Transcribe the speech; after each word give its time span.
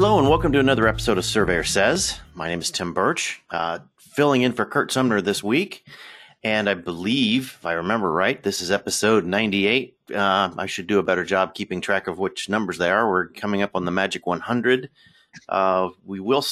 Hello, 0.00 0.20
and 0.20 0.28
welcome 0.28 0.52
to 0.52 0.60
another 0.60 0.86
episode 0.86 1.18
of 1.18 1.24
Surveyor 1.24 1.64
Says. 1.64 2.20
My 2.32 2.46
name 2.46 2.60
is 2.60 2.70
Tim 2.70 2.94
Burch, 2.94 3.42
uh, 3.50 3.80
filling 3.98 4.42
in 4.42 4.52
for 4.52 4.64
Curt 4.64 4.92
Sumner 4.92 5.20
this 5.20 5.42
week. 5.42 5.84
And 6.44 6.70
I 6.70 6.74
believe, 6.74 7.56
if 7.58 7.66
I 7.66 7.72
remember 7.72 8.12
right, 8.12 8.40
this 8.40 8.60
is 8.60 8.70
episode 8.70 9.24
98. 9.24 9.96
Uh, 10.14 10.50
I 10.56 10.66
should 10.66 10.86
do 10.86 11.00
a 11.00 11.02
better 11.02 11.24
job 11.24 11.52
keeping 11.52 11.80
track 11.80 12.06
of 12.06 12.16
which 12.16 12.48
numbers 12.48 12.78
they 12.78 12.90
are. 12.90 13.10
We're 13.10 13.26
coming 13.26 13.60
up 13.60 13.72
on 13.74 13.86
the 13.86 13.90
magic 13.90 14.24
100. 14.24 14.88
Uh, 15.48 15.88
we 16.04 16.20
will 16.20 16.44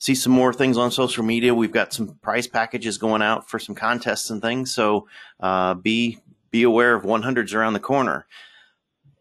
see 0.00 0.16
some 0.16 0.32
more 0.32 0.52
things 0.52 0.76
on 0.76 0.90
social 0.90 1.22
media. 1.22 1.54
We've 1.54 1.70
got 1.70 1.92
some 1.92 2.18
prize 2.20 2.48
packages 2.48 2.98
going 2.98 3.22
out 3.22 3.48
for 3.48 3.60
some 3.60 3.76
contests 3.76 4.28
and 4.28 4.42
things. 4.42 4.74
So 4.74 5.06
uh, 5.38 5.74
be 5.74 6.18
be 6.50 6.64
aware 6.64 6.96
of 6.96 7.04
100s 7.04 7.54
around 7.54 7.74
the 7.74 7.78
corner 7.78 8.26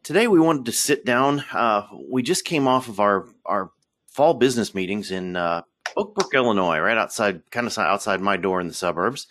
today 0.03 0.27
we 0.27 0.39
wanted 0.39 0.65
to 0.65 0.71
sit 0.71 1.05
down. 1.05 1.43
Uh, 1.51 1.87
we 2.09 2.23
just 2.23 2.45
came 2.45 2.67
off 2.67 2.87
of 2.87 2.99
our 2.99 3.27
our 3.45 3.71
fall 4.07 4.33
business 4.33 4.75
meetings 4.75 5.11
in 5.11 5.35
uh, 5.35 5.61
Oak 5.95 6.15
Brook, 6.15 6.33
Illinois, 6.33 6.79
right 6.79 6.97
outside, 6.97 7.49
kind 7.51 7.67
of 7.67 7.77
outside 7.77 8.21
my 8.21 8.37
door 8.37 8.59
in 8.61 8.67
the 8.67 8.73
suburbs, 8.73 9.27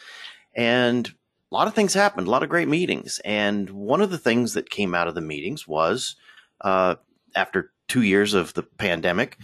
and 0.54 1.08
a 1.08 1.54
lot 1.54 1.68
of 1.68 1.74
things 1.74 1.94
happened. 1.94 2.26
A 2.26 2.30
lot 2.30 2.42
of 2.42 2.48
great 2.48 2.68
meetings, 2.68 3.20
and 3.24 3.70
one 3.70 4.00
of 4.00 4.10
the 4.10 4.18
things 4.18 4.54
that 4.54 4.70
came 4.70 4.94
out 4.94 5.08
of 5.08 5.14
the 5.14 5.20
meetings 5.20 5.66
was 5.66 6.16
uh, 6.60 6.96
after 7.34 7.72
two 7.88 8.02
years 8.02 8.34
of 8.34 8.54
the 8.54 8.62
pandemic. 8.62 9.38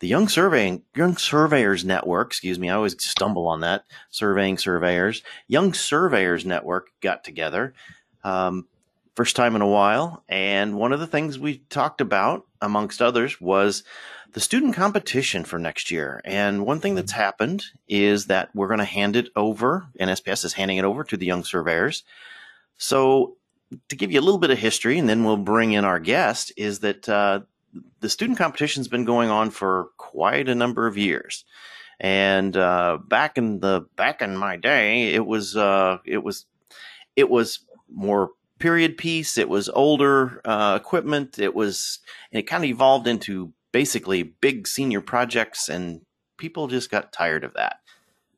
The 0.00 0.08
Young 0.08 0.28
Surveying 0.28 0.82
Young 0.96 1.16
Surveyors 1.16 1.84
Network, 1.84 2.28
excuse 2.28 2.58
me, 2.58 2.68
I 2.68 2.74
always 2.74 3.00
stumble 3.00 3.46
on 3.46 3.60
that. 3.60 3.84
Surveying 4.10 4.58
Surveyors, 4.58 5.22
Young 5.46 5.72
Surveyors 5.72 6.44
Network 6.44 6.88
got 7.00 7.22
together. 7.22 7.72
Um, 8.24 8.66
first 9.14 9.36
time 9.36 9.54
in 9.54 9.62
a 9.62 9.66
while. 9.66 10.24
And 10.28 10.76
one 10.76 10.92
of 10.92 11.00
the 11.00 11.06
things 11.06 11.38
we 11.38 11.58
talked 11.70 12.00
about, 12.00 12.46
amongst 12.60 13.02
others, 13.02 13.40
was 13.40 13.84
the 14.32 14.40
student 14.40 14.74
competition 14.74 15.44
for 15.44 15.58
next 15.58 15.90
year. 15.90 16.20
And 16.24 16.64
one 16.64 16.80
thing 16.80 16.94
that's 16.94 17.12
happened 17.12 17.64
is 17.88 18.26
that 18.26 18.50
we're 18.54 18.68
going 18.68 18.78
to 18.78 18.84
hand 18.84 19.16
it 19.16 19.28
over, 19.36 19.86
NSPS 20.00 20.44
is 20.44 20.54
handing 20.54 20.78
it 20.78 20.84
over 20.84 21.04
to 21.04 21.16
the 21.16 21.26
young 21.26 21.44
surveyors. 21.44 22.04
So, 22.78 23.36
to 23.88 23.96
give 23.96 24.12
you 24.12 24.20
a 24.20 24.22
little 24.22 24.40
bit 24.40 24.50
of 24.50 24.58
history, 24.58 24.98
and 24.98 25.08
then 25.08 25.24
we'll 25.24 25.38
bring 25.38 25.72
in 25.72 25.84
our 25.86 25.98
guest, 25.98 26.52
is 26.58 26.80
that 26.80 27.08
uh, 27.08 27.40
the 28.00 28.08
student 28.08 28.38
competition's 28.38 28.88
been 28.88 29.06
going 29.06 29.30
on 29.30 29.50
for 29.50 29.88
quite 29.96 30.48
a 30.48 30.54
number 30.54 30.86
of 30.86 30.98
years. 30.98 31.44
And 31.98 32.54
uh, 32.56 32.98
back 33.06 33.38
in 33.38 33.60
the 33.60 33.86
back 33.96 34.20
in 34.20 34.36
my 34.36 34.56
day, 34.56 35.14
it 35.14 35.24
was 35.24 35.56
uh, 35.56 35.98
it 36.04 36.22
was 36.22 36.46
it 37.16 37.30
was 37.30 37.60
more 37.88 38.30
period 38.62 38.96
piece. 38.96 39.38
It 39.38 39.48
was 39.48 39.68
older 39.68 40.40
uh, 40.44 40.78
equipment. 40.80 41.36
It 41.36 41.52
was, 41.52 41.98
and 42.30 42.38
it 42.38 42.44
kind 42.44 42.62
of 42.62 42.70
evolved 42.70 43.08
into 43.08 43.52
basically 43.72 44.22
big 44.22 44.68
senior 44.68 45.00
projects, 45.00 45.68
and 45.68 46.02
people 46.38 46.68
just 46.68 46.88
got 46.88 47.12
tired 47.12 47.42
of 47.42 47.54
that. 47.54 47.80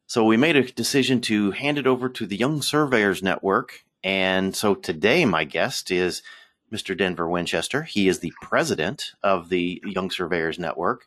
So 0.07 0.25
we 0.25 0.39
made 0.39 0.57
a 0.57 0.62
decision 0.62 1.21
to 1.23 1.51
hand 1.51 1.77
it 1.77 1.87
over 1.87 2.09
to 2.09 2.25
the 2.25 2.39
Young 2.39 2.62
Surveyors 2.62 3.23
Network. 3.23 3.85
And 4.03 4.57
so 4.57 4.75
today, 4.75 5.27
my 5.27 5.45
guest 5.45 5.91
is 5.91 6.23
Mr. 6.73 6.97
Denver 6.97 7.29
Winchester. 7.29 7.83
He 7.83 8.09
is 8.09 8.21
the 8.21 8.33
president 8.41 9.12
of 9.23 9.51
the 9.51 9.83
Young 9.85 10.11
Surveyors 10.11 10.59
Network. 10.59 11.06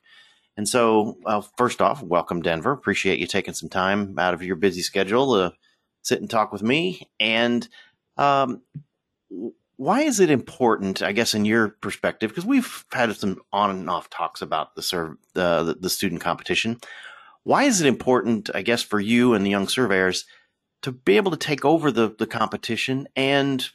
And 0.56 0.70
so, 0.70 1.18
well, 1.24 1.42
first 1.58 1.82
off, 1.82 2.04
welcome, 2.04 2.44
Denver. 2.44 2.72
Appreciate 2.72 3.18
you 3.18 3.26
taking 3.26 3.56
some 3.56 3.70
time 3.70 4.20
out 4.20 4.36
of 4.36 4.44
your 4.44 4.56
busy 4.56 4.84
schedule 4.84 5.34
to 5.34 5.56
sit 6.04 6.22
and 6.22 6.30
talk 6.30 6.52
with 6.52 6.62
me. 6.62 7.10
And 7.20 7.68
um, 8.18 8.62
why 9.78 10.02
is 10.02 10.20
it 10.20 10.32
important, 10.32 11.02
I 11.02 11.12
guess, 11.12 11.34
in 11.34 11.46
your 11.46 11.70
perspective? 11.70 12.32
Because 12.32 12.46
we've 12.46 12.86
had 12.92 13.16
some 13.16 13.40
on 13.54 13.70
and 13.70 13.90
off 13.90 14.10
talks 14.10 14.42
about 14.42 14.76
the, 14.76 14.82
serv- 14.82 15.18
the 15.34 15.78
the 15.80 15.90
student 15.90 16.22
competition. 16.22 16.80
Why 17.44 17.64
is 17.64 17.80
it 17.80 17.88
important, 17.88 18.50
I 18.54 18.64
guess, 18.64 18.82
for 18.82 19.00
you 19.00 19.34
and 19.34 19.46
the 19.46 19.50
young 19.52 19.68
surveyors 19.68 20.26
to 20.82 20.92
be 20.92 21.18
able 21.18 21.32
to 21.32 21.38
take 21.38 21.64
over 21.64 21.92
the 21.92 22.14
the 22.18 22.28
competition 22.28 23.08
and 23.16 23.70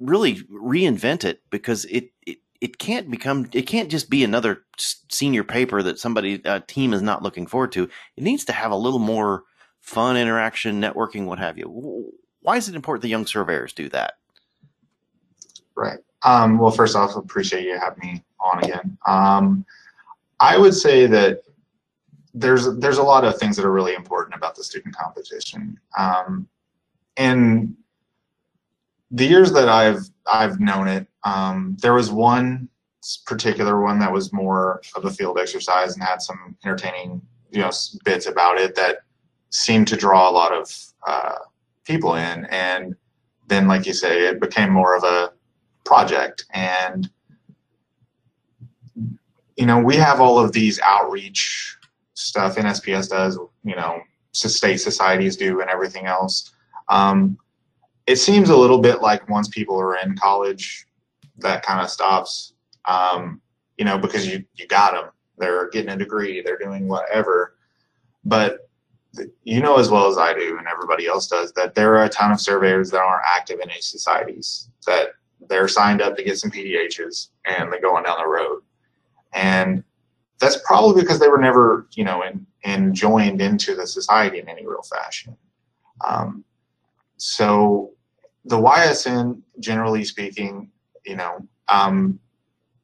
really 0.00 0.36
reinvent 0.44 1.24
it? 1.24 1.42
Because 1.50 1.84
it, 1.86 2.10
it 2.26 2.38
it 2.60 2.78
can't 2.78 3.10
become 3.10 3.48
it 3.52 3.68
can't 3.68 3.90
just 3.90 4.10
be 4.10 4.24
another 4.24 4.64
senior 5.08 5.44
paper 5.44 5.82
that 5.82 6.00
somebody 6.00 6.42
a 6.44 6.60
team 6.60 6.92
is 6.92 7.02
not 7.02 7.22
looking 7.22 7.46
forward 7.46 7.72
to. 7.72 7.84
It 8.16 8.24
needs 8.24 8.44
to 8.46 8.52
have 8.52 8.72
a 8.72 8.76
little 8.76 8.98
more 8.98 9.44
fun 9.80 10.16
interaction, 10.16 10.80
networking, 10.80 11.26
what 11.26 11.38
have 11.38 11.56
you. 11.56 12.12
Why 12.40 12.56
is 12.56 12.68
it 12.68 12.74
important 12.74 13.02
the 13.02 13.08
young 13.08 13.26
surveyors 13.26 13.72
do 13.72 13.88
that? 13.90 14.14
Right. 15.78 16.00
Um, 16.24 16.58
well, 16.58 16.72
first 16.72 16.96
off, 16.96 17.14
appreciate 17.14 17.64
you 17.64 17.78
having 17.78 18.00
me 18.00 18.24
on 18.40 18.64
again. 18.64 18.98
Um, 19.06 19.64
I 20.40 20.58
would 20.58 20.74
say 20.74 21.06
that 21.06 21.42
there's 22.34 22.76
there's 22.78 22.98
a 22.98 23.02
lot 23.02 23.24
of 23.24 23.38
things 23.38 23.54
that 23.56 23.64
are 23.64 23.72
really 23.72 23.94
important 23.94 24.34
about 24.34 24.56
the 24.56 24.64
student 24.64 24.96
competition. 24.96 25.78
Um, 25.96 26.48
in 27.16 27.76
the 29.12 29.24
years 29.24 29.52
that 29.52 29.68
I've 29.68 30.02
I've 30.26 30.58
known 30.58 30.88
it, 30.88 31.06
um, 31.22 31.76
there 31.80 31.94
was 31.94 32.10
one 32.10 32.68
particular 33.24 33.80
one 33.80 34.00
that 34.00 34.12
was 34.12 34.32
more 34.32 34.82
of 34.96 35.04
a 35.04 35.10
field 35.10 35.38
exercise 35.38 35.94
and 35.94 36.02
had 36.02 36.20
some 36.20 36.56
entertaining 36.64 37.22
you 37.52 37.60
know 37.60 37.70
bits 38.04 38.26
about 38.26 38.58
it 38.58 38.74
that 38.74 38.98
seemed 39.50 39.86
to 39.86 39.96
draw 39.96 40.28
a 40.28 40.32
lot 40.32 40.52
of 40.52 40.74
uh, 41.06 41.38
people 41.84 42.16
in, 42.16 42.46
and 42.46 42.96
then 43.46 43.68
like 43.68 43.86
you 43.86 43.92
say, 43.92 44.26
it 44.26 44.40
became 44.40 44.70
more 44.72 44.96
of 44.96 45.04
a 45.04 45.37
project. 45.88 46.44
And, 46.52 47.08
you 49.56 49.64
know, 49.64 49.78
we 49.78 49.96
have 49.96 50.20
all 50.20 50.38
of 50.38 50.52
these 50.52 50.78
outreach 50.80 51.78
stuff 52.12 52.56
NSPS 52.56 53.08
does, 53.08 53.38
you 53.64 53.74
know, 53.74 54.00
state 54.32 54.76
societies 54.76 55.36
do 55.36 55.62
and 55.62 55.70
everything 55.70 56.04
else. 56.04 56.52
Um, 56.90 57.38
it 58.06 58.16
seems 58.16 58.50
a 58.50 58.56
little 58.56 58.78
bit 58.78 59.00
like 59.00 59.28
once 59.30 59.48
people 59.48 59.80
are 59.80 59.96
in 59.96 60.14
college, 60.16 60.86
that 61.38 61.62
kind 61.62 61.80
of 61.80 61.88
stops, 61.88 62.52
um, 62.84 63.40
you 63.78 63.84
know, 63.84 63.96
because 63.98 64.26
you, 64.26 64.44
you 64.54 64.66
got 64.66 64.92
them. 64.92 65.10
They're 65.38 65.70
getting 65.70 65.90
a 65.90 65.96
degree, 65.96 66.42
they're 66.42 66.58
doing 66.58 66.86
whatever. 66.86 67.54
But 68.24 68.68
you 69.44 69.60
know 69.60 69.78
as 69.78 69.90
well 69.90 70.08
as 70.08 70.18
I 70.18 70.34
do, 70.34 70.58
and 70.58 70.66
everybody 70.66 71.06
else 71.06 71.28
does, 71.28 71.52
that 71.52 71.74
there 71.74 71.96
are 71.96 72.04
a 72.04 72.08
ton 72.10 72.30
of 72.32 72.40
surveyors 72.40 72.90
that 72.90 73.00
aren't 73.00 73.24
active 73.26 73.60
in 73.60 73.68
these 73.68 73.86
societies 73.86 74.68
that 74.86 75.08
they're 75.48 75.68
signed 75.68 76.02
up 76.02 76.16
to 76.16 76.24
get 76.24 76.38
some 76.38 76.50
PDHs 76.50 77.28
and 77.44 77.72
they're 77.72 77.80
going 77.80 78.04
down 78.04 78.18
the 78.18 78.26
road. 78.26 78.62
And 79.34 79.84
that's 80.40 80.58
probably 80.64 81.02
because 81.02 81.18
they 81.18 81.28
were 81.28 81.38
never, 81.38 81.86
you 81.92 82.04
know, 82.04 82.22
in, 82.22 82.46
in 82.62 82.94
joined 82.94 83.40
into 83.40 83.74
the 83.74 83.86
society 83.86 84.38
in 84.38 84.48
any 84.48 84.66
real 84.66 84.82
fashion. 84.82 85.36
Um, 86.06 86.44
so 87.16 87.92
the 88.44 88.56
YSN, 88.56 89.40
generally 89.60 90.04
speaking, 90.04 90.70
you 91.04 91.16
know, 91.16 91.46
um, 91.68 92.18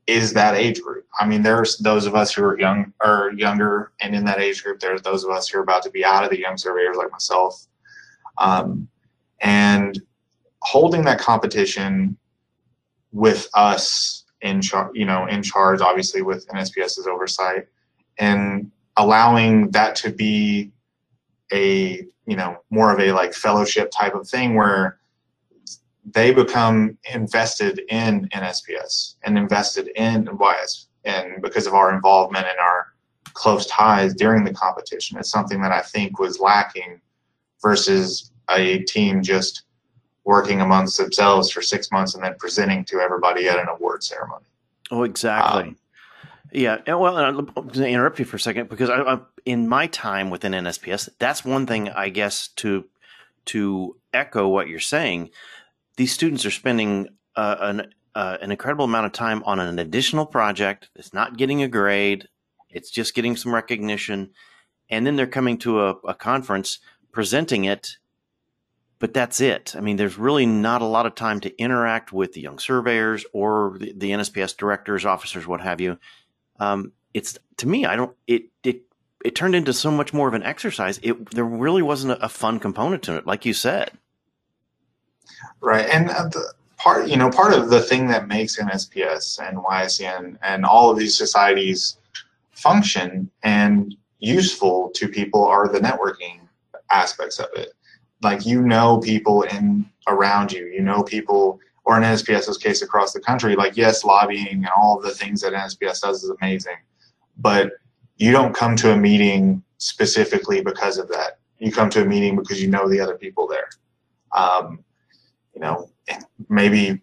is 0.06 0.32
that 0.34 0.54
age 0.54 0.80
group. 0.82 1.06
I 1.18 1.26
mean, 1.26 1.42
there's 1.42 1.78
those 1.78 2.06
of 2.06 2.14
us 2.14 2.34
who 2.34 2.44
are 2.44 2.58
young 2.58 2.92
or 3.02 3.32
younger, 3.36 3.92
and 4.00 4.14
in 4.14 4.24
that 4.26 4.40
age 4.40 4.62
group, 4.62 4.80
there's 4.80 5.00
those 5.02 5.24
of 5.24 5.30
us 5.30 5.48
who 5.48 5.58
are 5.58 5.62
about 5.62 5.82
to 5.84 5.90
be 5.90 6.04
out 6.04 6.24
of 6.24 6.30
the 6.30 6.38
young 6.38 6.58
surveyors 6.58 6.96
like 6.96 7.10
myself. 7.10 7.66
Um, 8.38 8.88
and 9.40 10.02
holding 10.62 11.04
that 11.04 11.20
competition 11.20 12.16
with 13.14 13.48
us 13.54 14.24
in 14.42 14.60
charge, 14.60 14.90
you 14.94 15.06
know, 15.06 15.26
in 15.26 15.42
charge, 15.42 15.80
obviously 15.80 16.20
with 16.20 16.46
NSPS's 16.48 17.06
oversight, 17.06 17.66
and 18.18 18.70
allowing 18.96 19.70
that 19.70 19.94
to 19.96 20.10
be 20.10 20.72
a, 21.52 22.04
you 22.26 22.36
know, 22.36 22.58
more 22.70 22.92
of 22.92 22.98
a 22.98 23.12
like 23.12 23.32
fellowship 23.32 23.90
type 23.90 24.14
of 24.14 24.28
thing 24.28 24.54
where 24.54 24.98
they 26.04 26.32
become 26.32 26.98
invested 27.14 27.80
in 27.88 28.28
NSPS 28.34 29.14
and 29.22 29.38
invested 29.38 29.88
in 29.94 30.28
YS, 30.38 30.88
and 31.04 31.40
because 31.40 31.66
of 31.66 31.74
our 31.74 31.94
involvement 31.94 32.46
and 32.46 32.58
our 32.58 32.88
close 33.32 33.66
ties 33.66 34.14
during 34.14 34.44
the 34.44 34.52
competition, 34.52 35.18
it's 35.18 35.30
something 35.30 35.62
that 35.62 35.72
I 35.72 35.80
think 35.80 36.18
was 36.18 36.40
lacking 36.40 37.00
versus 37.62 38.32
a 38.50 38.80
team 38.80 39.22
just 39.22 39.62
working 40.24 40.60
amongst 40.60 40.98
themselves 40.98 41.50
for 41.50 41.62
six 41.62 41.90
months 41.92 42.14
and 42.14 42.24
then 42.24 42.34
presenting 42.38 42.84
to 42.86 43.00
everybody 43.00 43.48
at 43.48 43.58
an 43.58 43.68
award 43.68 44.02
ceremony. 44.02 44.44
Oh, 44.90 45.02
exactly. 45.02 45.62
Um, 45.62 45.76
yeah. 46.52 46.78
Well, 46.86 47.16
I'm 47.16 47.44
going 47.46 47.70
to 47.70 47.88
interrupt 47.88 48.18
you 48.18 48.24
for 48.24 48.36
a 48.36 48.40
second 48.40 48.68
because 48.68 48.88
I, 48.88 49.00
I, 49.00 49.18
in 49.44 49.68
my 49.68 49.86
time 49.88 50.30
within 50.30 50.52
NSPS, 50.52 51.08
that's 51.18 51.44
one 51.44 51.66
thing 51.66 51.90
I 51.90 52.08
guess 52.08 52.48
to 52.48 52.84
to 53.46 53.96
echo 54.12 54.48
what 54.48 54.68
you're 54.68 54.80
saying. 54.80 55.30
These 55.96 56.12
students 56.12 56.46
are 56.46 56.50
spending 56.50 57.08
uh, 57.36 57.56
an 57.60 57.92
uh, 58.14 58.38
an 58.40 58.50
incredible 58.50 58.84
amount 58.84 59.06
of 59.06 59.12
time 59.12 59.42
on 59.44 59.58
an 59.58 59.78
additional 59.78 60.24
project. 60.24 60.88
It's 60.94 61.12
not 61.12 61.36
getting 61.36 61.62
a 61.62 61.68
grade. 61.68 62.28
It's 62.70 62.90
just 62.90 63.14
getting 63.14 63.36
some 63.36 63.54
recognition, 63.54 64.30
and 64.88 65.06
then 65.06 65.16
they're 65.16 65.26
coming 65.26 65.58
to 65.58 65.80
a, 65.80 65.90
a 66.06 66.14
conference 66.14 66.78
presenting 67.12 67.64
it 67.64 67.98
but 69.04 69.12
that's 69.12 69.38
it. 69.38 69.74
I 69.76 69.82
mean, 69.82 69.96
there's 69.96 70.16
really 70.16 70.46
not 70.46 70.80
a 70.80 70.86
lot 70.86 71.04
of 71.04 71.14
time 71.14 71.38
to 71.40 71.54
interact 71.60 72.10
with 72.10 72.32
the 72.32 72.40
young 72.40 72.58
surveyors 72.58 73.26
or 73.34 73.76
the, 73.78 73.92
the 73.94 74.10
NSPS 74.12 74.56
directors, 74.56 75.04
officers, 75.04 75.46
what 75.46 75.60
have 75.60 75.78
you. 75.78 75.98
Um, 76.58 76.90
it's 77.12 77.38
to 77.58 77.68
me, 77.68 77.84
I 77.84 77.96
don't. 77.96 78.16
It 78.26 78.44
it 78.62 78.80
it 79.22 79.34
turned 79.34 79.54
into 79.54 79.74
so 79.74 79.90
much 79.90 80.14
more 80.14 80.26
of 80.26 80.32
an 80.32 80.42
exercise. 80.42 80.98
It 81.02 81.32
there 81.32 81.44
really 81.44 81.82
wasn't 81.82 82.16
a, 82.18 82.30
fun 82.30 82.58
component 82.58 83.02
to 83.02 83.18
it, 83.18 83.26
like 83.26 83.44
you 83.44 83.52
said. 83.52 83.90
Right, 85.60 85.86
and 85.90 86.08
uh, 86.08 86.28
the 86.28 86.54
part 86.78 87.06
you 87.06 87.18
know 87.18 87.28
part 87.28 87.52
of 87.52 87.68
the 87.68 87.82
thing 87.82 88.08
that 88.08 88.26
makes 88.26 88.58
NSPS 88.58 89.46
and 89.46 89.58
YSN 89.58 90.38
and 90.40 90.64
all 90.64 90.90
of 90.90 90.96
these 90.96 91.14
societies 91.14 91.98
function 92.52 93.30
and 93.42 93.94
useful 94.20 94.90
to 94.94 95.08
people 95.08 95.44
are 95.44 95.68
the 95.68 95.80
networking 95.80 96.40
aspects 96.90 97.38
of 97.38 97.48
it 97.54 97.74
like 98.24 98.46
you 98.46 98.62
know 98.62 98.98
people 98.98 99.42
in 99.42 99.88
around 100.08 100.52
you. 100.52 100.66
You 100.66 100.82
know 100.82 101.02
people 101.02 101.60
or 101.86 101.98
in 101.98 102.02
nsps's 102.02 102.58
case 102.58 102.82
across 102.82 103.12
the 103.12 103.20
country. 103.20 103.54
Like 103.54 103.76
yes 103.76 104.04
lobbying 104.04 104.64
and 104.64 104.68
all 104.76 104.96
of 104.96 105.04
the 105.04 105.10
things 105.10 105.42
that 105.42 105.52
nsps 105.52 106.00
does 106.00 106.24
is 106.24 106.30
amazing. 106.40 106.76
But 107.36 107.72
you 108.16 108.32
don't 108.32 108.54
come 108.54 108.76
to 108.76 108.92
a 108.92 108.96
meeting 108.96 109.62
specifically 109.78 110.62
because 110.62 110.98
of 110.98 111.08
that. 111.08 111.38
You 111.58 111.70
come 111.72 111.90
to 111.90 112.02
a 112.02 112.04
meeting 112.04 112.36
because 112.36 112.62
you 112.62 112.68
know 112.68 112.88
the 112.88 113.00
other 113.00 113.16
people 113.16 113.46
there. 113.46 113.68
Um, 114.32 114.84
you 115.54 115.60
know 115.60 115.90
maybe 116.48 117.00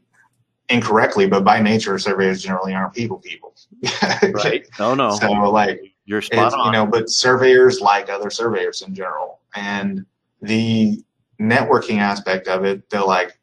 incorrectly 0.70 1.28
but 1.28 1.44
by 1.44 1.60
nature 1.60 1.98
surveyors 1.98 2.44
generally 2.44 2.74
aren't 2.74 2.94
people 2.94 3.18
people. 3.18 3.56
Right. 4.34 4.68
Oh 4.80 4.94
no 4.94 5.12
so 5.12 5.32
like 5.32 5.82
you're 6.06 6.22
spot 6.22 6.54
on. 6.54 6.66
you 6.68 6.72
know 6.72 6.86
but 6.86 7.10
surveyors 7.10 7.80
like 7.82 8.10
other 8.10 8.30
surveyors 8.30 8.82
in 8.82 8.94
general. 8.94 9.40
And 9.56 10.06
the 10.42 11.04
networking 11.42 11.98
aspect 11.98 12.48
of 12.48 12.64
it, 12.64 12.90
the 12.90 13.04
like 13.04 13.38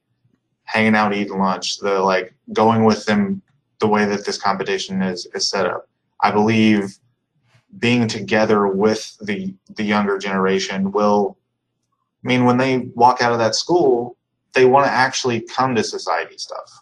hanging 0.64 0.94
out, 0.94 1.14
eating 1.14 1.38
lunch, 1.38 1.78
the 1.78 1.98
like 1.98 2.34
going 2.52 2.84
with 2.84 3.04
them 3.04 3.42
the 3.80 3.88
way 3.88 4.04
that 4.04 4.24
this 4.24 4.40
competition 4.40 5.02
is 5.02 5.26
is 5.34 5.48
set 5.48 5.66
up. 5.66 5.88
I 6.20 6.30
believe 6.30 6.98
being 7.78 8.06
together 8.08 8.66
with 8.68 9.16
the 9.20 9.54
the 9.76 9.84
younger 9.84 10.18
generation 10.18 10.92
will 10.92 11.36
I 12.24 12.28
mean 12.28 12.44
when 12.44 12.56
they 12.56 12.78
walk 12.94 13.22
out 13.22 13.32
of 13.32 13.38
that 13.38 13.54
school, 13.54 14.16
they 14.54 14.64
want 14.64 14.86
to 14.86 14.92
actually 14.92 15.40
come 15.42 15.74
to 15.74 15.84
society 15.84 16.38
stuff. 16.38 16.80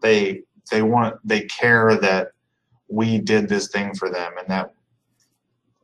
They 0.00 0.42
they 0.70 0.82
want 0.82 1.16
they 1.24 1.42
care 1.42 1.96
that 1.96 2.32
we 2.88 3.18
did 3.18 3.48
this 3.48 3.68
thing 3.68 3.94
for 3.94 4.10
them 4.10 4.32
and 4.38 4.48
that 4.48 4.74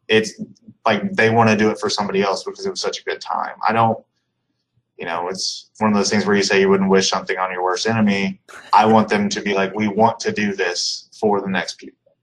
it's 0.09 0.41
like 0.87 1.13
they 1.13 1.31
want 1.31 1.51
to 1.51 1.57
do 1.57 1.71
it 1.71 1.79
for 1.79 1.91
somebody 1.91 2.23
else 2.23 2.45
because 2.45 2.67
it 2.67 2.71
was 2.71 2.81
such 2.81 3.01
a 3.01 3.05
good 3.05 3.21
time. 3.21 3.57
I 3.67 3.73
don't 3.73 3.99
you 4.99 5.07
know, 5.07 5.29
it's 5.29 5.71
one 5.79 5.91
of 5.91 5.97
those 5.97 6.11
things 6.11 6.27
where 6.27 6.37
you 6.37 6.43
say 6.43 6.61
you 6.61 6.69
wouldn't 6.69 6.91
wish 6.91 7.09
something 7.09 7.39
on 7.39 7.53
your 7.53 7.63
worst 7.63 7.87
enemy. 7.87 8.41
I 8.73 8.85
want 8.85 9.09
them 9.09 9.29
to 9.29 9.41
be 9.41 9.55
like, 9.55 9.73
we 9.75 9.87
want 9.87 10.19
to 10.21 10.33
do 10.33 10.55
this 10.55 11.09
for 11.19 11.41
the 11.41 11.49
next 11.49 11.79
people. 11.79 12.17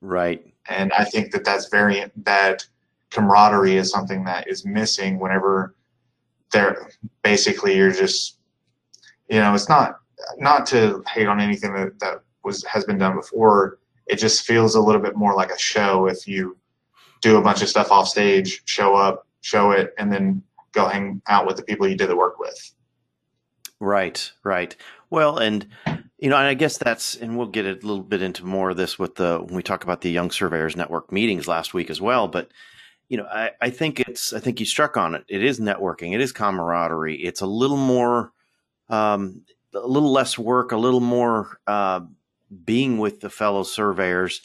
Right. 0.00 0.44
And 0.68 0.92
I 0.94 1.04
think 1.04 1.32
that 1.32 1.44
that's 1.44 1.68
very, 1.68 2.04
that 2.16 2.66
camaraderie 3.10 3.76
is 3.76 3.90
something 3.90 4.24
that 4.24 4.48
is 4.48 4.64
missing 4.64 5.18
whenever 5.18 5.74
they're 6.52 6.88
basically, 7.22 7.76
you're 7.76 7.92
just, 7.92 8.38
you 9.28 9.38
know, 9.38 9.54
it's 9.54 9.68
not, 9.68 10.00
not 10.38 10.64
to 10.66 11.02
hate 11.12 11.26
on 11.26 11.40
anything 11.40 11.74
that, 11.74 11.98
that 11.98 12.22
was, 12.44 12.64
has 12.64 12.84
been 12.84 12.98
done 12.98 13.14
before. 13.14 13.78
It 14.06 14.16
just 14.16 14.46
feels 14.46 14.74
a 14.74 14.80
little 14.80 15.00
bit 15.00 15.16
more 15.16 15.34
like 15.34 15.50
a 15.50 15.58
show 15.58 16.06
if 16.06 16.26
you 16.26 16.56
do 17.20 17.36
a 17.36 17.42
bunch 17.42 17.62
of 17.62 17.68
stuff 17.68 17.90
off 17.90 18.08
stage, 18.08 18.62
show 18.64 18.94
up, 18.94 19.26
show 19.42 19.72
it, 19.72 19.94
and 19.98 20.10
then 20.12 20.42
go 20.72 20.88
hang 20.88 21.22
out 21.28 21.46
with 21.46 21.56
the 21.56 21.62
people 21.62 21.86
you 21.86 21.96
did 21.96 22.10
the 22.10 22.16
work 22.16 22.38
with. 22.38 22.72
Right, 23.80 24.30
right. 24.44 24.76
Well, 25.10 25.38
and 25.38 25.66
you 26.18 26.30
know, 26.30 26.36
and 26.36 26.46
I 26.46 26.54
guess 26.54 26.78
that's, 26.78 27.16
and 27.16 27.36
we'll 27.36 27.48
get 27.48 27.66
a 27.66 27.72
little 27.72 28.02
bit 28.02 28.22
into 28.22 28.46
more 28.46 28.70
of 28.70 28.76
this 28.76 28.96
with 28.98 29.16
the 29.16 29.40
when 29.44 29.56
we 29.56 29.62
talk 29.62 29.82
about 29.82 30.02
the 30.02 30.10
Young 30.10 30.30
Surveyors 30.30 30.76
Network 30.76 31.10
meetings 31.10 31.48
last 31.48 31.74
week 31.74 31.90
as 31.90 32.00
well. 32.00 32.28
But 32.28 32.48
you 33.08 33.16
know, 33.18 33.26
I, 33.26 33.50
I 33.60 33.70
think 33.70 34.00
it's, 34.00 34.32
I 34.32 34.38
think 34.38 34.60
you 34.60 34.64
struck 34.64 34.96
on 34.96 35.14
it. 35.14 35.24
It 35.28 35.42
is 35.42 35.60
networking. 35.60 36.14
It 36.14 36.20
is 36.20 36.32
camaraderie. 36.32 37.16
It's 37.16 37.42
a 37.42 37.46
little 37.46 37.76
more, 37.76 38.32
um, 38.88 39.42
a 39.74 39.86
little 39.86 40.12
less 40.12 40.38
work, 40.38 40.72
a 40.72 40.78
little 40.78 41.00
more 41.00 41.58
uh, 41.66 42.00
being 42.64 42.98
with 42.98 43.20
the 43.20 43.28
fellow 43.28 43.64
surveyors. 43.64 44.40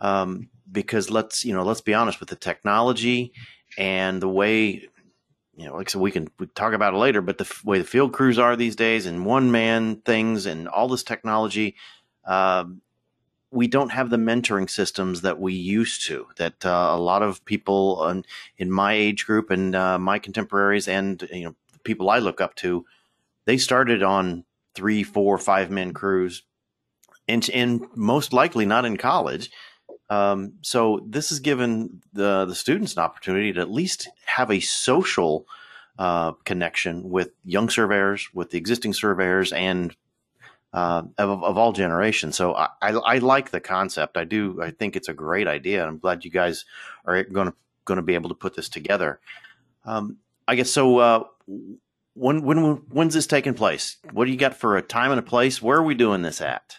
Um, 0.00 0.48
because 0.70 1.10
let's, 1.10 1.44
you 1.44 1.54
know, 1.54 1.62
let's 1.62 1.80
be 1.80 1.94
honest 1.94 2.20
with 2.20 2.28
the 2.28 2.36
technology 2.36 3.32
and 3.78 4.20
the 4.20 4.28
way 4.28 4.88
you 5.60 5.66
know, 5.66 5.76
like 5.76 5.90
so 5.90 5.98
we 5.98 6.10
can 6.10 6.26
we 6.38 6.46
talk 6.46 6.72
about 6.72 6.94
it 6.94 6.96
later, 6.96 7.20
but 7.20 7.36
the 7.36 7.44
f- 7.44 7.62
way 7.66 7.76
the 7.76 7.84
field 7.84 8.14
crews 8.14 8.38
are 8.38 8.56
these 8.56 8.76
days 8.76 9.04
and 9.04 9.26
one 9.26 9.50
man 9.50 9.96
things 9.96 10.46
and 10.46 10.66
all 10.66 10.88
this 10.88 11.02
technology, 11.02 11.76
uh, 12.24 12.64
we 13.50 13.66
don't 13.66 13.90
have 13.90 14.08
the 14.08 14.16
mentoring 14.16 14.70
systems 14.70 15.20
that 15.20 15.38
we 15.38 15.52
used 15.52 16.06
to. 16.06 16.26
That 16.38 16.64
uh, 16.64 16.88
a 16.92 16.98
lot 16.98 17.22
of 17.22 17.44
people 17.44 18.08
in, 18.08 18.24
in 18.56 18.72
my 18.72 18.94
age 18.94 19.26
group 19.26 19.50
and 19.50 19.76
uh, 19.76 19.98
my 19.98 20.18
contemporaries 20.18 20.88
and 20.88 21.28
you 21.30 21.44
know 21.44 21.54
people 21.84 22.08
I 22.08 22.20
look 22.20 22.40
up 22.40 22.54
to, 22.56 22.86
they 23.44 23.58
started 23.58 24.02
on 24.02 24.44
three, 24.74 25.02
four, 25.02 25.36
five 25.36 25.70
men 25.70 25.92
crews, 25.92 26.42
and 27.28 27.46
and 27.50 27.86
most 27.94 28.32
likely 28.32 28.64
not 28.64 28.86
in 28.86 28.96
college. 28.96 29.50
Um, 30.10 30.54
so 30.60 31.00
this 31.06 31.28
has 31.30 31.38
given 31.38 32.02
the 32.12 32.44
the 32.44 32.54
students 32.54 32.94
an 32.94 33.02
opportunity 33.02 33.52
to 33.52 33.60
at 33.60 33.70
least 33.70 34.08
have 34.26 34.50
a 34.50 34.58
social 34.60 35.46
uh, 35.98 36.32
connection 36.44 37.08
with 37.10 37.30
young 37.44 37.70
surveyors, 37.70 38.28
with 38.34 38.50
the 38.50 38.58
existing 38.58 38.92
surveyors, 38.92 39.52
and 39.52 39.94
uh, 40.72 41.02
of, 41.18 41.44
of, 41.44 41.58
all 41.58 41.72
generations. 41.72 42.36
So 42.36 42.54
I, 42.54 42.68
I, 42.80 42.90
I, 42.90 43.18
like 43.18 43.50
the 43.50 43.60
concept. 43.60 44.16
I 44.16 44.24
do. 44.24 44.60
I 44.62 44.70
think 44.70 44.96
it's 44.96 45.08
a 45.08 45.14
great 45.14 45.46
idea. 45.46 45.84
I'm 45.84 45.98
glad 45.98 46.24
you 46.24 46.30
guys 46.30 46.64
are 47.04 47.22
going 47.24 47.48
to 47.48 47.54
going 47.84 47.96
to 47.96 48.02
be 48.02 48.14
able 48.14 48.28
to 48.30 48.34
put 48.34 48.54
this 48.54 48.68
together. 48.68 49.20
Um, 49.84 50.18
I 50.48 50.54
guess 50.54 50.70
so. 50.70 50.98
Uh, 50.98 51.24
when 52.14 52.42
when 52.42 52.58
when's 52.88 53.14
this 53.14 53.26
taking 53.26 53.54
place? 53.54 53.96
What 54.12 54.24
do 54.24 54.30
you 54.30 54.36
got 54.36 54.54
for 54.54 54.76
a 54.76 54.82
time 54.82 55.10
and 55.10 55.20
a 55.20 55.22
place? 55.24 55.62
Where 55.62 55.78
are 55.78 55.82
we 55.82 55.94
doing 55.94 56.22
this 56.22 56.40
at? 56.40 56.78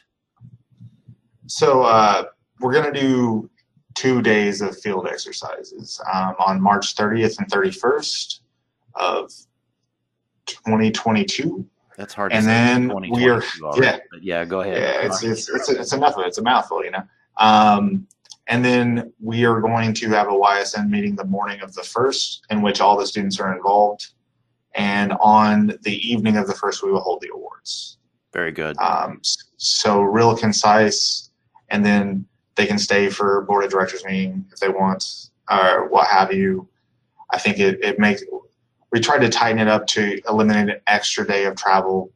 So 1.48 1.84
uh, 1.84 2.26
we're 2.62 2.74
going 2.74 2.94
to 2.94 3.00
do 3.00 3.50
two 3.96 4.22
days 4.22 4.62
of 4.62 4.80
field 4.80 5.08
exercises 5.08 6.00
um, 6.14 6.36
on 6.40 6.62
March 6.62 6.96
30th 6.96 7.38
and 7.40 7.48
31st 7.50 8.40
of 8.96 9.32
2022. 10.46 11.66
That's 11.98 12.14
hard. 12.14 12.32
And 12.32 12.46
then 12.46 12.92
we 13.12 13.30
are, 13.30 13.44
yeah, 13.76 13.98
yeah. 14.22 14.46
Go 14.46 14.62
ahead. 14.62 14.78
Yeah, 14.78 15.06
it's 15.06 15.24
it's 15.24 15.50
it's, 15.50 15.70
it's 15.70 15.94
enough 15.94 16.16
of 16.16 16.24
it. 16.24 16.28
It's 16.28 16.38
a 16.38 16.42
mouthful, 16.42 16.84
you 16.84 16.92
know. 16.92 17.04
Um, 17.38 18.08
and 18.48 18.64
then 18.66 19.14
we 19.20 19.46
are 19.46 19.62
going 19.62 19.94
to 19.94 20.10
have 20.10 20.28
a 20.28 20.32
YSN 20.32 20.90
meeting 20.90 21.16
the 21.16 21.26
morning 21.26 21.62
of 21.62 21.74
the 21.74 21.84
first, 21.84 22.46
in 22.50 22.62
which 22.62 22.82
all 22.82 22.98
the 22.98 23.06
students 23.06 23.40
are 23.40 23.56
involved. 23.56 24.14
And 24.74 25.14
on 25.22 25.78
the 25.84 25.96
evening 25.96 26.38
of 26.38 26.48
the 26.48 26.54
first, 26.54 26.82
we 26.82 26.92
will 26.92 27.02
hold 27.02 27.22
the 27.22 27.30
awards. 27.34 27.98
Very 28.34 28.52
good. 28.52 28.78
Um, 28.80 29.22
so 29.58 30.02
real 30.02 30.36
concise, 30.36 31.30
and 31.70 31.86
then 31.86 32.26
they 32.56 32.66
can 32.66 32.78
stay 32.78 33.10
for 33.10 33.42
board 33.42 33.64
of 33.64 33.72
directors 33.72 34.04
meeting 34.06 34.46
if 34.52 34.60
they 34.60 34.70
want 34.70 35.30
or 35.50 35.88
what 35.88 36.08
have 36.08 36.34
you. 36.34 36.68
I 37.30 37.38
think 37.38 37.60
it, 37.60 37.84
it 37.84 38.00
makes 38.00 38.24
we 38.92 39.00
tried 39.00 39.20
to 39.20 39.30
tighten 39.30 39.60
it 39.60 39.68
up 39.68 39.88
to 39.88 40.20
eliminate 40.28 40.70
an 40.70 40.82
extra 40.88 41.26
day 41.26 41.46
of 41.46 41.56
travel 41.56 42.12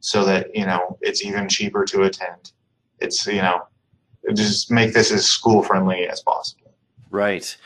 so 0.00 0.24
that 0.24 0.54
you 0.54 0.64
know 0.64 0.98
it's 1.00 1.24
even 1.24 1.48
cheaper 1.48 1.84
to 1.86 2.02
attend. 2.02 2.52
It's 3.00 3.26
you 3.26 3.42
know 3.42 3.62
just 4.34 4.70
make 4.70 4.94
this 4.94 5.10
as 5.10 5.26
school 5.26 5.62
friendly 5.62 6.08
as 6.08 6.20
possible. 6.20 6.72
Right. 7.10 7.56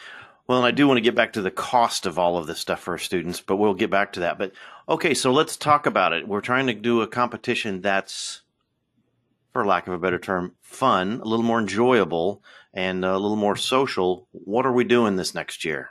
Well, 0.46 0.58
and 0.58 0.66
I 0.66 0.72
do 0.72 0.86
want 0.86 0.98
to 0.98 1.02
get 1.02 1.14
back 1.14 1.32
to 1.34 1.42
the 1.42 1.50
cost 1.50 2.04
of 2.04 2.18
all 2.18 2.36
of 2.36 2.46
this 2.46 2.58
stuff 2.58 2.80
for 2.80 2.92
our 2.92 2.98
students, 2.98 3.40
but 3.40 3.56
we'll 3.56 3.72
get 3.72 3.90
back 3.90 4.12
to 4.12 4.20
that. 4.20 4.38
But 4.38 4.52
okay, 4.88 5.14
so 5.14 5.32
let's 5.32 5.56
talk 5.56 5.86
about 5.86 6.12
it. 6.12 6.28
We're 6.28 6.42
trying 6.42 6.66
to 6.66 6.74
do 6.74 7.00
a 7.00 7.06
competition 7.06 7.80
that's 7.80 8.42
for 9.54 9.64
lack 9.64 9.87
of 9.87 9.94
a 9.94 9.99
better 9.99 10.18
term, 10.18 10.52
fun, 10.62 11.20
a 11.20 11.25
little 11.25 11.44
more 11.44 11.61
enjoyable, 11.61 12.42
and 12.75 13.04
a 13.04 13.16
little 13.16 13.37
more 13.37 13.54
social. 13.54 14.26
What 14.32 14.66
are 14.66 14.73
we 14.73 14.82
doing 14.82 15.14
this 15.14 15.32
next 15.32 15.64
year? 15.64 15.90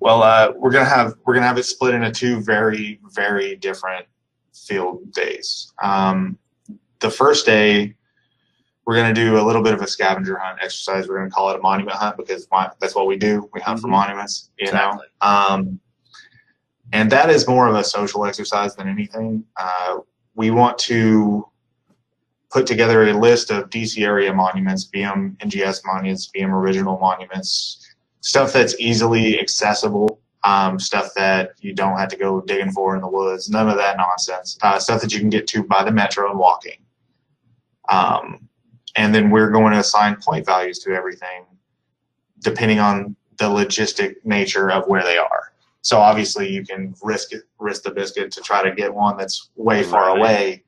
Well, 0.00 0.24
uh, 0.24 0.52
we're 0.56 0.72
gonna 0.72 0.84
have 0.84 1.14
we're 1.24 1.34
gonna 1.34 1.46
have 1.46 1.58
it 1.58 1.62
split 1.62 1.94
into 1.94 2.10
two 2.10 2.42
very 2.42 2.98
very 3.12 3.54
different 3.54 4.06
field 4.52 5.12
days. 5.12 5.72
Um, 5.80 6.36
the 6.98 7.10
first 7.10 7.46
day, 7.46 7.94
we're 8.84 8.96
gonna 8.96 9.14
do 9.14 9.38
a 9.38 9.44
little 9.46 9.62
bit 9.62 9.72
of 9.72 9.82
a 9.82 9.86
scavenger 9.86 10.36
hunt 10.36 10.58
exercise. 10.60 11.06
We're 11.06 11.18
gonna 11.18 11.30
call 11.30 11.50
it 11.50 11.60
a 11.60 11.62
monument 11.62 11.96
hunt 11.96 12.16
because 12.16 12.48
that's 12.80 12.96
what 12.96 13.06
we 13.06 13.16
do. 13.16 13.48
We 13.54 13.60
hunt 13.60 13.76
mm-hmm. 13.76 13.82
for 13.82 13.88
monuments, 13.88 14.50
you 14.58 14.64
exactly. 14.64 15.06
know. 15.22 15.28
Um, 15.28 15.80
and 16.92 17.08
that 17.12 17.30
is 17.30 17.46
more 17.46 17.68
of 17.68 17.76
a 17.76 17.84
social 17.84 18.26
exercise 18.26 18.74
than 18.74 18.88
anything. 18.88 19.44
Uh, 19.56 19.98
we 20.34 20.50
want 20.50 20.76
to 20.78 21.46
put 22.52 22.66
together 22.66 23.08
a 23.08 23.12
list 23.12 23.50
of 23.50 23.70
DC 23.70 24.04
area 24.04 24.32
monuments, 24.32 24.88
BM 24.94 25.36
NGS 25.38 25.80
monuments, 25.84 26.30
BM 26.36 26.50
original 26.50 26.98
monuments, 26.98 27.94
stuff 28.20 28.52
that's 28.52 28.78
easily 28.78 29.40
accessible, 29.40 30.20
um, 30.44 30.78
stuff 30.78 31.14
that 31.16 31.52
you 31.60 31.74
don't 31.74 31.98
have 31.98 32.10
to 32.10 32.16
go 32.16 32.40
digging 32.42 32.70
for 32.70 32.94
in 32.94 33.00
the 33.00 33.08
woods, 33.08 33.48
none 33.48 33.68
of 33.68 33.76
that 33.76 33.96
nonsense, 33.96 34.58
uh, 34.62 34.78
stuff 34.78 35.00
that 35.00 35.12
you 35.12 35.20
can 35.20 35.30
get 35.30 35.46
to 35.48 35.62
by 35.62 35.82
the 35.82 35.90
metro 35.90 36.28
and 36.30 36.38
walking. 36.38 36.78
Um, 37.88 38.48
and 38.96 39.14
then 39.14 39.30
we're 39.30 39.50
going 39.50 39.72
to 39.72 39.78
assign 39.78 40.16
point 40.16 40.44
values 40.44 40.78
to 40.80 40.92
everything 40.92 41.46
depending 42.40 42.80
on 42.80 43.16
the 43.38 43.44
logistic 43.44 44.16
nature 44.24 44.70
of 44.70 44.86
where 44.88 45.04
they 45.04 45.16
are. 45.16 45.52
So 45.80 45.98
obviously 45.98 46.48
you 46.48 46.64
can 46.64 46.94
risk 47.02 47.32
it, 47.32 47.42
risk 47.58 47.84
the 47.84 47.90
biscuit 47.90 48.30
to 48.32 48.40
try 48.40 48.62
to 48.62 48.74
get 48.74 48.92
one 48.92 49.16
that's 49.16 49.50
way 49.56 49.82
far 49.82 50.16
away, 50.16 50.62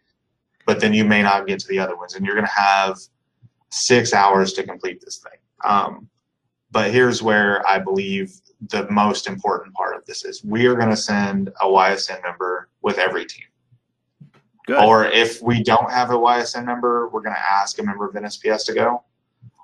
but 0.66 0.80
then 0.80 0.92
you 0.92 1.04
may 1.04 1.22
not 1.22 1.46
get 1.46 1.58
to 1.60 1.68
the 1.68 1.78
other 1.78 1.96
ones, 1.96 2.14
and 2.14 2.24
you're 2.24 2.34
going 2.34 2.46
to 2.46 2.52
have 2.52 2.98
six 3.70 4.12
hours 4.12 4.52
to 4.54 4.62
complete 4.62 5.00
this 5.00 5.18
thing. 5.18 5.38
Um, 5.64 6.08
but 6.70 6.90
here's 6.90 7.22
where 7.22 7.66
I 7.68 7.78
believe 7.78 8.32
the 8.68 8.88
most 8.90 9.26
important 9.26 9.74
part 9.74 9.96
of 9.96 10.04
this 10.06 10.24
is: 10.24 10.44
we 10.44 10.66
are 10.66 10.74
going 10.74 10.90
to 10.90 10.96
send 10.96 11.48
a 11.60 11.66
YSN 11.66 12.22
member 12.22 12.68
with 12.82 12.98
every 12.98 13.26
team. 13.26 13.46
Good. 14.66 14.82
Or 14.82 15.04
if 15.04 15.42
we 15.42 15.62
don't 15.62 15.90
have 15.90 16.10
a 16.10 16.14
YSN 16.14 16.64
member, 16.64 17.08
we're 17.08 17.20
going 17.20 17.36
to 17.36 17.52
ask 17.52 17.78
a 17.78 17.82
member 17.82 18.08
of 18.08 18.14
NSPS 18.14 18.64
to 18.66 18.74
go, 18.74 19.04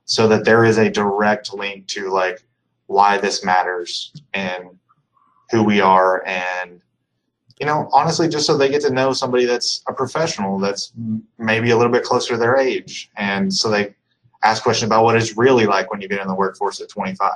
so 0.05 0.29
that 0.29 0.45
there 0.45 0.65
is 0.65 0.79
a 0.79 0.91
direct 0.91 1.55
link 1.55 1.87
to 1.89 2.11
like 2.11 2.43
why 2.87 3.17
this 3.17 3.45
matters 3.45 4.13
and 4.35 4.65
who 5.51 5.63
we 5.63 5.81
are 5.81 6.25
and 6.27 6.83
you 7.61 7.67
know 7.67 7.89
honestly 7.93 8.29
just 8.29 8.47
so 8.47 8.57
they 8.57 8.69
get 8.69 8.81
to 8.83 8.91
know 8.91 9.13
somebody 9.13 9.45
that's 9.45 9.83
a 9.87 9.93
professional 9.93 10.59
that's 10.59 10.93
maybe 11.39 11.71
a 11.71 11.77
little 11.77 11.93
bit 11.93 12.03
closer 12.03 12.35
to 12.35 12.39
their 12.39 12.57
age 12.57 13.11
and 13.17 13.53
so 13.53 13.71
they 13.71 13.95
ask 14.43 14.63
questions 14.63 14.89
about 14.89 15.05
what 15.05 15.15
it's 15.15 15.37
really 15.37 15.67
like 15.67 15.91
when 15.91 16.01
you 16.01 16.09
get 16.09 16.21
in 16.21 16.27
the 16.27 16.35
workforce 16.35 16.81
at 16.81 16.89
25 16.89 17.31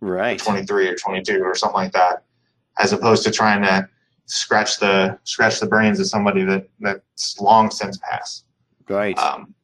right. 0.00 0.40
or 0.40 0.44
23 0.44 0.88
or 0.88 0.94
22 0.94 1.42
or 1.42 1.54
something 1.54 1.74
like 1.74 1.92
that 1.92 2.24
as 2.78 2.92
opposed 2.92 3.24
to 3.24 3.30
trying 3.30 3.62
to 3.62 3.88
scratch 4.26 4.78
the 4.78 5.18
scratch 5.24 5.58
the 5.58 5.66
brains 5.66 5.98
of 5.98 6.06
somebody 6.06 6.44
that 6.44 6.68
that's 6.78 7.40
long 7.40 7.68
since 7.68 7.98
passed. 7.98 8.44
Right. 8.88 9.18
Um, 9.18 9.54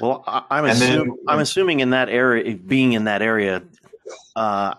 well 0.00 0.22
I, 0.26 0.58
am 0.58 0.64
assuming 0.66 1.16
i'm 1.28 1.40
assuming 1.40 1.80
in 1.80 1.90
that 1.90 2.08
area 2.08 2.56
being 2.56 2.92
in 2.92 3.04
that 3.04 3.22
area 3.22 3.62
uh, 4.36 4.74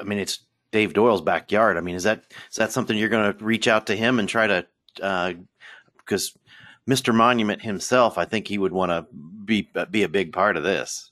i 0.00 0.04
mean 0.04 0.18
it's 0.18 0.40
Dave 0.72 0.94
Doyle's 0.94 1.20
backyard. 1.20 1.76
I 1.76 1.80
mean, 1.80 1.94
is 1.94 2.02
that 2.02 2.24
is 2.50 2.56
that 2.56 2.72
something 2.72 2.96
you're 2.96 3.08
going 3.08 3.32
to 3.32 3.44
reach 3.44 3.68
out 3.68 3.86
to 3.86 3.96
him 3.96 4.18
and 4.18 4.28
try 4.28 4.46
to 4.46 4.66
because 4.94 6.32
uh, 6.34 6.90
Mr. 6.90 7.14
Monument 7.14 7.62
himself, 7.62 8.18
I 8.18 8.24
think 8.24 8.48
he 8.48 8.58
would 8.58 8.72
want 8.72 8.90
to 8.90 9.06
be 9.44 9.70
be 9.90 10.02
a 10.02 10.08
big 10.08 10.32
part 10.32 10.56
of 10.56 10.64
this. 10.64 11.10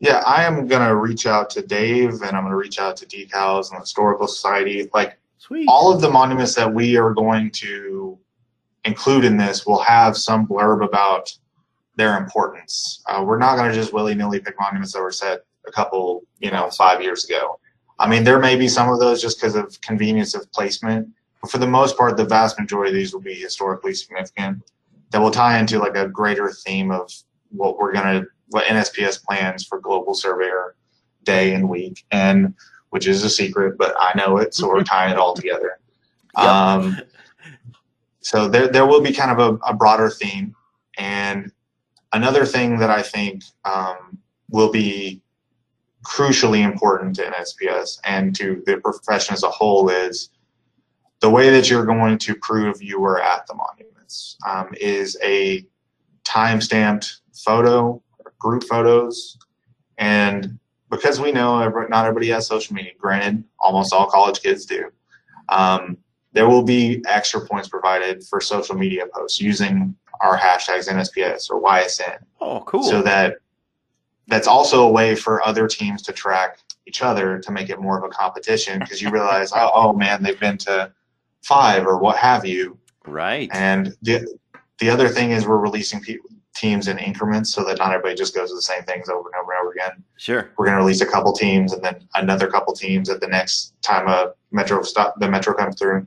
Yeah, 0.00 0.22
I 0.24 0.44
am 0.44 0.68
going 0.68 0.86
to 0.86 0.94
reach 0.94 1.26
out 1.26 1.50
to 1.50 1.62
Dave 1.62 2.22
and 2.22 2.36
I'm 2.36 2.44
going 2.44 2.50
to 2.50 2.56
reach 2.56 2.78
out 2.78 2.96
to 2.98 3.06
Decals 3.06 3.70
and 3.70 3.78
the 3.78 3.80
Historical 3.80 4.28
Society. 4.28 4.88
Like 4.94 5.18
Sweet. 5.38 5.66
all 5.68 5.92
of 5.92 6.00
the 6.00 6.08
monuments 6.08 6.54
that 6.54 6.72
we 6.72 6.96
are 6.96 7.12
going 7.12 7.50
to 7.50 8.16
include 8.84 9.24
in 9.24 9.36
this 9.36 9.66
will 9.66 9.80
have 9.80 10.16
some 10.16 10.46
blurb 10.46 10.84
about 10.84 11.36
their 11.96 12.16
importance. 12.16 13.02
Uh, 13.06 13.24
we're 13.26 13.38
not 13.38 13.56
going 13.56 13.68
to 13.68 13.74
just 13.74 13.92
willy 13.92 14.14
nilly 14.14 14.38
pick 14.38 14.54
monuments 14.60 14.92
that 14.92 15.02
were 15.02 15.10
set 15.10 15.40
a 15.66 15.72
couple, 15.72 16.22
you 16.38 16.52
know, 16.52 16.70
five 16.70 17.02
years 17.02 17.24
ago. 17.24 17.58
I 17.98 18.08
mean, 18.08 18.24
there 18.24 18.38
may 18.38 18.56
be 18.56 18.68
some 18.68 18.88
of 18.88 19.00
those 19.00 19.20
just 19.20 19.38
because 19.38 19.54
of 19.54 19.80
convenience 19.80 20.34
of 20.34 20.50
placement, 20.52 21.08
but 21.40 21.50
for 21.50 21.58
the 21.58 21.66
most 21.66 21.96
part, 21.96 22.16
the 22.16 22.24
vast 22.24 22.58
majority 22.58 22.90
of 22.90 22.94
these 22.94 23.12
will 23.12 23.20
be 23.20 23.34
historically 23.34 23.94
significant. 23.94 24.62
That 25.10 25.20
will 25.20 25.30
tie 25.30 25.58
into 25.58 25.78
like 25.78 25.96
a 25.96 26.06
greater 26.06 26.50
theme 26.50 26.90
of 26.90 27.10
what 27.50 27.78
we're 27.78 27.92
gonna, 27.92 28.24
what 28.48 28.66
NSPS 28.66 29.24
plans 29.24 29.64
for 29.64 29.80
Global 29.80 30.14
Surveyor 30.14 30.76
Day 31.24 31.54
and 31.54 31.68
week, 31.68 32.04
and 32.10 32.54
which 32.90 33.06
is 33.06 33.24
a 33.24 33.30
secret, 33.30 33.76
but 33.78 33.94
I 33.98 34.12
know 34.16 34.38
it, 34.38 34.54
so 34.54 34.68
we're 34.68 34.82
tying 34.82 35.12
it 35.12 35.18
all 35.18 35.34
together. 35.34 35.78
Yep. 36.36 36.46
Um, 36.46 37.00
so 38.20 38.46
there, 38.46 38.68
there 38.68 38.86
will 38.86 39.00
be 39.00 39.12
kind 39.12 39.32
of 39.32 39.38
a, 39.40 39.70
a, 39.70 39.74
broader 39.74 40.08
theme, 40.08 40.54
and 40.98 41.50
another 42.12 42.44
thing 42.44 42.78
that 42.78 42.90
I 42.90 43.02
think 43.02 43.42
um, 43.64 44.18
will 44.48 44.70
be 44.70 45.20
crucially 46.08 46.64
important 46.64 47.14
to 47.16 47.22
NSPS 47.22 48.00
and 48.04 48.34
to 48.34 48.62
the 48.64 48.78
profession 48.78 49.34
as 49.34 49.42
a 49.42 49.50
whole 49.50 49.90
is 49.90 50.30
the 51.20 51.28
way 51.28 51.50
that 51.50 51.68
you're 51.68 51.84
going 51.84 52.16
to 52.16 52.34
prove 52.36 52.82
you 52.82 52.98
were 52.98 53.20
at 53.20 53.46
the 53.46 53.54
monuments 53.54 54.38
um, 54.48 54.68
is 54.80 55.18
a 55.22 55.66
time-stamped 56.24 57.20
photo, 57.44 58.02
group 58.38 58.64
photos, 58.64 59.36
and 59.98 60.58
because 60.90 61.20
we 61.20 61.30
know 61.30 61.58
not 61.90 62.06
everybody 62.06 62.28
has 62.28 62.46
social 62.46 62.74
media, 62.74 62.92
granted, 62.98 63.44
almost 63.60 63.92
all 63.92 64.06
college 64.06 64.40
kids 64.40 64.64
do, 64.64 64.90
um, 65.50 65.98
there 66.32 66.48
will 66.48 66.62
be 66.62 67.02
extra 67.06 67.46
points 67.46 67.68
provided 67.68 68.24
for 68.24 68.40
social 68.40 68.74
media 68.74 69.04
posts 69.12 69.40
using 69.40 69.94
our 70.22 70.38
hashtags 70.38 70.88
NSPS 70.88 71.50
or 71.50 71.62
YSN. 71.62 72.18
Oh, 72.40 72.60
cool. 72.60 72.82
So 72.82 73.02
that 73.02 73.36
that's 74.28 74.46
also 74.46 74.86
a 74.86 74.90
way 74.90 75.14
for 75.14 75.46
other 75.46 75.66
teams 75.66 76.02
to 76.02 76.12
track 76.12 76.60
each 76.86 77.02
other 77.02 77.38
to 77.38 77.50
make 77.50 77.70
it 77.70 77.80
more 77.80 77.98
of 77.98 78.04
a 78.04 78.08
competition 78.08 78.78
because 78.78 79.02
you 79.02 79.10
realize, 79.10 79.52
oh, 79.54 79.70
oh 79.74 79.92
man, 79.92 80.22
they've 80.22 80.38
been 80.38 80.58
to 80.58 80.92
five 81.42 81.86
or 81.86 81.98
what 81.98 82.16
have 82.16 82.44
you. 82.44 82.78
Right. 83.06 83.48
And 83.52 83.94
the 84.02 84.26
the 84.78 84.90
other 84.90 85.08
thing 85.08 85.32
is 85.32 85.46
we're 85.46 85.58
releasing 85.58 86.00
pe- 86.00 86.18
teams 86.54 86.88
in 86.88 86.98
increments 86.98 87.52
so 87.52 87.64
that 87.64 87.78
not 87.78 87.92
everybody 87.92 88.14
just 88.14 88.34
goes 88.34 88.50
to 88.50 88.54
the 88.54 88.62
same 88.62 88.82
things 88.82 89.08
over 89.08 89.28
and 89.28 89.42
over 89.42 89.52
and 89.52 89.60
over 89.60 89.72
again. 89.72 90.04
Sure. 90.16 90.50
We're 90.56 90.66
going 90.66 90.76
to 90.76 90.82
release 90.82 91.00
a 91.00 91.06
couple 91.06 91.32
teams 91.32 91.72
and 91.72 91.82
then 91.82 92.06
another 92.14 92.48
couple 92.48 92.74
teams 92.74 93.08
at 93.08 93.20
the 93.20 93.28
next 93.28 93.74
time 93.82 94.08
a 94.08 94.32
metro 94.50 94.82
stop 94.82 95.18
the 95.18 95.28
metro 95.28 95.54
comes 95.54 95.78
through. 95.78 96.06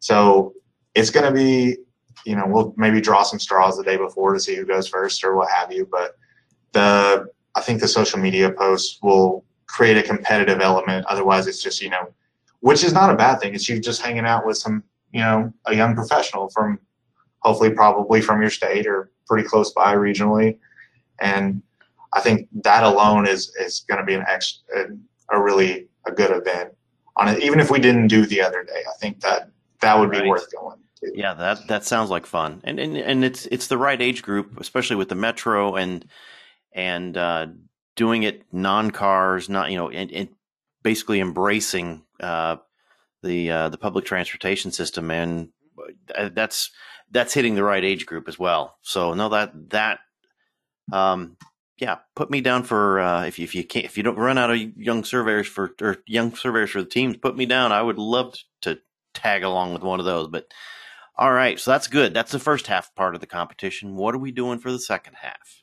So 0.00 0.54
it's 0.94 1.10
going 1.10 1.26
to 1.26 1.32
be, 1.32 1.78
you 2.24 2.36
know, 2.36 2.44
we'll 2.46 2.74
maybe 2.76 3.00
draw 3.00 3.22
some 3.22 3.38
straws 3.38 3.76
the 3.76 3.84
day 3.84 3.96
before 3.96 4.34
to 4.34 4.40
see 4.40 4.54
who 4.54 4.66
goes 4.66 4.86
first 4.86 5.24
or 5.24 5.34
what 5.34 5.50
have 5.50 5.72
you, 5.72 5.88
but 5.90 6.16
the 6.72 7.26
I 7.58 7.60
think 7.60 7.80
the 7.80 7.88
social 7.88 8.20
media 8.20 8.52
posts 8.52 9.00
will 9.02 9.44
create 9.66 9.96
a 9.96 10.02
competitive 10.02 10.60
element. 10.60 11.04
Otherwise, 11.06 11.48
it's 11.48 11.60
just, 11.60 11.82
you 11.82 11.90
know, 11.90 12.08
which 12.60 12.84
is 12.84 12.92
not 12.92 13.10
a 13.10 13.16
bad 13.16 13.40
thing. 13.40 13.52
It's 13.52 13.68
you 13.68 13.80
just 13.80 14.00
hanging 14.00 14.26
out 14.26 14.46
with 14.46 14.56
some, 14.56 14.84
you 15.10 15.20
know, 15.20 15.52
a 15.66 15.74
young 15.74 15.96
professional 15.96 16.50
from 16.50 16.78
hopefully 17.40 17.70
probably 17.70 18.20
from 18.20 18.40
your 18.40 18.50
state 18.50 18.86
or 18.86 19.10
pretty 19.26 19.46
close 19.46 19.72
by 19.72 19.92
regionally. 19.94 20.56
And 21.20 21.60
I 22.12 22.20
think 22.20 22.48
that 22.62 22.84
alone 22.84 23.26
is, 23.26 23.52
is 23.60 23.80
going 23.88 23.98
to 23.98 24.06
be 24.06 24.14
an 24.14 24.24
ex, 24.28 24.60
a, 24.76 24.84
a 25.36 25.42
really 25.42 25.88
a 26.06 26.12
good 26.12 26.30
event 26.30 26.70
on 27.16 27.26
it. 27.26 27.42
Even 27.42 27.58
if 27.58 27.72
we 27.72 27.80
didn't 27.80 28.06
do 28.06 28.24
the 28.24 28.40
other 28.40 28.62
day, 28.62 28.82
I 28.88 28.96
think 29.00 29.20
that 29.22 29.50
that 29.80 29.98
would 29.98 30.12
be 30.12 30.22
worth 30.22 30.46
going. 30.52 30.78
To. 31.00 31.12
Yeah, 31.12 31.34
that 31.34 31.68
that 31.68 31.84
sounds 31.84 32.10
like 32.10 32.26
fun, 32.26 32.60
and 32.64 32.80
and 32.80 32.96
and 32.96 33.24
it's 33.24 33.46
it's 33.46 33.68
the 33.68 33.78
right 33.78 34.00
age 34.00 34.22
group, 34.22 34.58
especially 34.58 34.96
with 34.96 35.08
the 35.08 35.14
metro 35.14 35.76
and 35.76 36.04
and 36.72 37.16
uh, 37.16 37.46
doing 37.96 38.22
it 38.22 38.44
non 38.52 38.90
cars, 38.90 39.48
not 39.48 39.70
you 39.70 39.76
know, 39.76 39.90
and, 39.90 40.10
and 40.12 40.28
basically 40.82 41.20
embracing 41.20 42.04
uh, 42.20 42.56
the 43.22 43.50
uh, 43.50 43.68
the 43.68 43.78
public 43.78 44.04
transportation 44.04 44.70
system, 44.72 45.10
and 45.10 45.50
uh, 46.14 46.30
that's 46.32 46.70
that's 47.10 47.34
hitting 47.34 47.54
the 47.54 47.64
right 47.64 47.84
age 47.84 48.06
group 48.06 48.28
as 48.28 48.38
well. 48.38 48.76
So 48.82 49.14
no, 49.14 49.28
that 49.30 49.52
that 49.70 50.00
um, 50.92 51.36
yeah, 51.78 51.98
put 52.16 52.30
me 52.30 52.40
down 52.40 52.64
for 52.64 53.00
uh, 53.00 53.24
if 53.26 53.38
you, 53.38 53.44
if 53.44 53.54
you 53.54 53.64
can't 53.64 53.84
if 53.84 53.96
you 53.96 54.02
don't 54.02 54.16
run 54.16 54.38
out 54.38 54.50
of 54.50 54.58
young 54.76 55.04
surveyors 55.04 55.46
for 55.46 55.74
or 55.80 55.96
young 56.06 56.34
surveyors 56.34 56.70
for 56.70 56.82
the 56.82 56.88
teams, 56.88 57.16
put 57.16 57.36
me 57.36 57.46
down. 57.46 57.72
I 57.72 57.82
would 57.82 57.98
love 57.98 58.34
to 58.62 58.78
tag 59.14 59.42
along 59.42 59.74
with 59.74 59.82
one 59.82 60.00
of 60.00 60.06
those. 60.06 60.28
But 60.28 60.46
all 61.16 61.32
right, 61.32 61.58
so 61.58 61.70
that's 61.70 61.88
good. 61.88 62.14
That's 62.14 62.32
the 62.32 62.38
first 62.38 62.66
half 62.66 62.94
part 62.94 63.14
of 63.14 63.20
the 63.20 63.26
competition. 63.26 63.96
What 63.96 64.14
are 64.14 64.18
we 64.18 64.32
doing 64.32 64.58
for 64.58 64.72
the 64.72 64.80
second 64.80 65.14
half? 65.20 65.57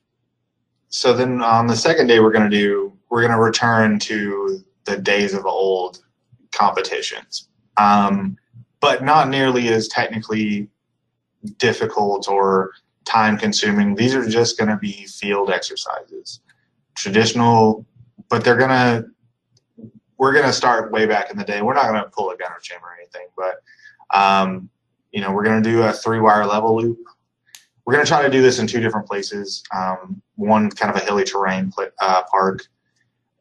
So 0.95 1.11
then 1.11 1.41
on 1.41 1.67
the 1.67 1.75
second 1.75 2.07
day 2.07 2.21
we're 2.21 2.31
going 2.31 2.49
to 2.49 2.57
do 2.57 2.93
we're 3.09 3.19
going 3.19 3.33
to 3.33 3.39
return 3.39 3.99
to 3.99 4.63
the 4.85 4.95
days 4.95 5.33
of 5.33 5.45
old 5.45 5.99
competitions 6.53 7.49
um, 7.75 8.37
but 8.79 9.03
not 9.03 9.27
nearly 9.27 9.67
as 9.67 9.89
technically 9.89 10.69
difficult 11.57 12.29
or 12.29 12.71
time 13.03 13.37
consuming 13.37 13.93
these 13.93 14.15
are 14.15 14.25
just 14.27 14.57
going 14.57 14.69
to 14.69 14.77
be 14.77 15.05
field 15.07 15.49
exercises 15.49 16.39
traditional 16.95 17.85
but 18.29 18.45
they're 18.45 18.55
going 18.55 18.69
to 18.69 19.05
we're 20.17 20.31
going 20.31 20.45
to 20.45 20.53
start 20.53 20.93
way 20.93 21.05
back 21.05 21.29
in 21.29 21.37
the 21.37 21.43
day. 21.43 21.61
We're 21.61 21.73
not 21.73 21.89
going 21.89 22.01
to 22.01 22.09
pull 22.09 22.29
a 22.29 22.37
Gunter 22.37 22.59
chain 22.61 22.77
or 22.81 22.95
anything, 22.97 23.27
but 23.35 24.17
um, 24.17 24.69
you 25.11 25.19
know, 25.19 25.33
we're 25.33 25.43
going 25.43 25.61
to 25.61 25.69
do 25.69 25.83
a 25.83 25.91
three 25.91 26.21
wire 26.21 26.45
level 26.45 26.77
loop. 26.77 26.99
We're 27.85 27.93
going 27.93 28.05
to 28.05 28.09
try 28.09 28.23
to 28.23 28.29
do 28.29 28.41
this 28.41 28.59
in 28.59 28.67
two 28.67 28.79
different 28.79 29.07
places. 29.07 29.63
Um, 29.75 30.21
one 30.35 30.69
kind 30.71 30.95
of 30.95 31.01
a 31.01 31.05
hilly 31.05 31.23
terrain 31.23 31.71
uh, 31.99 32.23
park, 32.31 32.65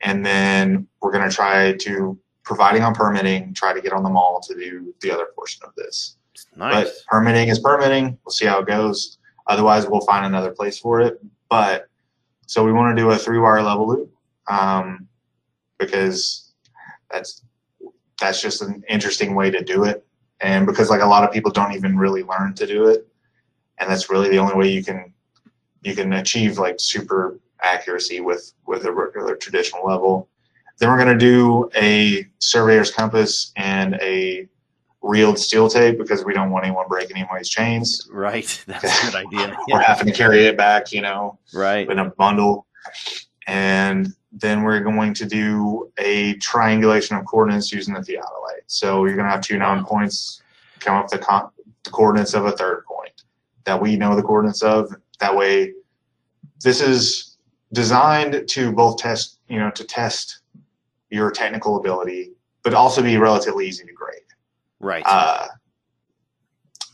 and 0.02 0.24
then 0.24 0.86
we're 1.00 1.12
going 1.12 1.28
to 1.28 1.34
try 1.34 1.72
to, 1.72 2.18
providing 2.44 2.82
on 2.82 2.94
permitting, 2.94 3.54
try 3.54 3.72
to 3.72 3.80
get 3.80 3.92
on 3.92 4.02
the 4.02 4.10
mall 4.10 4.40
to 4.46 4.54
do 4.54 4.94
the 5.00 5.10
other 5.10 5.28
portion 5.34 5.62
of 5.66 5.74
this. 5.76 6.18
Nice. 6.56 6.84
But 6.84 6.94
permitting 7.08 7.48
is 7.48 7.58
permitting. 7.58 8.18
We'll 8.24 8.32
see 8.32 8.44
how 8.44 8.60
it 8.60 8.66
goes. 8.66 9.18
Otherwise, 9.46 9.86
we'll 9.86 10.04
find 10.04 10.26
another 10.26 10.50
place 10.50 10.78
for 10.78 11.00
it. 11.00 11.20
But 11.48 11.88
so 12.46 12.64
we 12.64 12.72
want 12.72 12.96
to 12.96 13.02
do 13.02 13.10
a 13.10 13.16
three 13.16 13.38
wire 13.38 13.62
level 13.62 13.88
loop 13.88 14.14
um, 14.48 15.08
because 15.78 16.52
that's 17.10 17.42
that's 18.20 18.40
just 18.40 18.62
an 18.62 18.82
interesting 18.88 19.34
way 19.34 19.50
to 19.50 19.62
do 19.62 19.84
it 19.84 20.06
and 20.40 20.66
because 20.66 20.90
like 20.90 21.00
a 21.00 21.06
lot 21.06 21.24
of 21.24 21.32
people 21.32 21.50
don't 21.50 21.72
even 21.72 21.96
really 21.96 22.22
learn 22.22 22.54
to 22.54 22.66
do 22.66 22.86
it 22.86 23.08
and 23.78 23.90
that's 23.90 24.10
really 24.10 24.28
the 24.28 24.38
only 24.38 24.54
way 24.54 24.68
you 24.68 24.82
can 24.82 25.12
you 25.82 25.94
can 25.94 26.12
achieve 26.14 26.58
like 26.58 26.76
super 26.78 27.38
accuracy 27.62 28.20
with 28.20 28.52
with 28.66 28.84
a 28.84 28.92
regular 28.92 29.36
traditional 29.36 29.84
level. 29.86 30.28
Then 30.78 30.90
we're 30.90 30.98
going 30.98 31.16
to 31.16 31.24
do 31.26 31.70
a 31.76 32.26
surveyor's 32.38 32.90
compass 32.90 33.52
and 33.56 33.94
a 34.02 34.48
reeled 35.02 35.38
steel 35.38 35.68
tape 35.68 35.98
because 35.98 36.24
we 36.24 36.32
don't 36.32 36.50
want 36.50 36.64
anyone 36.64 36.88
breaking 36.88 37.16
anybody's 37.16 37.48
chains. 37.48 38.08
Right. 38.10 38.62
That's 38.66 39.08
a 39.08 39.12
good 39.12 39.26
idea. 39.26 39.56
We're 39.68 39.82
having 39.82 40.06
to 40.06 40.12
carry 40.12 40.46
it 40.46 40.56
back 40.56 40.92
you 40.92 41.02
know 41.02 41.38
right. 41.52 41.88
in 41.88 41.98
a 41.98 42.10
bundle. 42.10 42.66
And 43.46 44.14
then 44.32 44.62
we're 44.62 44.80
going 44.80 45.12
to 45.14 45.26
do 45.26 45.92
a 45.98 46.34
triangulation 46.36 47.16
of 47.16 47.26
coordinates 47.26 47.70
using 47.70 47.92
the 47.92 48.00
theodolite. 48.00 48.62
So 48.66 49.04
you're 49.04 49.16
going 49.16 49.26
to 49.26 49.30
have 49.30 49.42
two 49.42 49.58
known 49.58 49.84
points, 49.84 50.42
come 50.80 50.96
up 50.96 51.08
the, 51.08 51.18
the 51.84 51.90
coordinates 51.90 52.32
of 52.32 52.46
a 52.46 52.52
third 52.52 52.84
point 52.86 53.03
that 53.64 53.80
we 53.80 53.96
know 53.96 54.14
the 54.14 54.22
coordinates 54.22 54.62
of. 54.62 54.94
That 55.20 55.34
way, 55.34 55.72
this 56.62 56.80
is 56.80 57.36
designed 57.72 58.48
to 58.48 58.72
both 58.72 58.98
test, 58.98 59.40
you 59.48 59.58
know, 59.58 59.70
to 59.70 59.84
test 59.84 60.40
your 61.10 61.30
technical 61.30 61.76
ability, 61.76 62.32
but 62.62 62.74
also 62.74 63.02
be 63.02 63.16
relatively 63.16 63.66
easy 63.66 63.84
to 63.84 63.92
grade. 63.92 64.20
Right. 64.80 65.02
Uh, 65.06 65.46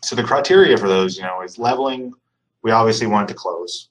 so 0.03 0.17
the 0.17 0.23
criteria 0.23 0.77
for 0.77 0.89
those, 0.89 1.17
you 1.17 1.23
know, 1.23 1.43
is 1.43 1.59
leveling. 1.59 2.13
We 2.63 2.71
obviously 2.71 3.07
want 3.07 3.31
it 3.31 3.35
to 3.35 3.39
close. 3.39 3.89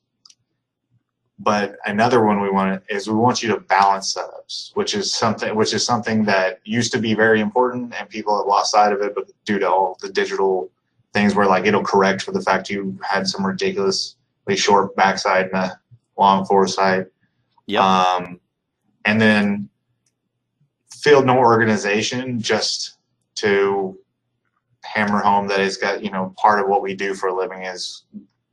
But 1.40 1.78
another 1.86 2.26
one 2.26 2.42
we 2.42 2.50
want 2.50 2.84
is 2.90 3.08
we 3.08 3.16
want 3.16 3.42
you 3.42 3.50
to 3.54 3.62
balance 3.62 4.14
setups, 4.14 4.76
which 4.76 4.94
is 4.94 5.14
something 5.14 5.56
which 5.56 5.74
is 5.74 5.86
something 5.86 6.26
that 6.26 6.60
used 6.66 6.92
to 6.92 7.00
be 7.00 7.14
very 7.14 7.40
important 7.40 7.94
and 7.98 8.10
people 8.10 8.38
have 8.38 8.46
lost 8.46 8.74
sight 8.74 8.92
of 8.92 9.02
it, 9.02 9.16
but 9.16 9.32
due 9.46 9.58
to 9.58 9.70
all 9.70 9.98
the 10.02 10.10
digital 10.10 10.70
things 11.14 11.36
where 11.36 11.48
like 11.48 11.66
it'll 11.66 11.84
correct 11.84 12.22
for 12.22 12.32
the 12.32 12.42
fact 12.42 12.70
you 12.70 12.98
had 13.08 13.28
some 13.28 13.46
ridiculously 13.46 14.56
short 14.56 14.96
backsight 14.96 15.46
and 15.46 15.56
a 15.56 15.80
long 16.18 16.46
foresight. 16.46 17.08
Yep. 17.68 17.82
Um, 17.82 18.40
and 19.06 19.20
then 19.20 19.70
field 20.92 21.26
no 21.26 21.38
organization 21.38 22.40
just 22.40 22.98
to 23.36 23.98
hammer 24.84 25.20
home 25.20 25.48
that 25.48 25.60
it's 25.60 25.78
got 25.78 26.04
you 26.04 26.10
know 26.10 26.34
part 26.38 26.60
of 26.60 26.68
what 26.68 26.82
we 26.82 26.96
do 26.96 27.14
for 27.14 27.30
a 27.30 27.36
living 27.36 27.64
is 27.64 28.04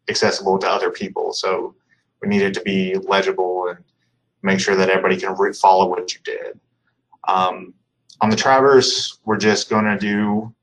accessible 0.09 0.59
to 0.59 0.69
other 0.69 0.91
people. 0.91 1.33
So 1.33 1.75
we 2.23 2.29
need 2.29 2.43
it 2.43 2.55
to 2.55 2.63
be 2.63 2.97
legible 2.97 3.69
and 3.69 3.79
make 4.43 4.61
sure 4.61 4.77
that 4.77 4.91
everybody 4.91 5.17
can 5.17 5.35
follow 5.55 5.89
what 5.89 6.15
you 6.15 6.21
did. 6.25 6.59
Um, 7.27 7.75
on 8.21 8.31
the 8.31 8.37
traverse, 8.37 9.19
we're 9.25 9.37
just 9.37 9.69
going 9.69 9.85
to 9.85 9.99
do, 9.99 10.55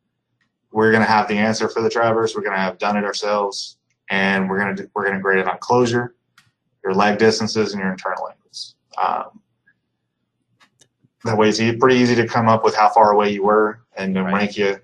we're 0.74 0.92
going 0.92 1.04
to 1.04 1.10
have 1.10 1.28
the 1.28 1.38
answer 1.38 1.70
for 1.70 1.82
the 1.82 1.90
traverse. 1.90 2.36
We're 2.36 2.42
going 2.42 2.56
to 2.56 2.60
have 2.62 2.80
done 2.80 2.98
it 2.98 3.04
ourselves, 3.06 3.78
and 4.10 4.50
we're 4.50 4.60
going 4.60 4.76
to 4.76 4.90
we're 4.94 5.04
going 5.06 5.16
to 5.16 5.22
grade 5.22 5.40
it 5.40 5.48
on 5.48 5.58
closure, 5.60 6.16
your 6.84 6.94
leg 6.94 7.20
distances, 7.20 7.74
and 7.74 7.82
your 7.82 7.92
internal 7.92 8.28
angles. 8.30 8.76
Um, 9.02 9.40
that 11.26 11.38
way, 11.38 11.50
it's 11.50 11.60
pretty 11.80 11.96
easy 11.96 12.16
to 12.16 12.28
come 12.28 12.50
up 12.50 12.64
with 12.64 12.76
how 12.76 12.90
far 12.90 13.12
away 13.12 13.32
you 13.32 13.44
were 13.44 13.80
and 13.96 14.16
then 14.16 14.26
Right. 14.26 14.34
rank 14.34 14.58
you. 14.58 14.80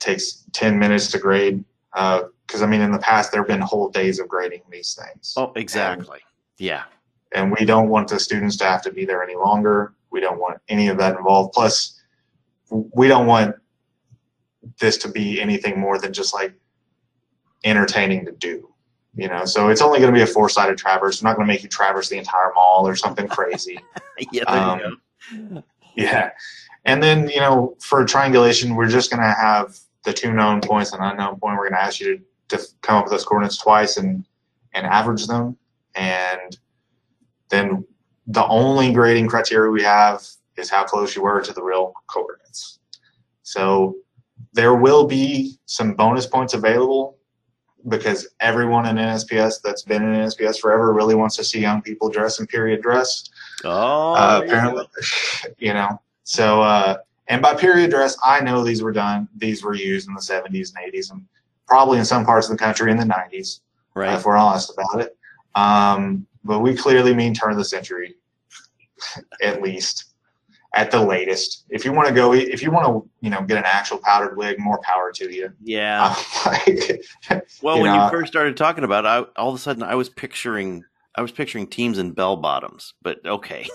Takes 0.00 0.44
ten 0.52 0.78
minutes 0.78 1.10
to 1.12 1.18
grade. 1.18 1.64
Uh, 1.94 2.24
because 2.46 2.62
I 2.62 2.66
mean, 2.66 2.80
in 2.80 2.92
the 2.92 2.98
past 2.98 3.32
there 3.32 3.40
have 3.40 3.48
been 3.48 3.60
whole 3.60 3.88
days 3.88 4.18
of 4.20 4.28
grading 4.28 4.62
these 4.70 4.94
things. 4.94 5.34
oh, 5.36 5.52
exactly. 5.56 6.20
Yeah. 6.58 6.84
And 7.32 7.50
we 7.58 7.64
don't 7.64 7.88
want 7.88 8.08
the 8.08 8.20
students 8.20 8.56
to 8.58 8.64
have 8.64 8.82
to 8.82 8.92
be 8.92 9.04
there 9.04 9.22
any 9.22 9.34
longer. 9.34 9.94
We 10.10 10.20
don't 10.20 10.38
want 10.38 10.58
any 10.68 10.88
of 10.88 10.96
that 10.98 11.16
involved. 11.16 11.54
Plus, 11.54 12.00
we 12.70 13.08
don't 13.08 13.26
want 13.26 13.56
this 14.80 14.96
to 14.98 15.08
be 15.08 15.40
anything 15.40 15.78
more 15.78 15.98
than 15.98 16.12
just 16.12 16.34
like 16.34 16.54
entertaining 17.64 18.24
to 18.26 18.32
do. 18.32 18.72
You 19.14 19.28
know, 19.28 19.46
so 19.46 19.70
it's 19.70 19.80
only 19.80 19.98
going 19.98 20.12
to 20.12 20.16
be 20.16 20.22
a 20.22 20.26
four-sided 20.26 20.76
traverse. 20.76 21.22
We're 21.22 21.30
not 21.30 21.36
going 21.36 21.46
to 21.46 21.52
make 21.52 21.62
you 21.62 21.70
traverse 21.70 22.10
the 22.10 22.18
entire 22.18 22.52
mall 22.54 22.86
or 22.86 22.96
something 22.96 23.28
crazy. 23.28 23.78
Yeah. 24.32 24.44
Um. 24.44 25.62
Yeah. 25.94 26.30
And 26.86 27.02
then, 27.02 27.28
you 27.28 27.40
know, 27.40 27.76
for 27.80 28.02
triangulation, 28.06 28.76
we're 28.76 28.88
just 28.88 29.10
going 29.10 29.22
to 29.22 29.34
have 29.34 29.78
the 30.04 30.12
two 30.14 30.32
known 30.32 30.62
points 30.62 30.94
and 30.94 31.04
unknown 31.04 31.38
point. 31.38 31.58
We're 31.58 31.68
going 31.68 31.78
to 31.78 31.82
ask 31.82 32.00
you 32.00 32.22
to, 32.48 32.56
to 32.56 32.66
come 32.80 32.96
up 32.96 33.04
with 33.04 33.12
those 33.12 33.26
coordinates 33.26 33.58
twice 33.58 33.98
and, 33.98 34.24
and 34.72 34.86
average 34.86 35.26
them. 35.26 35.58
And 35.96 36.56
then 37.50 37.84
the 38.26 38.46
only 38.46 38.92
grading 38.92 39.28
criteria 39.28 39.70
we 39.70 39.82
have 39.82 40.26
is 40.56 40.70
how 40.70 40.84
close 40.84 41.14
you 41.14 41.22
were 41.22 41.42
to 41.42 41.52
the 41.52 41.62
real 41.62 41.92
coordinates. 42.06 42.78
So 43.42 43.96
there 44.56 44.74
will 44.74 45.06
be 45.06 45.58
some 45.66 45.94
bonus 45.94 46.26
points 46.26 46.54
available 46.54 47.18
because 47.88 48.26
everyone 48.40 48.86
in 48.86 48.96
NSPS 48.96 49.62
that's 49.62 49.82
been 49.82 50.02
in 50.02 50.14
NSPS 50.14 50.58
forever 50.58 50.92
really 50.92 51.14
wants 51.14 51.36
to 51.36 51.44
see 51.44 51.60
young 51.60 51.82
people 51.82 52.08
dress 52.08 52.40
in 52.40 52.46
period 52.46 52.82
dress 52.82 53.28
Oh, 53.64 54.14
uh, 54.14 54.42
apparently, 54.44 54.84
go. 54.84 55.50
you 55.58 55.72
know. 55.72 56.00
So, 56.24 56.60
uh, 56.62 56.98
and 57.28 57.40
by 57.40 57.54
period 57.54 57.90
dress, 57.90 58.16
I 58.24 58.40
know 58.40 58.62
these 58.62 58.82
were 58.82 58.92
done. 58.92 59.28
These 59.36 59.62
were 59.62 59.74
used 59.74 60.08
in 60.08 60.14
the 60.14 60.20
70s 60.20 60.72
and 60.74 60.92
80s, 60.92 61.10
and 61.10 61.24
probably 61.66 61.98
in 61.98 62.04
some 62.04 62.24
parts 62.24 62.48
of 62.48 62.56
the 62.56 62.62
country 62.62 62.90
in 62.90 62.96
the 62.96 63.04
90s, 63.04 63.60
right. 63.94 64.14
if 64.14 64.24
we're 64.24 64.36
honest 64.36 64.72
about 64.72 65.00
it. 65.00 65.16
Um, 65.54 66.26
but 66.44 66.60
we 66.60 66.76
clearly 66.76 67.14
mean 67.14 67.34
turn 67.34 67.52
of 67.52 67.58
the 67.58 67.64
century, 67.64 68.16
at 69.42 69.62
least, 69.62 70.12
at 70.76 70.90
the 70.90 71.02
latest. 71.02 71.64
If 71.70 71.84
you 71.84 71.92
want 71.92 72.08
to 72.08 72.14
go, 72.14 72.34
if 72.34 72.62
you 72.62 72.70
want 72.70 72.86
to, 72.86 73.10
you 73.20 73.30
know, 73.30 73.42
get 73.42 73.56
an 73.56 73.64
actual 73.66 73.98
powdered 73.98 74.36
wig, 74.36 74.58
more 74.58 74.78
power 74.82 75.10
to 75.12 75.34
you. 75.34 75.52
Yeah. 75.62 76.14
Like, 76.46 77.02
Well, 77.62 77.76
you 77.76 77.82
when 77.82 77.92
know, 77.92 78.04
you 78.04 78.10
first 78.10 78.30
started 78.32 78.56
talking 78.56 78.84
about 78.84 79.04
it, 79.04 79.08
I, 79.08 79.40
all 79.40 79.48
of 79.48 79.56
a 79.56 79.58
sudden 79.58 79.82
I 79.82 79.96
was 79.96 80.08
picturing 80.08 80.84
I 81.16 81.22
was 81.22 81.32
picturing 81.32 81.66
teams 81.66 81.98
in 81.98 82.12
bell 82.12 82.36
bottoms, 82.36 82.94
but 83.02 83.24
okay. 83.24 83.66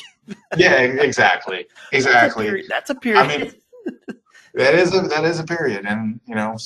yeah, 0.56 0.80
exactly, 0.80 1.66
exactly. 1.92 2.64
That's 2.68 2.88
a 2.90 2.94
period. 2.94 3.20
I 3.20 3.38
mean, 3.38 3.52
that 4.54 4.74
is 4.74 4.94
a 4.94 5.02
that 5.02 5.24
is 5.24 5.38
a 5.38 5.44
period, 5.44 5.84
and 5.84 6.18
you 6.26 6.34
know, 6.34 6.56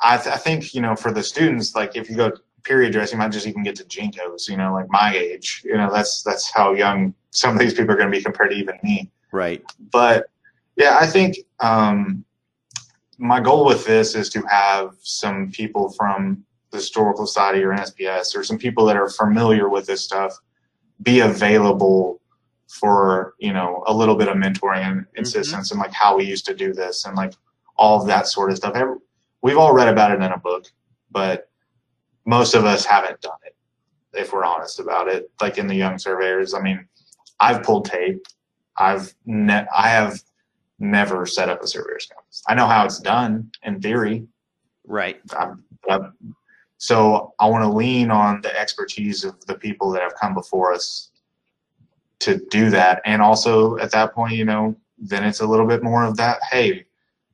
I 0.00 0.16
th- 0.16 0.34
I 0.34 0.38
think 0.38 0.74
you 0.74 0.80
know 0.80 0.94
for 0.94 1.12
the 1.12 1.22
students, 1.22 1.74
like 1.74 1.96
if 1.96 2.08
you 2.08 2.16
go 2.16 2.32
period 2.62 2.92
dress, 2.92 3.12
you 3.12 3.18
might 3.18 3.32
just 3.32 3.46
even 3.48 3.64
get 3.64 3.74
to 3.76 3.84
jinkos. 3.84 4.48
You 4.48 4.56
know, 4.56 4.72
like 4.72 4.86
my 4.88 5.12
age. 5.14 5.62
You 5.64 5.76
know, 5.76 5.92
that's 5.92 6.22
that's 6.22 6.50
how 6.52 6.72
young 6.72 7.14
some 7.34 7.52
of 7.52 7.58
these 7.58 7.74
people 7.74 7.92
are 7.92 7.96
going 7.96 8.10
to 8.10 8.16
be 8.16 8.22
compared 8.22 8.50
to 8.50 8.56
even 8.56 8.78
me. 8.82 9.10
right. 9.32 9.62
But 9.92 10.26
yeah, 10.76 10.96
I 11.00 11.06
think 11.06 11.36
um, 11.60 12.24
my 13.18 13.40
goal 13.40 13.64
with 13.64 13.84
this 13.84 14.14
is 14.14 14.28
to 14.30 14.42
have 14.48 14.94
some 15.02 15.50
people 15.50 15.90
from 15.90 16.44
the 16.70 16.78
historical 16.78 17.26
society 17.26 17.62
or 17.62 17.70
NSPS 17.70 18.36
or 18.36 18.42
some 18.42 18.58
people 18.58 18.84
that 18.86 18.96
are 18.96 19.08
familiar 19.08 19.68
with 19.68 19.86
this 19.86 20.02
stuff 20.02 20.36
be 21.02 21.20
available 21.20 22.20
for 22.68 23.34
you 23.38 23.52
know 23.52 23.84
a 23.86 23.94
little 23.94 24.16
bit 24.16 24.28
of 24.28 24.36
mentoring 24.36 25.06
and 25.14 25.26
assistance 25.26 25.70
and 25.70 25.78
like 25.78 25.92
how 25.92 26.16
we 26.16 26.24
used 26.24 26.46
to 26.46 26.54
do 26.54 26.72
this 26.72 27.04
and 27.04 27.14
like 27.16 27.34
all 27.76 28.00
of 28.00 28.06
that 28.06 28.26
sort 28.26 28.50
of 28.50 28.56
stuff. 28.56 28.74
We've 29.42 29.58
all 29.58 29.74
read 29.74 29.88
about 29.88 30.12
it 30.12 30.22
in 30.22 30.32
a 30.32 30.38
book, 30.38 30.66
but 31.10 31.50
most 32.24 32.54
of 32.54 32.64
us 32.64 32.84
haven't 32.84 33.20
done 33.20 33.38
it. 33.44 33.54
If 34.12 34.32
we're 34.32 34.44
honest 34.44 34.80
about 34.80 35.08
it, 35.08 35.30
like 35.40 35.58
in 35.58 35.66
the 35.66 35.74
young 35.74 35.98
surveyors, 35.98 36.54
I 36.54 36.60
mean, 36.60 36.86
I've 37.40 37.62
pulled 37.62 37.86
tape. 37.86 38.26
I've 38.76 39.14
ne- 39.26 39.66
I 39.76 39.88
have 39.88 40.22
never 40.78 41.26
set 41.26 41.48
up 41.48 41.62
a 41.62 41.66
surveyor's 41.66 42.06
compass. 42.06 42.42
I 42.48 42.54
know 42.54 42.66
how 42.66 42.84
it's 42.84 42.98
done 42.98 43.50
in 43.62 43.80
theory. 43.80 44.26
Right. 44.86 45.20
I'm, 45.38 45.64
I'm, 45.88 46.14
so 46.78 47.34
I 47.38 47.46
want 47.46 47.64
to 47.64 47.68
lean 47.68 48.10
on 48.10 48.40
the 48.42 48.58
expertise 48.58 49.24
of 49.24 49.44
the 49.46 49.54
people 49.54 49.90
that 49.92 50.02
have 50.02 50.14
come 50.16 50.34
before 50.34 50.72
us 50.72 51.10
to 52.20 52.40
do 52.50 52.70
that. 52.70 53.00
And 53.04 53.22
also 53.22 53.76
at 53.78 53.90
that 53.92 54.14
point, 54.14 54.34
you 54.34 54.44
know, 54.44 54.76
then 54.98 55.24
it's 55.24 55.40
a 55.40 55.46
little 55.46 55.66
bit 55.66 55.82
more 55.82 56.04
of 56.04 56.16
that, 56.16 56.38
hey, 56.50 56.86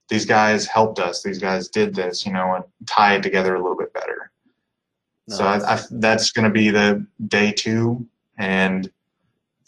these 0.08 0.26
guys 0.26 0.66
helped 0.66 0.98
us, 0.98 1.22
these 1.22 1.38
guys 1.38 1.68
did 1.68 1.94
this, 1.94 2.26
you 2.26 2.32
know, 2.32 2.54
and 2.54 2.64
tie 2.86 3.14
it 3.14 3.22
together 3.22 3.54
a 3.54 3.62
little 3.62 3.76
bit 3.76 3.92
better. 3.94 4.30
So 5.28 5.44
I, 5.44 5.74
I, 5.74 5.80
that's 5.92 6.32
going 6.32 6.44
to 6.44 6.50
be 6.50 6.70
the 6.70 7.06
day 7.28 7.52
two. 7.52 8.04
And 8.36 8.90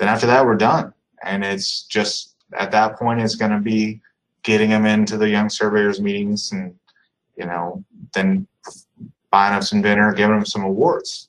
then 0.02 0.08
after 0.08 0.26
that, 0.26 0.44
we're 0.44 0.56
done. 0.56 0.92
and 1.22 1.44
it's 1.44 1.84
just 1.84 2.34
at 2.58 2.72
that 2.72 2.98
point 2.98 3.20
it's 3.20 3.36
going 3.36 3.52
to 3.52 3.60
be 3.60 4.00
getting 4.42 4.70
them 4.70 4.84
into 4.84 5.16
the 5.16 5.28
young 5.28 5.48
surveyors 5.48 6.00
meetings 6.00 6.50
and 6.50 6.74
you 7.36 7.46
know 7.46 7.84
then 8.12 8.44
buying 9.30 9.52
them 9.52 9.62
some 9.62 9.80
dinner 9.80 10.12
giving 10.12 10.34
them 10.34 10.44
some 10.44 10.64
awards 10.64 11.28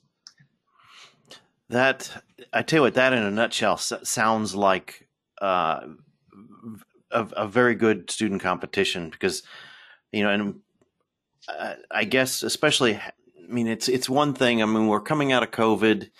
that 1.68 2.24
i 2.52 2.62
tell 2.62 2.78
you 2.78 2.82
what 2.82 2.94
that 2.94 3.12
in 3.12 3.22
a 3.22 3.30
nutshell 3.30 3.76
sounds 3.76 4.56
like 4.56 5.08
uh, 5.40 5.86
a, 7.12 7.22
a, 7.36 7.46
very 7.46 7.76
good 7.76 8.10
student 8.10 8.42
competition 8.42 9.08
because 9.08 9.44
you 10.10 10.24
know 10.24 10.30
and 10.30 10.60
uh, 11.48 11.74
i 11.90 12.02
guess 12.02 12.42
especially 12.42 12.96
i 12.96 13.12
mean 13.48 13.68
it's 13.68 13.88
it's 13.88 14.08
one 14.08 14.34
thing 14.34 14.60
i 14.60 14.66
mean 14.66 14.88
we're 14.88 15.00
coming 15.00 15.30
out 15.32 15.44
of 15.44 15.52
covid 15.52 16.10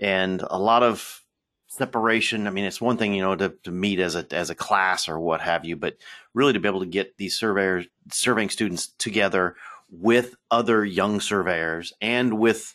and 0.00 0.42
a 0.48 0.58
lot 0.58 0.82
of 0.82 1.17
separation. 1.78 2.46
I 2.46 2.50
mean, 2.50 2.64
it's 2.64 2.80
one 2.80 2.96
thing, 2.96 3.14
you 3.14 3.22
know, 3.22 3.36
to, 3.36 3.54
to 3.64 3.70
meet 3.70 4.00
as 4.00 4.14
a 4.14 4.26
as 4.32 4.50
a 4.50 4.54
class 4.54 5.08
or 5.08 5.18
what 5.18 5.40
have 5.40 5.64
you, 5.64 5.76
but 5.76 5.96
really 6.34 6.52
to 6.52 6.60
be 6.60 6.68
able 6.68 6.80
to 6.80 6.86
get 6.86 7.16
these 7.16 7.38
surveyors 7.38 7.86
surveying 8.10 8.50
students 8.50 8.88
together 8.98 9.56
with 9.90 10.36
other 10.50 10.84
young 10.84 11.20
surveyors 11.20 11.92
and 12.00 12.38
with 12.38 12.74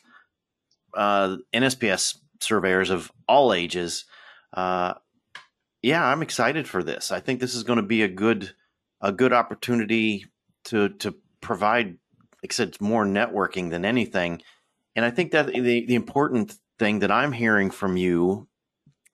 uh, 0.95 1.37
NSPS 1.53 2.17
surveyors 2.39 2.89
of 2.89 3.11
all 3.27 3.53
ages. 3.53 4.05
Uh, 4.51 4.95
yeah, 5.81 6.03
I'm 6.03 6.21
excited 6.21 6.67
for 6.67 6.81
this. 6.81 7.11
I 7.11 7.19
think 7.19 7.39
this 7.39 7.55
is 7.55 7.63
going 7.63 7.77
to 7.77 7.83
be 7.83 8.03
a 8.03 8.07
good 8.07 8.53
a 9.01 9.11
good 9.11 9.33
opportunity 9.33 10.25
to 10.65 10.89
to 10.89 11.15
provide, 11.41 11.97
like 12.41 12.51
I 12.51 12.53
said, 12.53 12.79
more 12.79 13.05
networking 13.05 13.69
than 13.69 13.85
anything. 13.85 14.41
And 14.95 15.03
I 15.03 15.11
think 15.11 15.31
that 15.31 15.47
the 15.47 15.85
the 15.85 15.95
important 15.95 16.55
thing 16.79 16.99
that 16.99 17.11
I'm 17.11 17.31
hearing 17.31 17.69
from 17.69 17.97
you 17.97 18.47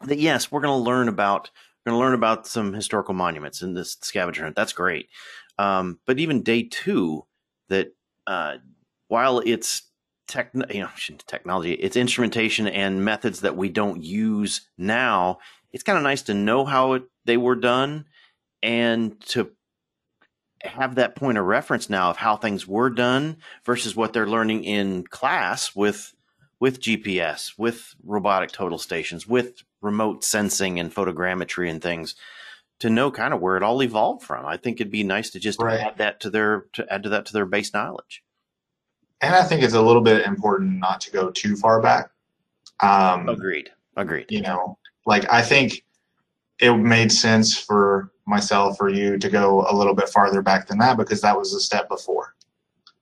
that 0.06 0.20
yes, 0.20 0.52
we're 0.52 0.62
going 0.62 0.78
to 0.78 0.84
learn 0.84 1.08
about 1.08 1.50
we're 1.86 1.92
going 1.92 2.02
to 2.02 2.06
learn 2.06 2.14
about 2.14 2.48
some 2.48 2.74
historical 2.74 3.14
monuments 3.14 3.62
in 3.62 3.74
this 3.74 3.98
scavenger 4.02 4.44
hunt. 4.44 4.56
That's 4.56 4.74
great. 4.74 5.10
Um, 5.58 6.00
but 6.06 6.20
even 6.20 6.44
day 6.44 6.64
two, 6.64 7.26
that 7.70 7.94
uh, 8.28 8.58
while 9.08 9.40
it's 9.40 9.84
tech, 10.28 10.52
you 10.54 10.82
know, 10.82 10.90
technology, 11.28 11.74
it's 11.74 11.98
instrumentation 11.98 12.68
and 12.68 13.04
methods 13.04 13.42
that 13.42 13.58
we 13.58 13.70
don't 13.70 14.02
use 14.04 14.62
now. 14.78 15.40
It's 15.72 15.84
kind 15.84 15.98
of 15.98 16.04
nice 16.04 16.24
to 16.24 16.34
know 16.34 16.66
how 16.66 16.94
it, 16.94 17.04
they 17.26 17.38
were 17.38 17.56
done 17.56 18.06
and 18.62 19.20
to 19.28 19.52
have 20.62 20.96
that 20.96 21.16
point 21.16 21.38
of 21.38 21.46
reference 21.46 21.90
now 21.90 22.10
of 22.10 22.18
how 22.18 22.36
things 22.36 22.68
were 22.68 22.90
done 22.90 23.38
versus 23.66 23.96
what 23.96 24.14
they're 24.14 24.28
learning 24.28 24.64
in 24.64 25.06
class 25.06 25.76
with 25.76 26.14
with 26.60 26.82
GPS, 26.82 27.58
with 27.58 27.96
robotic 28.04 28.52
total 28.52 28.78
stations, 28.78 29.26
with 29.26 29.64
remote 29.82 30.24
sensing 30.24 30.80
and 30.80 30.94
photogrammetry 30.94 31.70
and 31.70 31.82
things 31.82 32.16
to 32.80 32.90
know 32.90 33.12
kind 33.12 33.34
of 33.34 33.42
where 33.42 33.58
it 33.58 33.64
all 33.64 33.84
evolved 33.84 34.24
from. 34.24 34.46
I 34.46 34.58
think 34.58 34.80
it'd 34.80 34.92
be 34.92 35.04
nice 35.04 35.30
to 35.32 35.40
just 35.40 35.62
right. 35.62 35.80
add 35.80 35.98
that 35.98 36.20
to 36.22 36.30
their 36.30 36.66
to 36.74 36.86
add 36.92 37.04
to 37.04 37.10
that 37.10 37.26
to 37.28 37.34
their 37.34 37.46
base 37.46 37.74
knowledge. 37.74 38.24
And 39.22 39.36
I 39.36 39.44
think 39.44 39.64
it's 39.64 39.74
a 39.74 39.82
little 39.82 40.02
bit 40.02 40.26
important 40.26 40.80
not 40.80 41.02
to 41.02 41.12
go 41.12 41.30
too 41.30 41.56
far 41.56 41.82
back. 41.82 42.10
Um, 42.80 43.28
Agreed. 43.28 43.70
Agreed. 43.98 44.28
You 44.30 44.42
know, 44.42 44.78
like 45.06 45.30
I 45.32 45.42
think 45.42 45.84
it 46.60 46.72
made 46.74 47.12
sense 47.12 47.58
for 47.58 48.12
myself 48.26 48.78
or 48.80 48.90
you 48.90 49.18
to 49.18 49.30
go 49.30 49.66
a 49.70 49.76
little 49.76 49.96
bit 49.96 50.10
farther 50.10 50.42
back 50.42 50.68
than 50.68 50.78
that 50.78 50.98
because 50.98 51.22
that 51.22 51.38
was 51.38 51.52
the 51.52 51.60
step 51.60 51.90
before. 51.90 52.36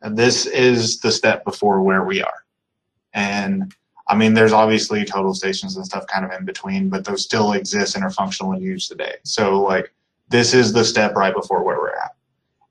And 0.01 0.17
this 0.17 0.45
is 0.45 0.99
the 0.99 1.11
step 1.11 1.43
before 1.43 1.81
where 1.81 2.03
we 2.03 2.21
are. 2.21 2.45
And 3.13 3.73
I 4.09 4.15
mean, 4.15 4.33
there's 4.33 4.53
obviously 4.53 5.03
total 5.03 5.33
stations 5.33 5.75
and 5.75 5.85
stuff 5.85 6.07
kind 6.07 6.23
of 6.23 6.31
in 6.31 6.45
between, 6.45 6.89
but 6.89 7.03
those 7.03 7.23
still 7.23 7.53
exist 7.53 7.95
and 7.95 8.03
are 8.03 8.09
functional 8.09 8.53
and 8.53 8.61
used 8.61 8.89
today. 8.89 9.15
So 9.23 9.61
like 9.61 9.93
this 10.29 10.53
is 10.53 10.71
the 10.73 10.85
step 10.85 11.15
right 11.15 11.33
before 11.33 11.63
where 11.63 11.77
we're 11.77 11.89
at. 11.89 12.15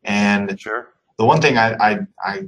And 0.05 0.59
sure. 0.59 0.89
the 1.19 1.25
one 1.25 1.41
thing 1.43 1.59
I, 1.59 1.75
I, 1.75 1.99
I 2.25 2.47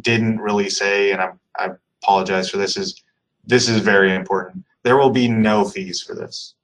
didn't 0.00 0.38
really 0.38 0.70
say, 0.70 1.12
and 1.12 1.20
I, 1.20 1.32
I 1.58 1.70
apologize 2.02 2.48
for 2.48 2.56
this, 2.56 2.76
is 2.76 3.02
this 3.46 3.68
is 3.68 3.80
very 3.80 4.14
important. 4.14 4.64
There 4.82 4.96
will 4.96 5.10
be 5.10 5.28
no 5.28 5.64
fees 5.64 6.00
for 6.00 6.14
this. 6.14 6.54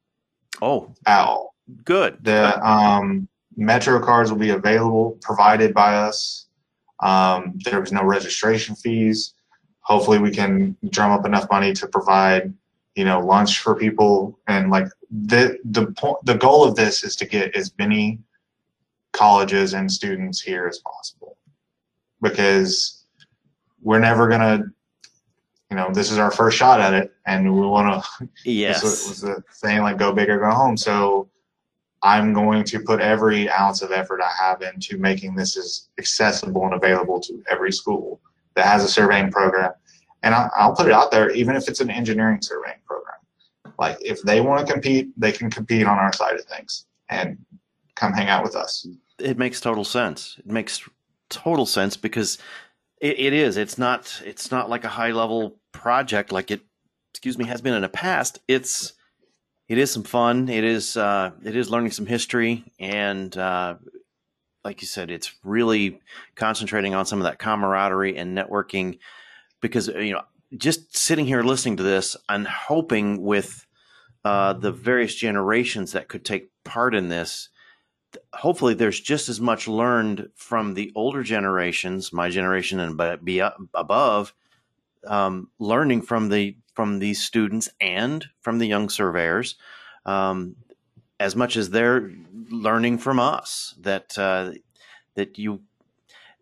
Oh, 0.60 0.94
at 1.06 1.20
all. 1.20 1.54
Good. 1.84 2.18
The 2.22 2.64
um, 2.66 3.28
Metro 3.56 4.00
cards 4.00 4.30
will 4.30 4.38
be 4.38 4.50
available, 4.50 5.18
provided 5.20 5.74
by 5.74 5.96
us. 5.96 6.46
Um, 7.00 7.58
there 7.64 7.80
was 7.80 7.92
no 7.92 8.04
registration 8.04 8.76
fees 8.76 9.34
hopefully 9.82 10.18
we 10.18 10.30
can 10.30 10.76
drum 10.90 11.12
up 11.12 11.26
enough 11.26 11.48
money 11.50 11.72
to 11.74 11.86
provide 11.86 12.52
you 12.94 13.04
know 13.04 13.20
lunch 13.20 13.60
for 13.60 13.74
people. 13.74 14.38
And 14.46 14.70
like 14.70 14.86
the 15.10 15.58
the 15.64 15.86
point 15.92 16.24
the 16.24 16.34
goal 16.34 16.64
of 16.64 16.76
this 16.76 17.04
is 17.04 17.16
to 17.16 17.26
get 17.26 17.54
as 17.56 17.72
many 17.78 18.20
colleges 19.12 19.74
and 19.74 19.90
students 19.90 20.40
here 20.40 20.66
as 20.66 20.78
possible. 20.78 21.36
Because 22.20 23.04
we're 23.82 23.98
never 23.98 24.28
gonna 24.28 24.64
you 25.70 25.76
know 25.76 25.90
this 25.92 26.10
is 26.10 26.18
our 26.18 26.30
first 26.30 26.56
shot 26.56 26.80
at 26.80 26.94
it 26.94 27.12
and 27.26 27.44
we 27.44 27.66
want 27.66 28.04
to 28.04 28.28
yes. 28.44 28.82
was, 28.82 29.08
was 29.08 29.20
the 29.22 29.42
saying 29.50 29.82
like 29.82 29.98
go 29.98 30.12
big 30.12 30.28
or 30.28 30.38
go 30.38 30.50
home. 30.50 30.76
So 30.76 31.28
i'm 32.04 32.32
going 32.32 32.64
to 32.64 32.80
put 32.80 33.00
every 33.00 33.48
ounce 33.48 33.80
of 33.80 33.92
effort 33.92 34.20
i 34.20 34.32
have 34.36 34.60
into 34.60 34.98
making 34.98 35.36
this 35.36 35.56
as 35.56 35.88
accessible 35.98 36.64
and 36.64 36.74
available 36.74 37.20
to 37.20 37.42
every 37.48 37.70
school 37.70 38.20
that 38.54 38.66
has 38.66 38.84
a 38.84 38.88
surveying 38.88 39.30
program. 39.30 39.72
And 40.22 40.34
I'll, 40.34 40.50
I'll 40.56 40.74
put 40.74 40.86
it 40.86 40.92
out 40.92 41.10
there, 41.10 41.30
even 41.30 41.56
if 41.56 41.68
it's 41.68 41.80
an 41.80 41.90
engineering 41.90 42.40
surveying 42.42 42.78
program. 42.86 43.16
Like 43.78 43.98
if 44.00 44.22
they 44.22 44.40
want 44.40 44.66
to 44.66 44.72
compete, 44.72 45.08
they 45.16 45.32
can 45.32 45.50
compete 45.50 45.86
on 45.86 45.98
our 45.98 46.12
side 46.12 46.34
of 46.34 46.44
things 46.44 46.86
and 47.08 47.38
come 47.94 48.12
hang 48.12 48.28
out 48.28 48.44
with 48.44 48.54
us. 48.54 48.86
It 49.18 49.38
makes 49.38 49.60
total 49.60 49.84
sense. 49.84 50.36
It 50.38 50.46
makes 50.46 50.88
total 51.28 51.66
sense 51.66 51.96
because 51.96 52.38
it, 53.00 53.18
it 53.18 53.32
is. 53.32 53.56
It's 53.56 53.78
not. 53.78 54.22
It's 54.24 54.50
not 54.50 54.70
like 54.70 54.84
a 54.84 54.88
high 54.88 55.10
level 55.10 55.56
project 55.72 56.32
like 56.32 56.50
it. 56.50 56.60
Excuse 57.12 57.36
me, 57.36 57.44
has 57.46 57.60
been 57.60 57.74
in 57.74 57.82
the 57.82 57.88
past. 57.88 58.38
It's. 58.48 58.92
It 59.68 59.78
is 59.78 59.90
some 59.90 60.02
fun. 60.02 60.48
It 60.48 60.64
is. 60.64 60.96
Uh, 60.96 61.30
it 61.44 61.56
is 61.56 61.70
learning 61.70 61.92
some 61.92 62.06
history 62.06 62.64
and 62.78 63.36
uh, 63.36 63.76
like 64.64 64.80
you 64.80 64.86
said, 64.86 65.10
it's 65.10 65.32
really 65.44 66.00
concentrating 66.34 66.94
on 66.94 67.06
some 67.06 67.18
of 67.18 67.24
that 67.24 67.38
camaraderie 67.38 68.16
and 68.16 68.36
networking 68.36 68.98
because, 69.60 69.88
you 69.88 70.12
know, 70.12 70.22
just 70.56 70.96
sitting 70.96 71.26
here 71.26 71.42
listening 71.42 71.76
to 71.78 71.82
this, 71.82 72.16
I'm 72.28 72.44
hoping 72.44 73.22
with 73.22 73.66
uh, 74.24 74.52
the 74.52 74.70
various 74.70 75.14
generations 75.14 75.92
that 75.92 76.08
could 76.08 76.24
take 76.24 76.50
part 76.64 76.94
in 76.94 77.08
this, 77.08 77.48
hopefully 78.32 78.74
there's 78.74 79.00
just 79.00 79.28
as 79.28 79.40
much 79.40 79.66
learned 79.66 80.28
from 80.34 80.74
the 80.74 80.92
older 80.94 81.22
generations, 81.22 82.12
my 82.12 82.28
generation 82.28 82.80
and 82.80 83.24
be 83.24 83.40
above, 83.74 84.34
um, 85.06 85.50
learning 85.58 86.02
from 86.02 86.28
the 86.28 86.56
from 86.74 87.00
these 87.00 87.22
students 87.22 87.68
and 87.80 88.26
from 88.40 88.58
the 88.58 88.66
young 88.66 88.88
surveyors. 88.88 89.56
Um, 90.06 90.56
as 91.22 91.36
much 91.36 91.56
as 91.56 91.70
they're 91.70 92.10
learning 92.50 92.98
from 92.98 93.20
us 93.20 93.76
that 93.80 94.18
uh, 94.18 94.50
that 95.14 95.38
you 95.38 95.60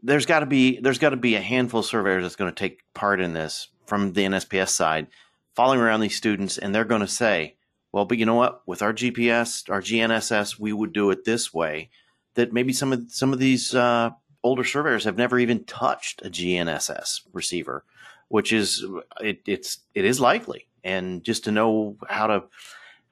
there's 0.02 0.24
got 0.24 0.40
to 0.40 0.46
be 0.46 0.80
there's 0.80 0.98
got 0.98 1.10
to 1.10 1.16
be 1.16 1.34
a 1.34 1.40
handful 1.40 1.80
of 1.80 1.86
surveyors 1.86 2.24
that's 2.24 2.36
going 2.36 2.50
to 2.50 2.58
take 2.58 2.80
part 2.94 3.20
in 3.20 3.34
this 3.34 3.68
from 3.84 4.14
the 4.14 4.24
NSPS 4.24 4.70
side, 4.70 5.08
following 5.54 5.80
around 5.80 6.00
these 6.00 6.16
students, 6.16 6.56
and 6.56 6.74
they're 6.74 6.86
going 6.86 7.02
to 7.02 7.06
say, 7.06 7.56
"Well, 7.92 8.06
but 8.06 8.16
you 8.16 8.24
know 8.24 8.36
what? 8.36 8.62
With 8.66 8.80
our 8.80 8.94
GPS, 8.94 9.68
our 9.68 9.82
GNSS, 9.82 10.58
we 10.58 10.72
would 10.72 10.94
do 10.94 11.10
it 11.10 11.24
this 11.24 11.52
way." 11.52 11.90
That 12.34 12.54
maybe 12.54 12.72
some 12.72 12.94
of 12.94 13.04
some 13.10 13.34
of 13.34 13.38
these 13.38 13.74
uh, 13.74 14.10
older 14.42 14.64
surveyors 14.64 15.04
have 15.04 15.18
never 15.18 15.38
even 15.38 15.64
touched 15.64 16.22
a 16.24 16.30
GNSS 16.30 17.20
receiver, 17.34 17.84
which 18.28 18.50
is 18.50 18.82
it, 19.20 19.42
it's 19.46 19.80
it 19.94 20.06
is 20.06 20.20
likely, 20.20 20.68
and 20.82 21.22
just 21.22 21.44
to 21.44 21.52
know 21.52 21.98
how 22.08 22.28
to 22.28 22.44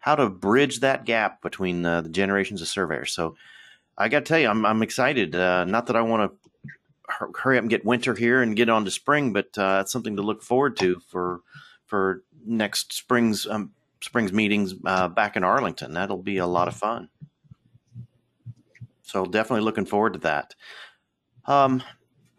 how 0.01 0.15
to 0.15 0.29
bridge 0.29 0.81
that 0.81 1.05
gap 1.05 1.43
between 1.43 1.85
uh, 1.85 2.01
the 2.01 2.09
generations 2.09 2.63
of 2.63 2.69
surveyors. 2.69 3.13
So 3.13 3.37
I 3.97 4.09
got 4.09 4.21
to 4.21 4.25
tell 4.25 4.39
you, 4.39 4.49
I'm, 4.49 4.65
I'm 4.65 4.83
excited. 4.83 5.35
Uh, 5.35 5.65
not 5.65 5.87
that 5.87 5.97
I 5.97 6.03
want 6.03 6.33
to 6.33 6.51
hurry 7.35 7.59
up 7.59 7.63
and 7.63 7.71
get 7.71 7.85
winter 7.85 8.15
here 8.15 8.43
and 8.43 8.57
get 8.57 8.69
on 8.69 8.85
to 8.85 8.91
spring, 8.91 9.33
but 9.33 9.57
uh, 9.59 9.79
it's 9.83 9.93
something 9.93 10.17
to 10.17 10.23
look 10.23 10.43
forward 10.43 10.77
to 10.79 11.01
for 11.01 11.41
for 11.87 12.23
next 12.45 12.93
spring's 12.93 13.47
um, 13.47 13.73
spring's 14.01 14.33
meetings 14.33 14.75
uh, 14.85 15.09
back 15.09 15.37
in 15.37 15.45
Arlington. 15.45 15.95
That'll 15.95 16.23
be 16.23 16.39
a 16.39 16.47
lot 16.47 16.69
of 16.69 16.75
fun. 16.75 17.09
So 19.03 19.25
definitely 19.25 19.65
looking 19.65 19.87
forward 19.87 20.13
to 20.13 20.19
that. 20.21 20.55
Um, 21.47 21.83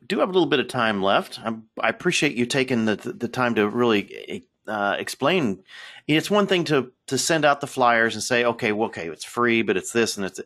do 0.05 0.19
have 0.19 0.29
a 0.29 0.31
little 0.31 0.47
bit 0.47 0.59
of 0.59 0.67
time 0.67 1.01
left. 1.01 1.39
I'm, 1.43 1.63
i 1.81 1.89
appreciate 1.89 2.35
you 2.35 2.45
taking 2.45 2.85
the 2.85 2.95
the 2.95 3.27
time 3.27 3.55
to 3.55 3.67
really 3.67 4.45
uh, 4.69 4.95
explain. 4.99 5.63
It's 6.07 6.31
one 6.31 6.47
thing 6.47 6.63
to 6.65 6.91
to 7.07 7.17
send 7.17 7.45
out 7.45 7.61
the 7.61 7.67
flyers 7.67 8.15
and 8.15 8.23
say, 8.23 8.45
okay, 8.45 8.71
well, 8.71 8.89
okay, 8.89 9.07
it's 9.09 9.25
free, 9.25 9.61
but 9.61 9.77
it's 9.77 9.91
this 9.91 10.17
and 10.17 10.25
it's. 10.25 10.39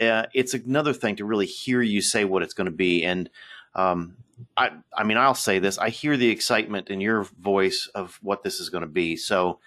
Uh, 0.00 0.26
it's 0.34 0.54
another 0.54 0.92
thing 0.92 1.14
to 1.16 1.24
really 1.24 1.46
hear 1.46 1.80
you 1.80 2.00
say 2.00 2.24
what 2.24 2.42
it's 2.42 2.54
going 2.54 2.66
to 2.66 2.72
be, 2.72 3.04
and 3.04 3.30
um, 3.74 4.16
I, 4.56 4.70
I 4.96 5.04
mean, 5.04 5.16
I'll 5.16 5.34
say 5.34 5.58
this: 5.58 5.78
I 5.78 5.90
hear 5.90 6.16
the 6.16 6.30
excitement 6.30 6.88
in 6.88 7.00
your 7.00 7.24
voice 7.40 7.88
of 7.94 8.18
what 8.22 8.42
this 8.42 8.58
is 8.58 8.68
going 8.68 8.82
to 8.82 8.88
be. 8.88 9.16
So, 9.16 9.60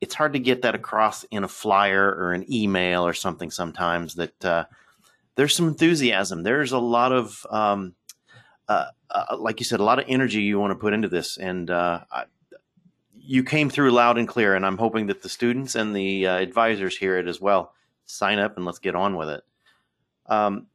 it's 0.00 0.14
hard 0.14 0.32
to 0.32 0.38
get 0.38 0.62
that 0.62 0.74
across 0.74 1.24
in 1.24 1.44
a 1.44 1.48
flyer 1.48 2.08
or 2.08 2.32
an 2.32 2.52
email 2.52 3.06
or 3.06 3.14
something 3.14 3.50
sometimes 3.50 4.14
that 4.14 4.44
uh, 4.44 4.64
there's 5.36 5.54
some 5.54 5.68
enthusiasm. 5.68 6.42
There's 6.42 6.72
a 6.72 6.78
lot 6.78 7.12
of, 7.12 7.46
um, 7.50 7.94
uh, 8.68 8.86
uh, 9.10 9.36
like 9.38 9.60
you 9.60 9.64
said, 9.64 9.80
a 9.80 9.84
lot 9.84 9.98
of 9.98 10.06
energy 10.08 10.40
you 10.40 10.58
want 10.58 10.70
to 10.70 10.78
put 10.78 10.94
into 10.94 11.08
this. 11.08 11.36
And 11.36 11.70
uh, 11.70 12.00
I, 12.10 12.24
you 13.22 13.44
came 13.44 13.70
through 13.70 13.90
loud 13.90 14.18
and 14.18 14.26
clear. 14.26 14.54
And 14.54 14.64
I'm 14.64 14.78
hoping 14.78 15.06
that 15.06 15.22
the 15.22 15.28
students 15.28 15.74
and 15.74 15.94
the 15.94 16.26
uh, 16.26 16.38
advisors 16.38 16.96
hear 16.96 17.18
it 17.18 17.28
as 17.28 17.40
well. 17.40 17.74
Sign 18.06 18.38
up 18.38 18.56
and 18.56 18.64
let's 18.64 18.78
get 18.78 18.94
on 18.94 19.16
with 19.16 19.28
it. 19.28 19.44
Um, 20.26 20.66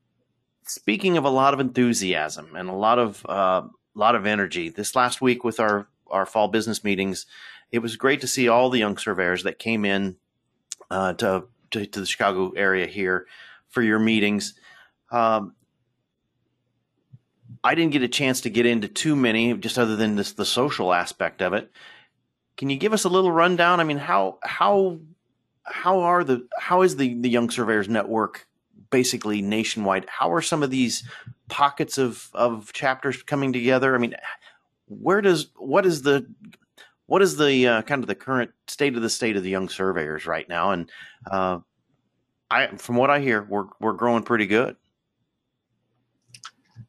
speaking 0.64 1.18
of 1.18 1.26
a 1.26 1.30
lot 1.30 1.54
of 1.54 1.60
enthusiasm 1.60 2.56
and 2.56 2.70
a 2.70 2.74
lot 2.74 3.00
of, 3.00 3.26
uh, 3.26 3.64
lot 3.94 4.16
of 4.16 4.26
energy, 4.26 4.70
this 4.70 4.96
last 4.96 5.22
week 5.22 5.44
with 5.44 5.60
our, 5.60 5.88
our 6.10 6.26
fall 6.26 6.48
business 6.48 6.84
meetings, 6.84 7.26
it 7.72 7.80
was 7.80 7.96
great 7.96 8.22
to 8.22 8.28
see 8.28 8.48
all 8.48 8.70
the 8.70 8.80
young 8.80 8.98
surveyors 8.98 9.44
that 9.44 9.60
came 9.60 9.86
in 9.86 10.18
uh, 10.92 11.14
to, 11.14 11.46
to, 11.72 11.86
to 11.86 12.00
the 12.00 12.06
Chicago 12.06 12.52
area 12.52 12.86
here 12.86 13.26
for 13.70 13.82
your 13.82 14.00
meetings. 14.00 14.54
Um, 15.12 15.56
I 17.64 17.74
didn't 17.74 17.94
get 17.94 18.04
a 18.04 18.08
chance 18.08 18.42
to 18.42 18.50
get 18.50 18.66
into 18.66 18.88
too 18.88 19.16
many, 19.16 19.56
just 19.56 19.80
other 19.80 19.96
than 19.96 20.16
this, 20.16 20.34
the 20.34 20.46
social 20.46 20.94
aspect 20.94 21.42
of 21.42 21.54
it. 21.54 21.72
Can 22.58 22.70
you 22.70 22.78
give 22.78 22.94
us 22.94 23.04
a 23.04 23.10
little 23.10 23.32
rundown? 23.32 23.80
I 23.80 23.84
mean, 23.84 23.98
how 23.98 24.40
how 24.44 25.00
how 25.64 26.00
are 26.00 26.24
the 26.24 26.48
how 26.58 26.82
is 26.82 26.96
the 26.96 27.14
the 27.22 27.30
Young 27.30 27.50
Surveyors 27.50 27.90
Network 27.90 28.48
basically 28.92 29.42
nationwide? 29.42 30.06
How 30.08 30.32
are 30.32 30.42
some 30.42 30.64
of 30.64 30.70
these 30.70 31.04
pockets 31.50 31.98
of 31.98 32.30
of 32.34 32.72
chapters 32.74 33.22
coming 33.24 33.52
together? 33.52 33.96
I 33.96 33.98
mean, 33.98 34.16
where 34.88 35.22
does 35.22 35.48
what 35.58 35.86
is 35.86 36.02
the 36.02 36.26
what 37.08 37.22
is 37.22 37.38
the 37.38 37.68
uh, 37.68 37.82
kind 37.84 38.04
of 38.04 38.08
the 38.08 38.16
current 38.16 38.52
state 38.68 38.96
of 38.96 39.02
the 39.02 39.10
state 39.10 39.36
of 39.36 39.44
the 39.44 39.50
young 39.50 39.70
surveyors 39.70 40.26
right 40.26 40.48
now? 40.48 40.72
And 40.72 40.90
uh, 41.30 41.60
I, 42.50 42.68
from 42.78 42.96
what 42.96 43.10
I 43.10 43.20
hear, 43.20 43.44
we're 43.44 43.66
we're 43.80 43.94
growing 43.94 44.24
pretty 44.24 44.48
good. 44.48 44.76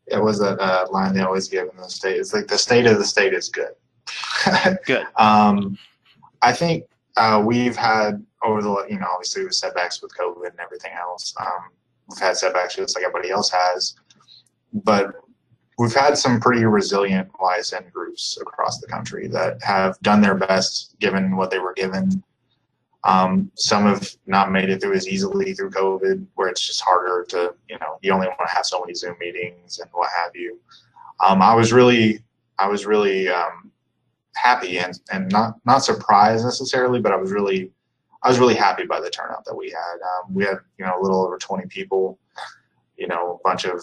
It 0.06 0.22
was 0.22 0.40
a 0.40 0.50
uh, 0.50 0.86
line 0.90 1.14
they 1.14 1.22
always 1.22 1.48
give 1.48 1.68
in 1.68 1.76
the 1.76 1.88
state. 1.88 2.16
It's 2.18 2.32
like 2.32 2.46
the 2.46 2.58
state 2.58 2.86
of 2.86 2.98
the 2.98 3.04
state 3.04 3.34
is 3.34 3.48
good. 3.48 3.72
good. 4.86 5.06
Um, 5.16 5.78
I 6.42 6.52
think 6.52 6.84
uh, 7.16 7.42
we've 7.44 7.76
had 7.76 8.24
over 8.44 8.62
the 8.62 8.86
you 8.88 8.98
know 8.98 9.06
obviously 9.10 9.44
with 9.44 9.54
setbacks 9.54 10.02
with 10.02 10.12
COVID 10.16 10.50
and 10.50 10.60
everything 10.60 10.92
else. 10.92 11.34
Um, 11.40 11.70
we've 12.08 12.18
had 12.18 12.36
setbacks 12.36 12.76
just 12.76 12.96
like 12.96 13.04
everybody 13.04 13.30
else 13.30 13.50
has, 13.50 13.94
but 14.72 15.14
we've 15.78 15.94
had 15.94 16.16
some 16.16 16.40
pretty 16.40 16.64
resilient 16.64 17.30
YSN 17.34 17.90
groups 17.92 18.38
across 18.40 18.80
the 18.80 18.86
country 18.86 19.28
that 19.28 19.62
have 19.62 19.98
done 20.00 20.20
their 20.20 20.34
best 20.34 20.96
given 21.00 21.36
what 21.36 21.50
they 21.50 21.58
were 21.58 21.74
given. 21.74 22.22
Um, 23.04 23.52
some 23.54 23.84
have 23.84 24.08
not 24.26 24.50
made 24.50 24.68
it 24.68 24.80
through 24.80 24.94
as 24.94 25.06
easily 25.06 25.54
through 25.54 25.70
COVID, 25.70 26.26
where 26.34 26.48
it's 26.48 26.66
just 26.66 26.80
harder 26.80 27.24
to, 27.28 27.54
you 27.68 27.78
know, 27.78 27.98
you 28.02 28.12
only 28.12 28.26
want 28.26 28.40
to 28.48 28.54
have 28.54 28.66
so 28.66 28.80
many 28.80 28.94
Zoom 28.94 29.16
meetings 29.20 29.78
and 29.78 29.88
what 29.92 30.10
have 30.16 30.34
you. 30.34 30.58
Um, 31.24 31.40
I 31.40 31.54
was 31.54 31.72
really, 31.72 32.20
I 32.58 32.68
was 32.68 32.84
really 32.84 33.28
um, 33.28 33.70
happy 34.36 34.78
and, 34.78 34.98
and 35.12 35.30
not 35.30 35.54
not 35.64 35.78
surprised 35.84 36.44
necessarily, 36.44 37.00
but 37.00 37.12
I 37.12 37.16
was 37.16 37.32
really, 37.32 37.72
I 38.22 38.28
was 38.28 38.38
really 38.38 38.54
happy 38.54 38.84
by 38.86 39.00
the 39.00 39.10
turnout 39.10 39.44
that 39.44 39.54
we 39.54 39.70
had. 39.70 39.94
Um, 40.02 40.34
we 40.34 40.44
had, 40.44 40.58
you 40.78 40.84
know, 40.84 40.98
a 40.98 41.02
little 41.02 41.24
over 41.24 41.38
20 41.38 41.66
people, 41.66 42.18
you 42.96 43.08
know, 43.08 43.40
a 43.40 43.48
bunch 43.48 43.64
of 43.64 43.82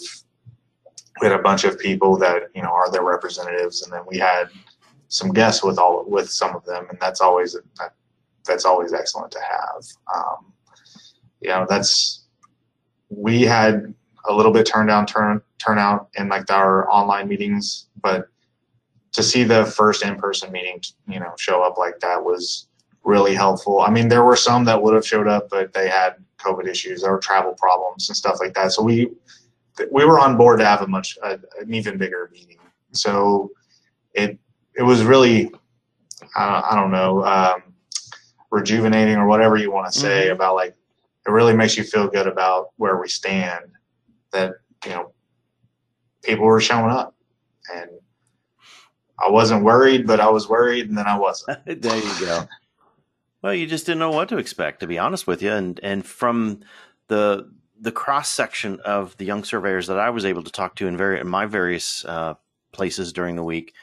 we 1.21 1.27
had 1.27 1.39
a 1.39 1.43
bunch 1.43 1.63
of 1.63 1.77
people 1.77 2.17
that 2.17 2.43
you 2.55 2.61
know 2.61 2.69
are 2.69 2.91
their 2.91 3.03
representatives, 3.03 3.83
and 3.83 3.93
then 3.93 4.01
we 4.07 4.17
had 4.17 4.49
some 5.09 5.31
guests 5.31 5.63
with 5.63 5.77
all 5.77 6.05
with 6.07 6.29
some 6.29 6.55
of 6.55 6.65
them, 6.65 6.87
and 6.89 6.99
that's 6.99 7.21
always 7.21 7.55
that's 8.45 8.65
always 8.65 8.93
excellent 8.93 9.31
to 9.31 9.39
have. 9.39 9.83
Um, 10.13 10.53
you 11.41 11.49
know, 11.49 11.65
that's 11.69 12.25
we 13.09 13.43
had 13.43 13.93
a 14.27 14.33
little 14.33 14.51
bit 14.51 14.65
turn 14.65 14.87
down 14.87 15.05
turn 15.05 15.41
turnout 15.59 16.09
in 16.15 16.29
like 16.29 16.49
our 16.49 16.89
online 16.89 17.27
meetings, 17.27 17.87
but 18.01 18.27
to 19.13 19.23
see 19.23 19.43
the 19.43 19.65
first 19.65 20.03
in 20.03 20.15
person 20.17 20.51
meeting, 20.51 20.81
you 21.07 21.19
know, 21.19 21.33
show 21.37 21.63
up 21.63 21.77
like 21.77 21.99
that 21.99 22.23
was 22.23 22.67
really 23.03 23.35
helpful. 23.35 23.81
I 23.81 23.89
mean, 23.89 24.07
there 24.07 24.23
were 24.23 24.35
some 24.35 24.65
that 24.65 24.81
would 24.81 24.93
have 24.93 25.05
showed 25.05 25.27
up, 25.27 25.49
but 25.49 25.73
they 25.73 25.87
had 25.87 26.15
COVID 26.39 26.67
issues 26.67 27.03
or 27.03 27.19
travel 27.19 27.53
problems 27.53 28.09
and 28.09 28.15
stuff 28.15 28.37
like 28.39 28.53
that. 28.55 28.71
So 28.71 28.83
we 28.83 29.09
we 29.91 30.05
were 30.05 30.19
on 30.19 30.37
board 30.37 30.59
to 30.59 30.65
have 30.65 30.81
a 30.81 30.87
much 30.87 31.17
uh, 31.23 31.37
an 31.59 31.73
even 31.73 31.97
bigger 31.97 32.29
meeting. 32.33 32.57
So 32.91 33.51
it 34.13 34.37
it 34.75 34.83
was 34.83 35.03
really 35.03 35.51
uh, 36.35 36.61
I 36.69 36.75
don't 36.75 36.91
know 36.91 37.23
um, 37.23 37.63
rejuvenating 38.51 39.15
or 39.15 39.27
whatever 39.27 39.57
you 39.57 39.71
want 39.71 39.91
to 39.91 39.99
say 39.99 40.25
mm-hmm. 40.25 40.35
about 40.35 40.55
like 40.55 40.75
it 41.25 41.31
really 41.31 41.55
makes 41.55 41.77
you 41.77 41.83
feel 41.83 42.07
good 42.07 42.27
about 42.27 42.69
where 42.77 42.99
we 42.99 43.07
stand. 43.07 43.65
That 44.31 44.53
you 44.85 44.91
know 44.91 45.13
people 46.23 46.45
were 46.45 46.61
showing 46.61 46.89
up 46.89 47.15
and 47.73 47.89
I 49.19 49.29
wasn't 49.29 49.63
worried, 49.63 50.07
but 50.07 50.19
I 50.19 50.29
was 50.29 50.49
worried, 50.49 50.89
and 50.89 50.97
then 50.97 51.07
I 51.07 51.17
wasn't. 51.17 51.59
there 51.81 51.97
you 51.97 52.19
go. 52.19 52.47
Well, 53.41 53.53
you 53.53 53.67
just 53.67 53.85
didn't 53.85 53.99
know 53.99 54.11
what 54.11 54.29
to 54.29 54.37
expect, 54.37 54.79
to 54.79 54.87
be 54.87 54.97
honest 54.97 55.27
with 55.27 55.41
you, 55.41 55.51
and 55.51 55.79
and 55.83 56.05
from 56.05 56.61
the 57.07 57.51
the 57.79 57.91
cross 57.91 58.29
section 58.29 58.79
of 58.85 59.15
the 59.17 59.25
young 59.25 59.43
surveyors 59.43 59.87
that 59.87 59.99
I 59.99 60.09
was 60.09 60.23
able 60.23 60.41
to 60.43 60.51
talk 60.51 60.75
to 60.75 60.87
in, 60.87 60.95
very, 60.95 61.19
in 61.19 61.27
my 61.27 61.45
various 61.45 62.05
uh, 62.05 62.35
places 62.71 63.11
during 63.11 63.35
the 63.35 63.43
week, 63.43 63.73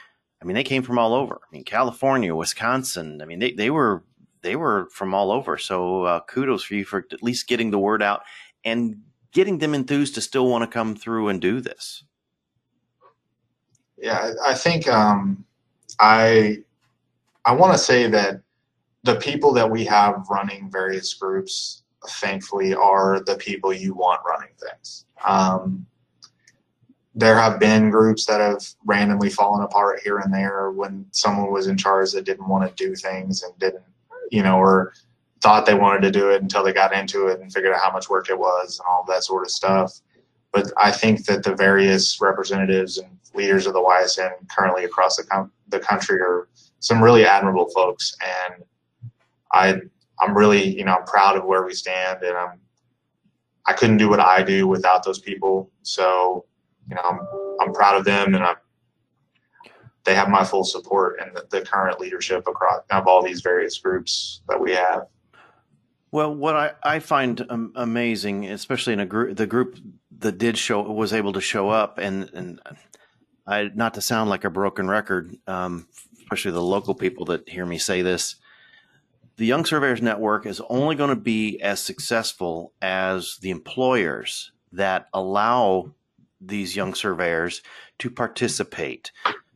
I 0.41 0.47
mean, 0.47 0.55
they 0.55 0.65
came 0.65 0.83
from 0.83 0.99
all 0.99 1.13
over. 1.13 1.35
I 1.35 1.55
mean, 1.55 1.65
California, 1.65 2.35
Wisconsin. 2.35 3.21
I 3.21 3.27
mean, 3.27 3.41
they, 3.41 3.53
they 3.53 3.69
were 3.69 4.05
they 4.43 4.57
were 4.57 4.89
from 4.91 5.13
all 5.13 5.31
over. 5.31 5.59
So 5.59 6.05
uh, 6.05 6.21
kudos 6.21 6.63
for 6.63 6.75
you 6.75 6.85
for 6.85 7.05
at 7.13 7.23
least 7.23 7.47
getting 7.47 7.71
the 7.71 7.79
word 7.79 8.03
out 8.03 8.23
and 8.65 8.97
getting 9.33 9.59
them 9.59 9.75
enthused 9.75 10.15
to 10.15 10.23
still 10.23 10.49
want 10.49 10.63
to 10.63 10.75
come 10.75 10.97
through 10.97 11.29
and 11.29 11.41
do 11.41 11.61
this. 11.61 12.03
Yeah, 14.01 14.33
I 14.45 14.55
think 14.55 14.89
um, 14.89 15.45
I 16.01 16.59
I 17.45 17.53
want 17.53 17.73
to 17.73 17.79
say 17.79 18.07
that 18.09 18.41
the 19.05 19.17
people 19.17 19.53
that 19.55 19.71
we 19.71 19.85
have 19.85 20.27
running 20.31 20.71
various 20.71 21.15
groups 21.15 21.83
thankfully 22.09 22.75
are 22.75 23.21
the 23.21 23.37
people 23.37 23.73
you 23.73 23.95
want 23.95 24.21
running 24.27 24.55
things. 24.59 25.05
Um, 25.27 25.87
there 27.15 27.37
have 27.37 27.59
been 27.59 27.91
groups 27.91 28.25
that 28.27 28.41
have 28.41 28.65
randomly 28.87 29.31
fallen 29.31 29.63
apart 29.63 30.01
here 30.03 30.19
and 30.19 30.33
there 30.33 30.71
when 30.71 31.05
someone 31.11 31.51
was 31.51 31.67
in 31.67 31.77
charge 31.77 32.13
that 32.13 32.25
didn't 32.25 32.49
want 32.49 32.67
to 32.69 32.85
do 32.85 32.95
things 32.95 33.43
and 33.43 33.53
didn't, 33.59 33.85
you 34.31 34.43
know, 34.43 34.59
or 34.59 34.95
thought 35.43 35.67
they 35.67 35.75
wanted 35.75 36.03
to 36.03 36.11
do 36.11 36.31
it 36.31 36.43
until 36.43 36.63
they 36.63 36.73
got 36.73 36.95
into 36.95 37.27
it 37.27 37.41
and 37.41 37.53
figured 37.53 37.73
out 37.75 37.81
how 37.81 37.91
much 37.91 38.09
work 38.09 38.31
it 38.31 38.39
was 38.39 38.79
and 38.79 38.87
all 38.89 39.05
that 39.09 39.25
sort 39.25 39.45
of 39.45 39.51
stuff. 39.51 40.01
But 40.53 40.73
I 40.77 40.91
think 40.91 41.27
that 41.27 41.43
the 41.43 41.55
various 41.55 42.21
representatives 42.21 42.99
and 42.99 43.20
leaders 43.35 43.67
of 43.67 43.73
the 43.73 43.81
YSN 43.81 44.33
currently 44.57 44.85
across 44.85 45.17
the, 45.17 45.25
com- 45.25 45.53
the 45.69 45.81
country 45.81 46.21
are 46.21 46.49
some 46.81 47.03
really 47.03 47.25
admirable 47.25 47.71
folks. 47.71 48.15
And 48.23 48.65
I 49.53 49.81
I'm 50.21 50.37
really, 50.37 50.77
you 50.77 50.85
know, 50.85 50.95
I'm 50.95 51.05
proud 51.05 51.37
of 51.37 51.45
where 51.45 51.65
we 51.65 51.75
stand, 51.75 52.23
and 52.23 52.37
I'm 52.37 52.61
I 53.67 53.73
couldn't 53.73 53.99
do 53.99 54.09
what 54.09 54.21
I 54.21 54.43
do 54.43 54.67
without 54.67 55.05
those 55.05 55.19
people. 55.19 55.71
So, 55.83 56.45
you 56.89 56.95
know, 56.95 57.03
I'm 57.05 57.21
I'm 57.61 57.73
proud 57.73 57.97
of 57.97 58.05
them, 58.05 58.35
and 58.35 58.45
I'm, 58.45 58.57
they 60.05 60.15
have 60.15 60.29
my 60.29 60.45
full 60.45 60.65
support 60.65 61.21
and 61.21 61.37
the, 61.37 61.47
the 61.51 61.61
current 61.65 62.01
leadership 62.01 62.47
across 62.47 62.83
of 62.91 63.07
all 63.07 63.23
these 63.23 63.43
various 63.43 63.79
groups 63.79 64.43
that 64.49 64.61
we 64.61 64.73
have. 64.73 65.07
Well, 66.13 66.35
what 66.35 66.57
I, 66.57 66.73
I 66.83 66.99
find 66.99 67.47
um, 67.51 67.73
amazing, 67.77 68.47
especially 68.47 68.95
in 68.95 69.01
a 69.01 69.07
group, 69.07 69.37
the 69.37 69.47
group 69.47 69.79
that 70.19 70.39
did 70.39 70.59
show 70.59 70.83
was 70.83 71.13
able 71.13 71.33
to 71.33 71.41
show 71.41 71.69
up, 71.69 71.99
and 71.99 72.31
and 72.35 72.61
I 73.51 73.71
not 73.75 73.95
to 73.95 74.01
sound 74.01 74.31
like 74.31 74.45
a 74.45 74.51
broken 74.51 74.89
record, 74.89 75.37
um, 75.47 75.89
especially 76.23 76.53
the 76.53 76.63
local 76.63 76.95
people 76.95 77.27
that 77.27 77.49
hear 77.49 77.67
me 77.67 77.79
say 77.79 78.01
this 78.03 78.37
the 79.37 79.47
Young 79.47 79.65
Surveyors 79.65 80.03
Network 80.03 80.47
is 80.47 80.61
only 80.69 80.95
going 80.95 81.11
to 81.11 81.17
be 81.17 81.61
as 81.61 81.81
successful 81.81 82.73
as 82.81 83.39
the 83.41 83.51
employers 83.51 84.53
that 84.73 85.09
allow 85.15 85.95
these 86.41 86.77
young 86.77 86.95
surveyors 86.95 87.63
to 87.99 88.11
participate, 88.11 89.11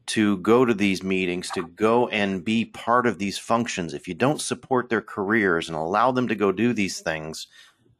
to 0.06 0.38
go 0.38 0.64
to 0.64 0.74
these 0.74 1.02
meetings, 1.02 1.50
to 1.50 1.66
go 1.68 2.08
and 2.08 2.44
be 2.44 2.64
part 2.64 3.06
of 3.06 3.18
these 3.18 3.38
functions. 3.38 3.94
If 3.94 4.08
you 4.08 4.14
don't 4.14 4.40
support 4.40 4.88
their 4.88 5.02
careers 5.02 5.68
and 5.68 5.76
allow 5.76 6.12
them 6.12 6.28
to 6.28 6.34
go 6.34 6.50
do 6.50 6.72
these 6.72 7.00
things, 7.00 7.46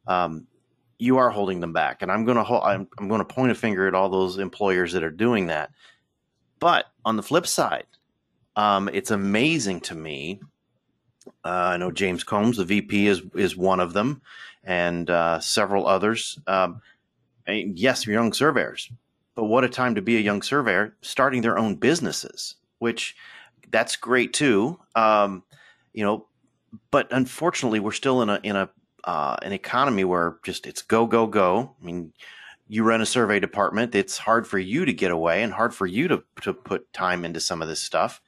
um, 0.07 0.47
you 0.97 1.17
are 1.17 1.29
holding 1.29 1.59
them 1.59 1.73
back. 1.73 2.01
And 2.01 2.11
I'm 2.11 2.25
going 2.25 2.37
to 2.37 2.43
I'm, 2.43 2.87
I'm 2.97 3.07
going 3.07 3.19
to 3.19 3.25
point 3.25 3.51
a 3.51 3.55
finger 3.55 3.87
at 3.87 3.95
all 3.95 4.09
those 4.09 4.37
employers 4.37 4.93
that 4.93 5.03
are 5.03 5.11
doing 5.11 5.47
that. 5.47 5.71
But 6.59 6.85
on 7.03 7.15
the 7.15 7.23
flip 7.23 7.45
side, 7.45 7.85
um, 8.55 8.89
it's 8.93 9.11
amazing 9.11 9.81
to 9.81 9.95
me 9.95 10.39
uh, 11.43 11.49
I 11.73 11.77
know 11.77 11.91
James 11.91 12.23
Combs, 12.23 12.57
the 12.57 12.65
VP, 12.65 13.07
is 13.07 13.21
is 13.35 13.55
one 13.55 13.79
of 13.79 13.93
them, 13.93 14.21
and 14.63 15.09
uh, 15.09 15.39
several 15.39 15.87
others. 15.87 16.39
Um, 16.47 16.81
yes, 17.47 18.05
young 18.05 18.33
surveyors, 18.33 18.91
but 19.35 19.45
what 19.45 19.63
a 19.63 19.69
time 19.69 19.95
to 19.95 20.01
be 20.01 20.17
a 20.17 20.21
young 20.21 20.41
surveyor 20.41 20.95
starting 21.01 21.41
their 21.41 21.57
own 21.57 21.75
businesses, 21.75 22.55
which 22.79 23.15
that's 23.71 23.95
great 23.95 24.33
too. 24.33 24.79
Um, 24.95 25.43
you 25.93 26.03
know, 26.03 26.27
but 26.91 27.07
unfortunately, 27.11 27.79
we're 27.79 27.91
still 27.91 28.21
in 28.21 28.29
a 28.29 28.39
in 28.43 28.55
a 28.55 28.69
uh, 29.05 29.37
an 29.41 29.53
economy 29.53 30.03
where 30.03 30.37
just 30.43 30.65
it's 30.65 30.81
go 30.81 31.05
go 31.05 31.27
go. 31.27 31.75
I 31.81 31.85
mean, 31.85 32.13
you 32.67 32.83
run 32.83 33.01
a 33.01 33.05
survey 33.05 33.39
department. 33.39 33.95
It's 33.95 34.17
hard 34.17 34.47
for 34.47 34.57
you 34.57 34.85
to 34.85 34.93
get 34.93 35.11
away 35.11 35.43
and 35.43 35.53
hard 35.53 35.73
for 35.73 35.85
you 35.85 36.07
to 36.07 36.23
to 36.41 36.53
put 36.53 36.91
time 36.91 37.23
into 37.23 37.39
some 37.39 37.61
of 37.61 37.67
this 37.67 37.81
stuff. 37.81 38.21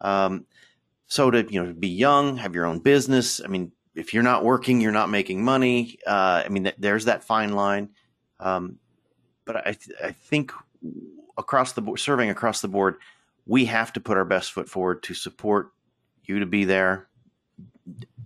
Um, 0.00 0.46
so 1.06 1.30
to 1.30 1.46
you 1.52 1.62
know 1.62 1.72
be 1.72 1.88
young, 1.88 2.36
have 2.36 2.54
your 2.54 2.66
own 2.66 2.78
business. 2.78 3.40
I 3.44 3.48
mean, 3.48 3.72
if 3.94 4.14
you're 4.14 4.22
not 4.22 4.44
working, 4.44 4.80
you're 4.80 4.92
not 4.92 5.10
making 5.10 5.44
money. 5.44 5.98
Uh, 6.06 6.42
I 6.44 6.48
mean, 6.48 6.64
th- 6.64 6.76
there's 6.78 7.06
that 7.06 7.24
fine 7.24 7.52
line. 7.52 7.90
Um, 8.40 8.78
but 9.44 9.56
I 9.66 9.72
th- 9.72 9.96
I 10.02 10.12
think 10.12 10.52
across 11.36 11.72
the 11.72 11.82
board, 11.82 11.98
serving 11.98 12.30
across 12.30 12.60
the 12.60 12.68
board, 12.68 12.96
we 13.46 13.64
have 13.66 13.92
to 13.94 14.00
put 14.00 14.16
our 14.16 14.24
best 14.24 14.52
foot 14.52 14.68
forward 14.68 15.02
to 15.04 15.14
support 15.14 15.72
you 16.24 16.38
to 16.38 16.46
be 16.46 16.64
there, 16.64 17.08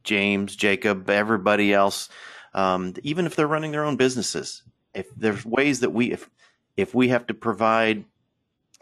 James, 0.06 0.56
Jacob, 0.56 1.10
everybody 1.10 1.74
else, 1.74 2.08
um, 2.54 2.94
even 3.02 3.26
if 3.26 3.36
they're 3.36 3.46
running 3.46 3.72
their 3.72 3.84
own 3.84 3.96
businesses. 3.96 4.62
If 4.94 5.14
there's 5.14 5.44
ways 5.44 5.80
that 5.80 5.90
we, 5.90 6.12
if 6.12 6.30
if 6.76 6.94
we 6.94 7.08
have 7.08 7.26
to 7.26 7.34
provide, 7.34 8.04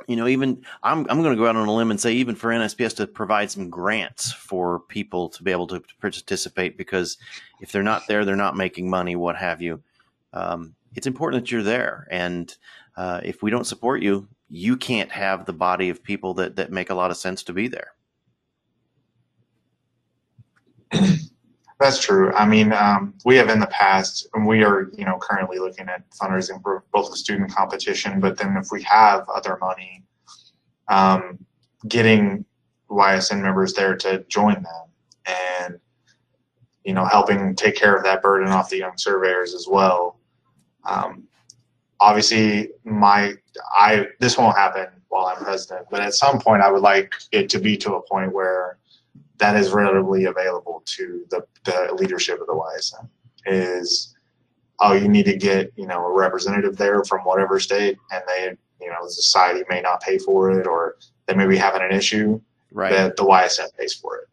you 0.07 0.15
know, 0.15 0.29
even 0.29 0.63
I'm 0.83 1.01
I'm 1.11 1.23
going 1.23 1.35
to 1.35 1.37
go 1.37 1.49
out 1.49 1.57
on 1.57 1.67
a 1.67 1.75
limb 1.75 1.91
and 1.91 2.01
say 2.01 2.13
even 2.13 2.37
for 2.37 2.51
NSPS 2.51 2.97
to 2.97 3.09
provide 3.09 3.51
some 3.51 3.71
grants 3.71 4.33
for 4.33 4.81
people 4.81 5.29
to 5.31 5.43
be 5.43 5.51
able 5.51 5.67
to 5.69 5.83
participate 6.01 6.79
because 6.79 7.17
if 7.61 7.73
they're 7.73 7.83
not 7.83 8.07
there, 8.07 8.25
they're 8.25 8.37
not 8.37 8.57
making 8.57 8.89
money, 8.89 9.17
what 9.17 9.37
have 9.37 9.61
you. 9.61 9.83
Um, 10.33 10.77
it's 10.95 11.09
important 11.09 11.43
that 11.43 11.51
you're 11.51 11.63
there, 11.65 12.07
and 12.11 12.55
uh, 12.97 13.21
if 13.25 13.43
we 13.43 13.51
don't 13.51 13.67
support 13.67 14.03
you, 14.03 14.29
you 14.49 14.77
can't 14.77 15.11
have 15.11 15.47
the 15.47 15.53
body 15.53 15.89
of 15.89 16.05
people 16.05 16.35
that 16.35 16.57
that 16.57 16.71
make 16.71 16.91
a 16.91 16.95
lot 16.95 17.11
of 17.11 17.17
sense 17.17 17.43
to 17.45 17.53
be 17.53 17.67
there. 17.67 17.95
That's 21.81 21.99
true. 21.99 22.33
I 22.33 22.47
mean, 22.47 22.73
um, 22.73 23.14
we 23.25 23.37
have 23.37 23.49
in 23.49 23.59
the 23.59 23.66
past, 23.66 24.29
and 24.35 24.47
we 24.47 24.62
are, 24.62 24.90
you 24.97 25.05
know, 25.05 25.18
currently 25.20 25.59
looking 25.59 25.88
at 25.88 26.09
fundraising 26.11 26.62
for 26.62 26.85
both 26.92 27.11
the 27.11 27.16
student 27.16 27.53
competition, 27.53 28.20
but 28.20 28.38
then 28.38 28.57
if 28.57 28.68
we 28.70 28.83
have 28.85 29.29
other 29.29 29.59
money, 29.61 30.03
um, 30.88 31.38
getting 31.88 32.44
YSN 32.90 33.42
members 33.42 33.75
there 33.75 33.97
to 33.97 34.25
join 34.29 34.55
them 34.55 34.87
and, 35.27 35.81
you 36.85 36.94
know, 36.94 37.05
helping 37.05 37.55
take 37.57 37.75
care 37.75 37.97
of 37.97 38.05
that 38.05 38.23
burden 38.23 38.49
off 38.49 38.70
the 38.70 38.79
young 38.79 38.97
surveyors 38.97 39.53
as 39.53 39.66
well. 39.68 40.20
Um, 40.85 41.25
obviously, 42.01 42.70
my 42.85 43.35
I 43.77 44.07
this 44.20 44.38
won't 44.38 44.57
happen 44.57 44.87
while 45.09 45.27
I'm 45.27 45.42
president, 45.42 45.87
but 45.90 46.01
at 46.01 46.14
some 46.14 46.40
point, 46.40 46.62
I 46.62 46.70
would 46.70 46.83
like 46.83 47.14
it 47.33 47.49
to 47.51 47.59
be 47.59 47.77
to 47.79 47.94
a 47.94 48.03
point 48.03 48.33
where 48.33 48.79
that 49.45 49.57
is 49.57 49.73
readily 49.73 50.25
available 50.25 50.83
to 50.87 51.27
the, 51.29 51.45
the 51.65 51.95
leadership 51.99 52.41
of 52.41 52.47
the 52.47 52.55
YSN 52.55 53.07
is 53.45 54.17
oh 54.81 54.95
you 54.95 55.07
need 55.07 55.27
to 55.27 55.37
get 55.37 55.71
you 55.77 55.87
know 55.87 56.03
a 56.03 56.11
representative 56.11 56.79
there 56.79 57.05
from 57.05 57.21
whatever 57.25 57.61
state 57.61 57.99
and 58.11 58.23
they 58.27 58.55
you 58.81 58.89
know 58.89 59.05
the 59.05 59.11
society 59.11 59.63
may 59.69 59.83
not 59.83 60.01
pay 60.01 60.17
for 60.17 60.59
it 60.59 60.67
or 60.67 60.97
they 61.27 61.35
may 61.35 61.47
be 61.47 61.59
having 61.59 61.83
an 61.83 61.93
issue 61.93 62.41
right. 62.73 62.91
that 62.91 63.17
the 63.17 63.23
YSN 63.23 63.69
pays 63.79 63.93
for 63.93 64.17
it. 64.17 64.29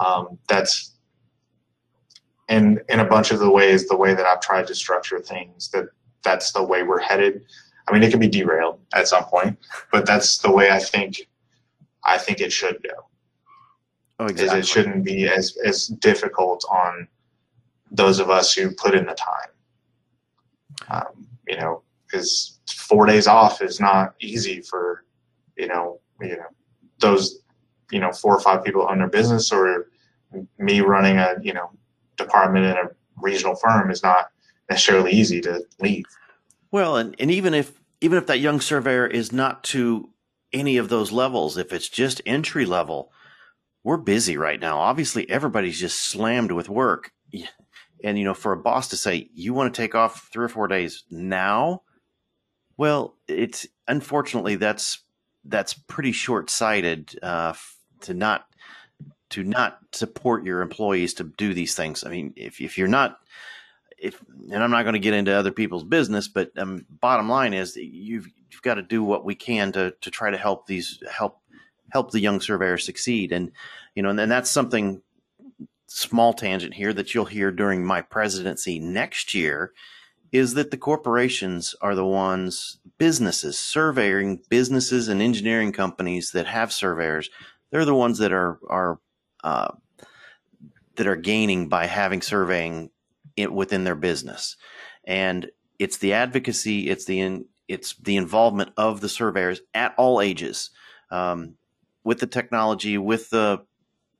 Um, 0.00 0.38
that's 0.48 0.92
in 2.48 2.80
in 2.88 3.00
a 3.00 3.04
bunch 3.04 3.32
of 3.32 3.40
the 3.40 3.50
ways 3.50 3.88
the 3.88 3.96
way 3.96 4.14
that 4.14 4.26
I've 4.26 4.40
tried 4.40 4.68
to 4.68 4.76
structure 4.76 5.18
things 5.18 5.70
that 5.70 5.86
that's 6.22 6.52
the 6.52 6.62
way 6.62 6.84
we're 6.84 7.00
headed. 7.00 7.44
I 7.88 7.92
mean 7.92 8.04
it 8.04 8.12
can 8.12 8.20
be 8.20 8.28
derailed 8.28 8.78
at 8.94 9.08
some 9.08 9.24
point 9.24 9.58
but 9.90 10.06
that's 10.06 10.38
the 10.38 10.52
way 10.52 10.70
I 10.70 10.78
think 10.78 11.28
I 12.04 12.16
think 12.16 12.40
it 12.40 12.52
should 12.52 12.80
go 12.84 13.08
Oh, 14.22 14.26
exactly. 14.26 14.60
it 14.60 14.66
shouldn't 14.66 15.04
be 15.04 15.26
as 15.26 15.56
as 15.64 15.88
difficult 15.88 16.64
on 16.70 17.08
those 17.90 18.20
of 18.20 18.30
us 18.30 18.54
who 18.54 18.70
put 18.70 18.94
in 18.94 19.06
the 19.06 19.14
time. 19.14 19.50
Um, 20.88 21.26
you 21.48 21.56
know, 21.56 21.82
because 22.06 22.60
four 22.68 23.06
days 23.06 23.26
off 23.26 23.62
is 23.62 23.80
not 23.80 24.14
easy 24.20 24.60
for 24.60 25.04
you 25.56 25.66
know 25.66 25.98
you 26.20 26.36
know 26.36 26.46
those 27.00 27.40
you 27.90 27.98
know 27.98 28.12
four 28.12 28.36
or 28.36 28.40
five 28.40 28.62
people 28.64 28.86
own 28.88 28.98
their 28.98 29.08
business 29.08 29.50
or 29.50 29.88
me 30.58 30.80
running 30.80 31.18
a 31.18 31.34
you 31.42 31.52
know 31.52 31.70
department 32.16 32.64
in 32.64 32.72
a 32.72 32.90
regional 33.20 33.56
firm 33.56 33.90
is 33.90 34.04
not 34.04 34.30
necessarily 34.70 35.10
easy 35.10 35.40
to 35.40 35.64
leave. 35.80 36.04
Well, 36.70 36.96
and, 36.96 37.16
and 37.18 37.30
even 37.30 37.54
if 37.54 37.72
even 38.00 38.18
if 38.18 38.26
that 38.28 38.38
young 38.38 38.60
surveyor 38.60 39.06
is 39.08 39.32
not 39.32 39.64
to 39.64 40.10
any 40.52 40.76
of 40.76 40.90
those 40.90 41.10
levels, 41.10 41.56
if 41.56 41.72
it's 41.72 41.88
just 41.88 42.22
entry 42.24 42.66
level, 42.66 43.10
we're 43.84 43.96
busy 43.96 44.36
right 44.36 44.60
now. 44.60 44.78
Obviously, 44.78 45.28
everybody's 45.28 45.78
just 45.80 46.00
slammed 46.00 46.52
with 46.52 46.68
work. 46.68 47.12
And, 48.04 48.18
you 48.18 48.24
know, 48.24 48.34
for 48.34 48.52
a 48.52 48.56
boss 48.56 48.88
to 48.88 48.96
say, 48.96 49.28
you 49.32 49.54
want 49.54 49.72
to 49.72 49.80
take 49.80 49.94
off 49.94 50.28
three 50.32 50.44
or 50.44 50.48
four 50.48 50.68
days 50.68 51.04
now? 51.10 51.82
Well, 52.76 53.16
it's 53.28 53.66
unfortunately 53.86 54.56
that's 54.56 55.02
that's 55.44 55.74
pretty 55.74 56.12
short 56.12 56.50
sighted 56.50 57.18
uh, 57.22 57.54
to 58.00 58.14
not 58.14 58.46
to 59.30 59.44
not 59.44 59.78
support 59.92 60.44
your 60.44 60.62
employees 60.62 61.14
to 61.14 61.24
do 61.24 61.54
these 61.54 61.74
things. 61.74 62.04
I 62.04 62.10
mean, 62.10 62.32
if 62.36 62.60
if 62.60 62.78
you're 62.78 62.88
not 62.88 63.18
if 63.98 64.20
and 64.50 64.62
I'm 64.62 64.70
not 64.70 64.82
going 64.82 64.94
to 64.94 64.98
get 64.98 65.14
into 65.14 65.32
other 65.32 65.52
people's 65.52 65.84
business, 65.84 66.28
but 66.28 66.50
um, 66.58 66.86
bottom 66.88 67.28
line 67.28 67.54
is 67.54 67.76
you've 67.76 68.28
you've 68.50 68.62
got 68.62 68.74
to 68.74 68.82
do 68.82 69.02
what 69.04 69.24
we 69.24 69.34
can 69.34 69.72
to 69.72 69.94
to 70.00 70.10
try 70.10 70.30
to 70.30 70.36
help 70.36 70.66
these 70.66 71.02
help 71.10 71.40
help 71.92 72.10
the 72.10 72.20
young 72.20 72.40
surveyor 72.40 72.78
succeed. 72.78 73.32
And 73.32 73.52
you 73.94 74.02
know, 74.02 74.08
and, 74.08 74.18
and 74.18 74.32
that's 74.32 74.50
something 74.50 75.02
small 75.86 76.32
tangent 76.32 76.72
here 76.72 76.92
that 76.94 77.14
you'll 77.14 77.26
hear 77.26 77.50
during 77.52 77.84
my 77.84 78.00
presidency 78.00 78.78
next 78.78 79.34
year 79.34 79.72
is 80.32 80.54
that 80.54 80.70
the 80.70 80.78
corporations 80.78 81.74
are 81.82 81.94
the 81.94 82.06
ones 82.06 82.78
businesses 82.96 83.58
surveying 83.58 84.40
businesses 84.48 85.08
and 85.08 85.20
engineering 85.20 85.70
companies 85.70 86.30
that 86.30 86.46
have 86.46 86.72
surveyors 86.72 87.28
they're 87.70 87.84
the 87.84 87.94
ones 87.94 88.16
that 88.16 88.32
are 88.32 88.58
are 88.70 88.98
uh, 89.44 89.68
that 90.96 91.06
are 91.06 91.16
gaining 91.16 91.68
by 91.68 91.84
having 91.84 92.22
surveying 92.22 92.88
it 93.36 93.52
within 93.52 93.84
their 93.84 93.94
business 93.94 94.56
and 95.04 95.50
it's 95.78 95.98
the 95.98 96.14
advocacy 96.14 96.88
it's 96.88 97.04
the 97.04 97.20
in, 97.20 97.44
it's 97.68 97.96
the 97.96 98.16
involvement 98.16 98.70
of 98.78 99.02
the 99.02 99.10
surveyors 99.10 99.60
at 99.74 99.92
all 99.98 100.22
ages 100.22 100.70
um, 101.10 101.54
with 102.04 102.20
the 102.20 102.26
technology, 102.26 102.98
with 102.98 103.30
the 103.30 103.64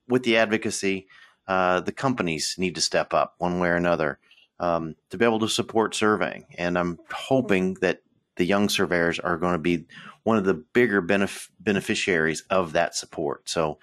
with 0.09 0.25
the 0.25 0.37
advocacy, 0.37 1.07
uh, 1.47 1.81
the 1.81 1.93
companies 1.93 2.57
need 2.59 2.75
to 2.75 2.81
step 2.81 3.15
up 3.15 3.35
one 3.39 3.59
way 3.59 3.69
or 3.69 3.77
another 3.77 4.19
um, 4.61 4.95
to 5.11 5.19
be 5.19 5.25
able 5.25 5.41
to 5.41 5.49
support 5.49 5.95
surveying. 5.95 6.47
And 6.59 6.79
I'm 6.79 6.99
hoping 7.11 7.75
that 7.75 8.03
the 8.37 8.45
young 8.45 8.69
surveyors 8.69 9.19
are 9.19 9.37
going 9.37 9.55
to 9.55 9.59
be 9.59 9.85
one 10.23 10.37
of 10.37 10.45
the 10.45 10.55
bigger 10.55 11.03
benef- 11.03 11.49
beneficiaries 11.61 12.43
of 12.51 12.73
that 12.73 12.95
support. 12.95 13.49
So, 13.49 13.79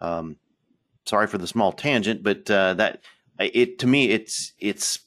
um, 0.00 0.36
sorry 1.04 1.26
for 1.26 1.38
the 1.38 1.46
small 1.46 1.72
tangent, 1.72 2.22
but 2.22 2.50
uh, 2.50 2.74
that 2.74 3.02
it 3.38 3.78
to 3.80 3.86
me 3.86 4.10
it's 4.10 4.52
it's 4.58 5.00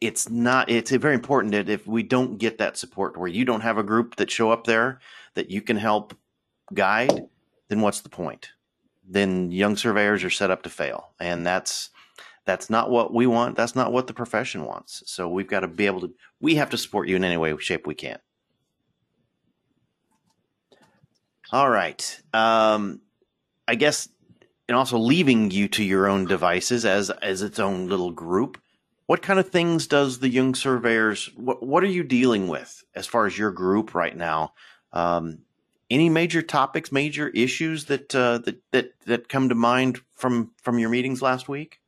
it's 0.00 0.28
not 0.28 0.68
it's 0.68 0.90
very 0.90 1.14
important 1.14 1.52
that 1.52 1.68
if 1.68 1.86
we 1.86 2.02
don't 2.02 2.38
get 2.38 2.58
that 2.58 2.76
support 2.76 3.16
where 3.16 3.28
you 3.28 3.44
don't 3.44 3.62
have 3.62 3.78
a 3.78 3.82
group 3.82 4.16
that 4.16 4.30
show 4.30 4.50
up 4.50 4.66
there 4.66 5.00
that 5.34 5.50
you 5.50 5.62
can 5.62 5.76
help 5.76 6.14
guide 6.74 7.26
then 7.68 7.80
what's 7.80 8.00
the 8.00 8.08
point? 8.08 8.50
Then 9.08 9.50
young 9.50 9.76
surveyors 9.76 10.24
are 10.24 10.30
set 10.30 10.50
up 10.50 10.62
to 10.64 10.70
fail, 10.70 11.10
and 11.20 11.46
that's 11.46 11.90
that's 12.44 12.70
not 12.70 12.90
what 12.90 13.12
we 13.12 13.26
want. 13.26 13.56
That's 13.56 13.74
not 13.74 13.92
what 13.92 14.06
the 14.06 14.14
profession 14.14 14.64
wants. 14.64 15.02
So 15.06 15.28
we've 15.28 15.48
got 15.48 15.60
to 15.60 15.68
be 15.68 15.86
able 15.86 16.00
to. 16.02 16.14
We 16.40 16.54
have 16.56 16.70
to 16.70 16.78
support 16.78 17.08
you 17.08 17.16
in 17.16 17.24
any 17.24 17.36
way, 17.36 17.56
shape 17.58 17.86
we 17.86 17.94
can. 17.94 18.18
All 21.52 21.68
right. 21.68 22.20
Um, 22.32 23.00
I 23.68 23.74
guess, 23.74 24.08
and 24.68 24.76
also 24.76 24.98
leaving 24.98 25.50
you 25.50 25.68
to 25.68 25.84
your 25.84 26.08
own 26.08 26.26
devices 26.26 26.84
as 26.84 27.10
as 27.10 27.42
its 27.42 27.58
own 27.58 27.88
little 27.88 28.12
group. 28.12 28.60
What 29.06 29.22
kind 29.22 29.38
of 29.38 29.50
things 29.50 29.86
does 29.86 30.18
the 30.18 30.28
young 30.28 30.54
surveyors? 30.54 31.30
What 31.36 31.64
what 31.64 31.82
are 31.84 31.88
you 31.88 32.04
dealing 32.04 32.48
with 32.48 32.84
as 32.94 33.06
far 33.06 33.26
as 33.26 33.36
your 33.36 33.50
group 33.50 33.94
right 33.94 34.16
now? 34.16 34.54
Um, 34.92 35.40
any 35.90 36.08
major 36.08 36.42
topics, 36.42 36.90
major 36.90 37.28
issues 37.28 37.84
that 37.86 38.14
uh, 38.14 38.38
that 38.38 38.60
that 38.72 38.92
that 39.06 39.28
come 39.28 39.48
to 39.48 39.54
mind 39.54 40.00
from 40.14 40.50
from 40.62 40.78
your 40.78 40.88
meetings 40.88 41.22
last 41.22 41.48
week? 41.48 41.80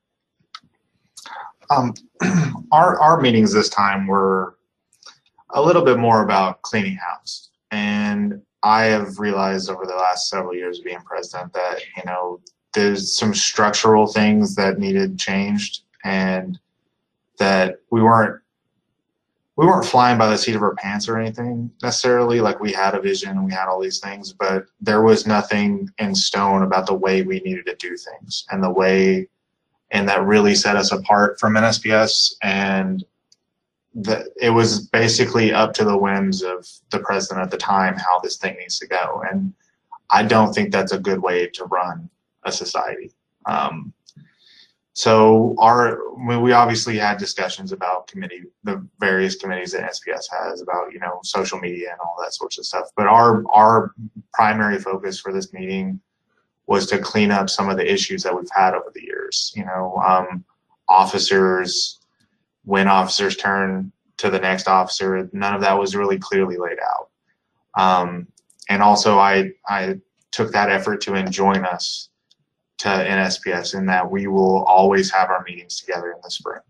Um, 1.70 1.94
our 2.72 2.98
our 3.00 3.20
meetings 3.20 3.52
this 3.52 3.68
time 3.68 4.06
were 4.06 4.56
a 5.50 5.62
little 5.62 5.84
bit 5.84 5.98
more 5.98 6.22
about 6.22 6.62
cleaning 6.62 6.96
house, 6.96 7.50
and 7.70 8.40
I 8.62 8.84
have 8.84 9.18
realized 9.18 9.70
over 9.70 9.86
the 9.86 9.94
last 9.94 10.28
several 10.28 10.54
years 10.54 10.78
of 10.78 10.84
being 10.84 11.00
president 11.00 11.52
that 11.54 11.80
you 11.96 12.02
know 12.06 12.40
there's 12.74 13.16
some 13.16 13.34
structural 13.34 14.06
things 14.06 14.54
that 14.54 14.78
needed 14.78 15.18
changed, 15.18 15.82
and 16.04 16.58
that 17.38 17.80
we 17.90 18.02
weren't 18.02 18.40
we 19.58 19.66
weren't 19.66 19.84
flying 19.84 20.16
by 20.16 20.28
the 20.28 20.38
seat 20.38 20.54
of 20.54 20.62
our 20.62 20.76
pants 20.76 21.08
or 21.08 21.18
anything 21.18 21.68
necessarily. 21.82 22.40
Like 22.40 22.60
we 22.60 22.72
had 22.72 22.94
a 22.94 23.00
vision 23.00 23.30
and 23.30 23.44
we 23.44 23.52
had 23.52 23.66
all 23.66 23.80
these 23.80 23.98
things, 23.98 24.32
but 24.32 24.66
there 24.80 25.02
was 25.02 25.26
nothing 25.26 25.90
in 25.98 26.14
stone 26.14 26.62
about 26.62 26.86
the 26.86 26.94
way 26.94 27.22
we 27.22 27.40
needed 27.40 27.66
to 27.66 27.74
do 27.74 27.96
things 27.96 28.46
and 28.52 28.62
the 28.62 28.70
way 28.70 29.28
and 29.90 30.08
that 30.08 30.22
really 30.22 30.54
set 30.54 30.76
us 30.76 30.92
apart 30.92 31.40
from 31.40 31.54
NSPS. 31.54 32.34
And 32.40 33.04
the, 33.96 34.30
it 34.40 34.50
was 34.50 34.86
basically 34.86 35.52
up 35.52 35.72
to 35.74 35.84
the 35.84 35.98
whims 35.98 36.44
of 36.44 36.64
the 36.90 37.00
president 37.00 37.40
at 37.40 37.50
the 37.50 37.56
time 37.56 37.96
how 37.96 38.20
this 38.20 38.36
thing 38.36 38.56
needs 38.60 38.78
to 38.78 38.86
go. 38.86 39.24
And 39.28 39.52
I 40.08 40.22
don't 40.22 40.52
think 40.52 40.70
that's 40.70 40.92
a 40.92 41.00
good 41.00 41.20
way 41.20 41.48
to 41.48 41.64
run 41.64 42.08
a 42.44 42.52
society. 42.52 43.10
Um, 43.46 43.92
so 44.98 45.54
our 45.58 46.00
we 46.40 46.50
obviously 46.50 46.98
had 46.98 47.18
discussions 47.18 47.70
about 47.70 48.08
committee 48.08 48.42
the 48.64 48.84
various 48.98 49.36
committees 49.36 49.70
that 49.70 49.88
SPS 49.92 50.24
has 50.28 50.60
about 50.60 50.92
you 50.92 50.98
know 50.98 51.20
social 51.22 51.56
media 51.60 51.92
and 51.92 52.00
all 52.00 52.16
that 52.20 52.34
sorts 52.34 52.58
of 52.58 52.66
stuff. 52.66 52.88
But 52.96 53.06
our 53.06 53.44
our 53.52 53.94
primary 54.32 54.80
focus 54.80 55.20
for 55.20 55.32
this 55.32 55.52
meeting 55.52 56.00
was 56.66 56.88
to 56.88 56.98
clean 56.98 57.30
up 57.30 57.48
some 57.48 57.70
of 57.70 57.76
the 57.76 57.88
issues 57.88 58.24
that 58.24 58.36
we've 58.36 58.50
had 58.52 58.74
over 58.74 58.90
the 58.92 59.04
years. 59.04 59.52
You 59.54 59.66
know, 59.66 60.02
um, 60.04 60.44
officers 60.88 62.00
when 62.64 62.88
officers 62.88 63.36
turn 63.36 63.92
to 64.16 64.30
the 64.30 64.40
next 64.40 64.66
officer, 64.66 65.30
none 65.32 65.54
of 65.54 65.60
that 65.60 65.78
was 65.78 65.94
really 65.94 66.18
clearly 66.18 66.56
laid 66.56 66.78
out. 66.80 67.10
Um, 67.80 68.26
and 68.68 68.82
also, 68.82 69.16
I 69.16 69.52
I 69.68 70.00
took 70.32 70.50
that 70.54 70.70
effort 70.70 71.00
to 71.02 71.14
enjoin 71.14 71.64
us 71.64 72.07
to 72.78 72.88
NSPS 72.88 73.76
in 73.76 73.86
that 73.86 74.08
we 74.08 74.26
will 74.26 74.64
always 74.64 75.10
have 75.10 75.30
our 75.30 75.44
meetings 75.44 75.80
together 75.80 76.12
in 76.12 76.18
the 76.22 76.30
spring. 76.30 76.60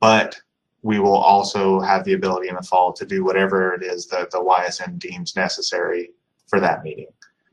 But 0.00 0.40
we 0.82 0.98
will 0.98 1.16
also 1.16 1.80
have 1.80 2.04
the 2.04 2.14
ability 2.14 2.48
in 2.48 2.54
the 2.54 2.62
fall 2.62 2.92
to 2.94 3.04
do 3.04 3.24
whatever 3.24 3.74
it 3.74 3.82
is 3.82 4.06
that 4.06 4.30
the 4.30 4.38
YSN 4.38 4.98
deems 4.98 5.36
necessary 5.36 6.10
for 6.46 6.60
that 6.60 6.82
meeting. 6.82 7.08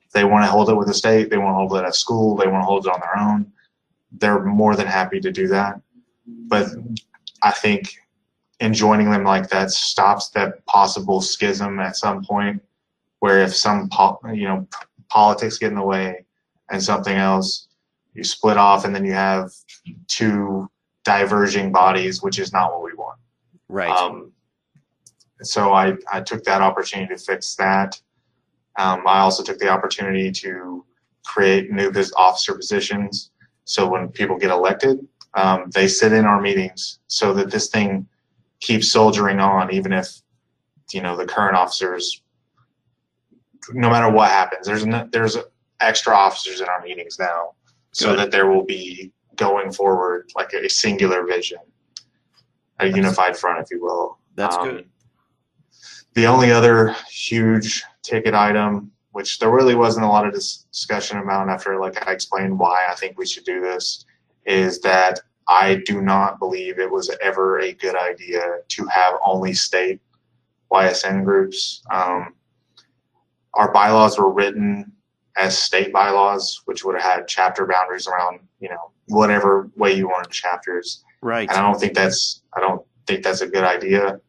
If 0.05 0.11
they 0.11 0.23
want 0.23 0.45
to 0.45 0.51
hold 0.51 0.69
it 0.69 0.75
with 0.75 0.87
the 0.87 0.93
state, 0.93 1.29
they 1.29 1.37
want 1.37 1.53
to 1.53 1.57
hold 1.57 1.75
it 1.75 1.85
at 1.85 1.95
school, 1.95 2.35
they 2.37 2.47
want 2.47 2.61
to 2.61 2.65
hold 2.65 2.85
it 2.85 2.93
on 2.93 3.01
their 3.01 3.17
own, 3.17 3.51
they're 4.13 4.43
more 4.43 4.75
than 4.75 4.87
happy 4.87 5.19
to 5.19 5.31
do 5.31 5.47
that. 5.49 5.81
But 6.25 6.67
I 7.43 7.51
think 7.51 7.97
in 8.59 8.73
joining 8.73 9.11
them 9.11 9.23
like 9.23 9.49
that 9.49 9.71
stops 9.71 10.29
that 10.29 10.65
possible 10.65 11.21
schism 11.21 11.79
at 11.79 11.97
some 11.97 12.23
point 12.23 12.61
where 13.19 13.39
if 13.39 13.55
some 13.55 13.89
you 14.33 14.47
know 14.47 14.67
politics 15.09 15.57
get 15.57 15.69
in 15.69 15.75
the 15.75 15.83
way 15.83 16.25
and 16.69 16.81
something 16.81 17.15
else. 17.15 17.67
You 18.13 18.23
split 18.23 18.57
off, 18.57 18.85
and 18.85 18.95
then 18.95 19.05
you 19.05 19.13
have 19.13 19.51
two 20.07 20.69
diverging 21.03 21.71
bodies, 21.71 22.21
which 22.21 22.39
is 22.39 22.51
not 22.51 22.71
what 22.71 22.83
we 22.83 22.93
want. 22.93 23.19
Right. 23.69 23.89
Um, 23.89 24.31
so 25.41 25.73
I, 25.73 25.93
I 26.11 26.21
took 26.21 26.43
that 26.43 26.61
opportunity 26.61 27.13
to 27.13 27.21
fix 27.21 27.55
that. 27.55 27.99
Um, 28.77 29.03
I 29.07 29.19
also 29.19 29.43
took 29.43 29.59
the 29.59 29.69
opportunity 29.69 30.31
to 30.31 30.85
create 31.25 31.71
new 31.71 31.91
officer 32.15 32.55
positions. 32.55 33.31
So 33.65 33.87
when 33.87 34.09
people 34.09 34.37
get 34.37 34.51
elected, 34.51 35.05
um, 35.33 35.69
they 35.73 35.87
sit 35.87 36.13
in 36.13 36.25
our 36.25 36.41
meetings 36.41 36.99
so 37.07 37.33
that 37.33 37.51
this 37.51 37.69
thing 37.69 38.07
keeps 38.59 38.91
soldiering 38.91 39.39
on, 39.39 39.71
even 39.71 39.93
if 39.93 40.21
you 40.91 41.01
know 41.01 41.15
the 41.15 41.25
current 41.25 41.55
officers. 41.55 42.21
No 43.73 43.89
matter 43.89 44.09
what 44.09 44.29
happens, 44.29 44.65
there's 44.65 44.85
no, 44.85 45.07
there's 45.11 45.37
extra 45.79 46.13
officers 46.13 46.61
in 46.61 46.67
our 46.67 46.81
meetings 46.81 47.19
now 47.19 47.51
so 47.91 48.09
Good. 48.09 48.19
that 48.19 48.31
there 48.31 48.47
will 48.47 48.63
be 48.63 49.11
going 49.35 49.71
forward 49.71 50.29
like 50.35 50.53
a 50.53 50.69
singular 50.69 51.25
vision, 51.25 51.59
a 52.79 52.85
That's 52.85 52.95
unified 52.95 53.37
front, 53.37 53.59
if 53.63 53.71
you 53.71 53.81
will. 53.81 54.19
That's 54.35 54.55
um, 54.55 54.69
good. 54.69 54.89
The 56.13 56.25
only 56.25 56.51
other 56.51 56.95
huge 57.09 57.83
ticket 58.03 58.35
item, 58.35 58.91
which 59.11 59.39
there 59.39 59.49
really 59.49 59.75
wasn't 59.75 60.05
a 60.05 60.09
lot 60.09 60.27
of 60.27 60.33
discussion 60.33 61.17
about 61.17 61.49
after 61.49 61.79
like 61.79 62.07
I 62.07 62.11
explained 62.11 62.59
why 62.59 62.87
I 62.87 62.95
think 62.95 63.17
we 63.17 63.25
should 63.25 63.45
do 63.45 63.61
this, 63.61 64.05
is 64.45 64.79
that 64.81 65.19
I 65.47 65.81
do 65.85 66.01
not 66.01 66.39
believe 66.39 66.77
it 66.77 66.91
was 66.91 67.15
ever 67.21 67.59
a 67.59 67.73
good 67.73 67.95
idea 67.95 68.59
to 68.67 68.85
have 68.87 69.15
only 69.25 69.53
state 69.53 70.01
YSN 70.71 71.23
groups. 71.23 71.81
Um, 71.91 72.35
our 73.53 73.71
bylaws 73.71 74.19
were 74.19 74.31
written 74.31 74.91
as 75.37 75.57
state 75.57 75.93
bylaws, 75.93 76.61
which 76.65 76.83
would 76.83 76.95
have 76.99 77.03
had 77.03 77.27
chapter 77.27 77.65
boundaries 77.65 78.07
around, 78.07 78.39
you 78.59 78.69
know, 78.69 78.91
whatever 79.07 79.69
way 79.75 79.93
you 79.93 80.07
wanted 80.07 80.31
chapters. 80.31 81.03
Right. 81.21 81.47
And 81.49 81.57
I 81.57 81.61
don't 81.61 81.79
think 81.79 81.93
that's 81.93 82.41
I 82.53 82.59
don't 82.59 82.85
think 83.05 83.23
that's 83.23 83.41
a 83.41 83.47
good 83.47 83.63
idea. 83.63 84.19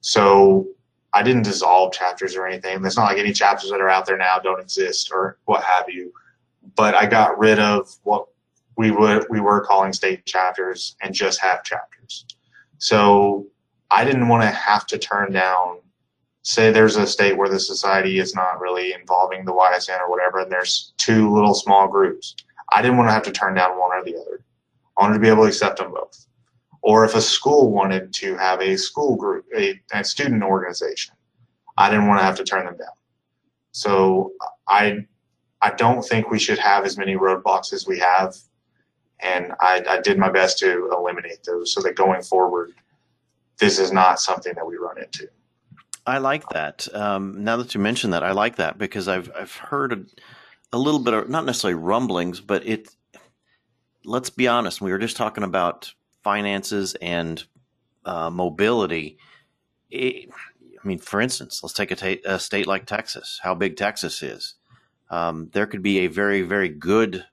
So 0.00 0.66
I 1.12 1.22
didn't 1.22 1.44
dissolve 1.44 1.92
chapters 1.92 2.34
or 2.34 2.46
anything. 2.46 2.84
It's 2.84 2.96
not 2.96 3.04
like 3.04 3.18
any 3.18 3.32
chapters 3.32 3.70
that 3.70 3.80
are 3.80 3.88
out 3.88 4.06
there 4.06 4.16
now 4.16 4.38
don't 4.38 4.60
exist 4.60 5.10
or 5.12 5.38
what 5.44 5.62
have 5.62 5.88
you. 5.88 6.12
But 6.76 6.94
I 6.94 7.06
got 7.06 7.38
rid 7.38 7.58
of 7.58 7.88
what 8.02 8.26
we 8.76 8.90
would 8.90 9.26
we 9.30 9.40
were 9.40 9.60
calling 9.60 9.92
state 9.92 10.26
chapters 10.26 10.96
and 11.02 11.14
just 11.14 11.40
have 11.40 11.62
chapters. 11.62 12.26
So 12.78 13.46
I 13.90 14.04
didn't 14.04 14.28
want 14.28 14.42
to 14.42 14.48
have 14.48 14.86
to 14.88 14.98
turn 14.98 15.32
down 15.32 15.78
say 16.42 16.70
there's 16.70 16.96
a 16.96 17.06
state 17.06 17.36
where 17.36 17.48
the 17.48 17.60
society 17.60 18.18
is 18.18 18.34
not 18.34 18.60
really 18.60 18.92
involving 18.92 19.44
the 19.44 19.52
YSN 19.52 20.00
or 20.00 20.10
whatever, 20.10 20.40
and 20.40 20.50
there's 20.50 20.92
two 20.98 21.32
little 21.32 21.54
small 21.54 21.88
groups. 21.88 22.34
I 22.72 22.82
didn't 22.82 22.96
want 22.96 23.08
to 23.08 23.14
have 23.14 23.22
to 23.24 23.32
turn 23.32 23.54
down 23.54 23.78
one 23.78 23.92
or 23.92 24.04
the 24.04 24.16
other. 24.16 24.44
I 24.98 25.02
wanted 25.02 25.14
to 25.14 25.20
be 25.20 25.28
able 25.28 25.44
to 25.44 25.48
accept 25.48 25.78
them 25.78 25.92
both. 25.92 26.26
Or 26.82 27.04
if 27.04 27.14
a 27.14 27.20
school 27.20 27.70
wanted 27.70 28.12
to 28.14 28.36
have 28.36 28.60
a 28.60 28.76
school 28.76 29.16
group, 29.16 29.46
a, 29.56 29.80
a 29.92 30.02
student 30.02 30.42
organization, 30.42 31.14
I 31.78 31.88
didn't 31.90 32.08
want 32.08 32.18
to 32.20 32.24
have 32.24 32.36
to 32.36 32.44
turn 32.44 32.66
them 32.66 32.76
down. 32.76 32.88
So 33.70 34.32
I 34.68 35.06
I 35.62 35.70
don't 35.70 36.02
think 36.02 36.28
we 36.28 36.40
should 36.40 36.58
have 36.58 36.84
as 36.84 36.98
many 36.98 37.14
roadblocks 37.14 37.72
as 37.72 37.86
we 37.86 37.98
have. 38.00 38.36
And 39.20 39.52
I, 39.60 39.82
I 39.88 40.00
did 40.00 40.18
my 40.18 40.28
best 40.28 40.58
to 40.58 40.90
eliminate 40.92 41.44
those 41.44 41.72
so 41.72 41.80
that 41.82 41.94
going 41.94 42.22
forward, 42.22 42.72
this 43.58 43.78
is 43.78 43.92
not 43.92 44.18
something 44.18 44.52
that 44.56 44.66
we 44.66 44.76
run 44.76 44.98
into. 44.98 45.28
I 46.06 46.18
like 46.18 46.48
that. 46.50 46.88
Um, 46.94 47.44
now 47.44 47.56
that 47.58 47.74
you 47.74 47.80
mention 47.80 48.10
that, 48.10 48.24
I 48.24 48.32
like 48.32 48.56
that 48.56 48.78
because 48.78 49.08
I've 49.08 49.30
I've 49.38 49.54
heard 49.54 49.92
a, 49.92 50.76
a, 50.76 50.78
little 50.78 51.00
bit 51.00 51.14
of 51.14 51.28
not 51.28 51.44
necessarily 51.44 51.80
rumblings, 51.80 52.40
but 52.40 52.66
it. 52.66 52.88
Let's 54.04 54.30
be 54.30 54.48
honest. 54.48 54.80
We 54.80 54.90
were 54.90 54.98
just 54.98 55.16
talking 55.16 55.44
about 55.44 55.94
finances 56.24 56.96
and 57.00 57.42
uh, 58.04 58.30
mobility. 58.30 59.16
It, 59.90 60.28
I 60.82 60.88
mean, 60.88 60.98
for 60.98 61.20
instance, 61.20 61.62
let's 61.62 61.74
take 61.74 61.92
a, 61.92 61.96
ta- 61.96 62.28
a, 62.28 62.40
state 62.40 62.66
like 62.66 62.86
Texas. 62.86 63.38
How 63.44 63.54
big 63.54 63.76
Texas 63.76 64.20
is. 64.24 64.54
Um, 65.08 65.50
there 65.52 65.66
could 65.66 65.82
be 65.82 66.00
a 66.00 66.08
very 66.08 66.42
very 66.42 66.68
good 66.68 67.26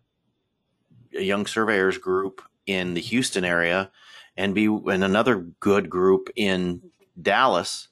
young 1.12 1.48
surveyors 1.48 1.98
group 1.98 2.44
in 2.68 2.94
the 2.94 3.02
Houston 3.02 3.44
area, 3.44 3.90
and 4.38 4.54
be 4.54 4.66
and 4.66 5.04
another 5.04 5.38
good 5.60 5.90
group 5.90 6.30
in 6.36 6.84
Dallas 7.20 7.88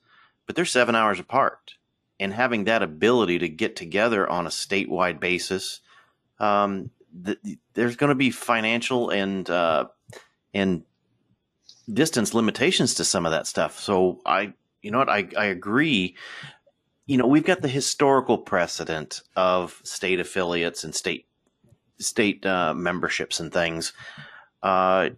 but 0.48 0.56
they're 0.56 0.66
seven 0.66 0.96
hours 0.96 1.20
apart. 1.20 1.76
And 2.20 2.34
having 2.34 2.64
that 2.64 2.82
ability 2.82 3.38
to 3.40 3.50
get 3.50 3.76
together 3.76 4.28
on 4.28 4.48
a 4.48 4.50
statewide 4.50 5.20
basis, 5.20 5.82
um, 6.40 6.90
the, 7.14 7.38
there's 7.74 7.96
going 7.96 8.10
to 8.10 8.16
be 8.16 8.32
financial 8.32 9.12
and 9.12 9.48
uh, 9.48 9.86
and 10.54 10.84
distance 11.92 12.34
limitations 12.34 12.96
to 12.96 13.04
some 13.04 13.26
of 13.26 13.32
that 13.32 13.46
stuff. 13.46 13.80
So 13.80 14.22
I, 14.26 14.54
you 14.82 14.92
know 14.92 14.98
what, 14.98 15.10
I, 15.10 15.28
I 15.38 15.46
agree. 15.46 16.16
You 17.06 17.18
know, 17.18 17.28
we've 17.28 17.46
got 17.46 17.62
the 17.62 17.68
historical 17.68 18.38
precedent 18.38 19.22
of 19.36 19.80
state 19.84 20.20
affiliates 20.20 20.84
and 20.84 20.96
state 20.96 21.28
state 22.00 22.46
uh, 22.46 22.74
memberships 22.74 23.40
and 23.40 23.52
things. 23.54 23.94
Uh, 24.64 25.10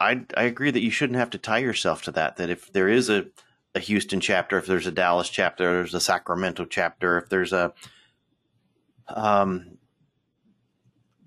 I 0.00 0.24
I 0.36 0.44
agree 0.44 0.70
that 0.70 0.82
you 0.82 0.90
shouldn't 0.90 1.18
have 1.18 1.30
to 1.30 1.38
tie 1.38 1.58
yourself 1.58 2.02
to 2.02 2.12
that. 2.12 2.36
That 2.36 2.50
if 2.50 2.72
there 2.72 2.88
is 2.88 3.10
a 3.10 3.26
a 3.76 3.78
Houston 3.78 4.20
chapter, 4.20 4.58
if 4.58 4.66
there's 4.66 4.86
a 4.86 4.92
Dallas 4.92 5.28
chapter, 5.28 5.64
there's 5.74 5.94
a 5.94 6.00
Sacramento 6.00 6.64
chapter, 6.64 7.18
if 7.18 7.28
there's 7.28 7.52
a 7.52 7.74
um, 9.08 9.76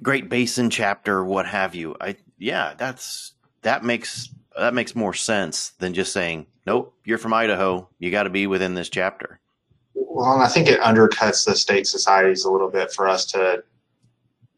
Great 0.02 0.30
Basin 0.30 0.70
chapter, 0.70 1.24
what 1.24 1.46
have 1.46 1.76
you. 1.76 1.96
I 2.02 2.16
yeah, 2.40 2.74
that's 2.78 3.34
that 3.62 3.84
makes 3.84 4.30
that 4.58 4.74
makes 4.74 4.96
more 4.96 5.14
sense 5.14 5.70
than 5.80 5.94
just 5.94 6.12
saying, 6.12 6.48
nope, 6.66 6.94
you're 7.06 7.20
from 7.20 7.34
Idaho, 7.34 7.88
you 8.00 8.10
got 8.10 8.24
to 8.24 8.30
be 8.30 8.48
within 8.48 8.74
this 8.74 8.90
chapter. 8.90 9.40
Well, 9.94 10.34
and 10.34 10.42
I 10.42 10.48
think 10.48 10.68
it 10.68 10.82
undercuts 10.82 11.46
the 11.46 11.56
state 11.56 11.86
societies 11.86 12.46
a 12.46 12.52
little 12.52 12.70
bit 12.70 12.92
for 12.92 13.08
us 13.08 13.26
to 13.28 13.64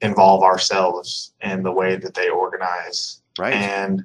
involve 0.02 0.44
ourselves 0.44 1.34
in 1.42 1.62
the 1.62 1.72
way 1.72 1.98
that 1.98 2.14
they 2.14 2.30
organize. 2.30 3.22
Right. 3.38 3.54
And 3.54 4.04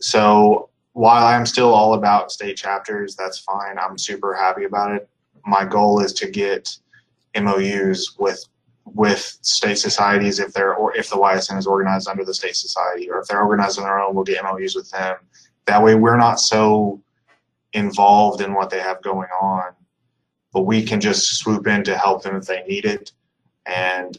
so 0.00 0.70
while 0.98 1.26
I'm 1.26 1.46
still 1.46 1.72
all 1.72 1.94
about 1.94 2.32
state 2.32 2.56
chapters, 2.56 3.14
that's 3.14 3.38
fine. 3.38 3.78
I'm 3.78 3.96
super 3.96 4.34
happy 4.34 4.64
about 4.64 4.90
it. 4.96 5.08
My 5.46 5.64
goal 5.64 6.00
is 6.00 6.12
to 6.14 6.28
get 6.28 6.76
MOUs 7.40 8.16
with 8.18 8.44
with 8.84 9.38
state 9.42 9.78
societies 9.78 10.40
if 10.40 10.52
they're 10.52 10.74
or 10.74 10.96
if 10.96 11.08
the 11.08 11.14
YSN 11.14 11.56
is 11.56 11.68
organized 11.68 12.08
under 12.08 12.24
the 12.24 12.34
state 12.34 12.56
society 12.56 13.08
or 13.08 13.20
if 13.20 13.28
they're 13.28 13.42
organized 13.42 13.78
on 13.78 13.84
their 13.84 14.00
own, 14.00 14.12
we'll 14.12 14.24
get 14.24 14.42
MOUs 14.42 14.74
with 14.74 14.90
them. 14.90 15.18
That 15.66 15.84
way, 15.84 15.94
we're 15.94 16.16
not 16.16 16.40
so 16.40 17.00
involved 17.74 18.40
in 18.40 18.52
what 18.52 18.68
they 18.68 18.80
have 18.80 19.00
going 19.00 19.28
on, 19.40 19.74
but 20.52 20.62
we 20.62 20.82
can 20.82 21.00
just 21.00 21.38
swoop 21.38 21.68
in 21.68 21.84
to 21.84 21.96
help 21.96 22.24
them 22.24 22.34
if 22.34 22.46
they 22.46 22.64
need 22.64 22.86
it, 22.86 23.12
and 23.66 24.18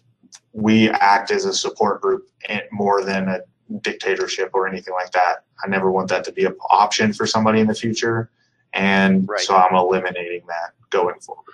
we 0.53 0.89
act 0.91 1.30
as 1.30 1.43
a 1.43 1.53
support 1.53 1.99
group 1.99 2.30
more 2.71 3.03
than 3.03 3.27
a 3.27 3.39
dictatorship 3.82 4.51
or 4.53 4.67
anything 4.67 4.93
like 4.93 5.11
that. 5.11 5.43
I 5.63 5.67
never 5.67 5.91
want 5.91 6.09
that 6.09 6.24
to 6.26 6.32
be 6.32 6.45
an 6.45 6.55
option 6.70 7.13
for 7.13 7.26
somebody 7.26 7.59
in 7.59 7.67
the 7.67 7.76
future, 7.76 8.30
and 8.74 9.28
right. 9.28 9.39
so 9.39 9.55
I'm 9.55 9.76
eliminating 9.76 10.41
that 10.47 10.74
going 10.89 11.20
forward. 11.20 11.53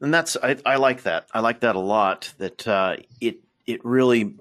And 0.00 0.12
that's 0.12 0.36
I, 0.42 0.56
I 0.66 0.76
like 0.76 1.02
that. 1.04 1.28
I 1.32 1.40
like 1.40 1.60
that 1.60 1.76
a 1.76 1.80
lot. 1.80 2.32
That 2.38 2.66
uh, 2.68 2.96
it 3.20 3.38
it 3.66 3.84
really, 3.84 4.34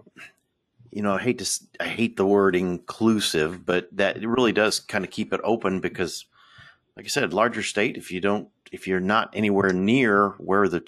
you 0.91 1.01
know, 1.01 1.13
I 1.13 1.21
hate 1.21 1.39
to 1.39 1.59
I 1.80 1.86
hate 1.86 2.17
the 2.17 2.26
word 2.26 2.55
inclusive, 2.55 3.65
but 3.65 3.88
that 3.95 4.17
it 4.17 4.28
really 4.28 4.51
does 4.51 4.80
kind 4.80 5.05
of 5.05 5.11
keep 5.11 5.32
it 5.32 5.41
open 5.43 5.80
because, 5.80 6.26
like 6.97 7.05
I 7.05 7.09
said, 7.09 7.34
larger 7.34 7.63
state. 7.63 7.97
If 7.97 8.11
you 8.11 8.19
don't, 8.19 8.49
if 8.71 8.88
you're 8.88 8.99
not 8.99 9.30
anywhere 9.34 9.71
near 9.71 10.30
where 10.32 10.67
the 10.67 10.86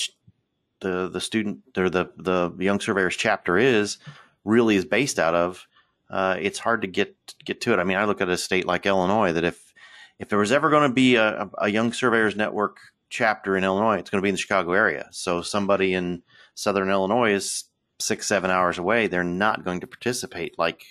the 0.82 1.10
the 1.10 1.22
student 1.22 1.60
or 1.78 1.90
the 1.90 2.10
the 2.18 2.52
young 2.60 2.80
surveyors 2.80 3.16
chapter 3.16 3.58
is 3.58 3.98
really 4.44 4.76
is 4.76 4.86
based 4.86 5.20
out 5.20 5.36
of, 5.36 5.68
uh, 6.10 6.38
it's 6.39 6.60
hard 6.60 6.82
to 6.82 6.88
get 6.88 7.16
get 7.43 7.62
to 7.62 7.74
it. 7.74 7.80
I 7.80 7.84
mean, 7.84 7.97
I 7.97 8.06
look 8.06 8.22
at 8.22 8.30
a 8.30 8.38
state 8.38 8.66
like 8.66 8.86
Illinois 8.86 9.34
that 9.34 9.43
if 9.43 9.74
if 10.20 10.30
there 10.30 10.39
was 10.39 10.51
ever 10.51 10.70
going 10.70 10.88
to 10.88 10.93
be 10.93 11.16
a, 11.16 11.49
a 11.58 11.70
young 11.70 11.91
surveyors 11.93 12.36
network 12.36 12.78
chapter 13.10 13.58
in 13.58 13.64
Illinois, 13.64 13.97
it's 13.97 14.10
going 14.10 14.22
to 14.22 14.24
be 14.24 14.30
in 14.30 14.36
the 14.36 14.41
Chicago 14.41 14.74
area. 14.74 15.08
So 15.12 15.41
somebody 15.41 15.93
in 15.93 16.24
Southern 16.53 16.89
Illinois 16.89 17.34
is 17.34 17.66
six 17.99 18.28
seven 18.28 18.51
hours 18.51 18.78
away. 18.78 19.08
They're 19.08 19.24
not 19.24 19.64
going 19.64 19.82
to 19.82 19.88
participate 19.88 20.58
like 20.60 20.86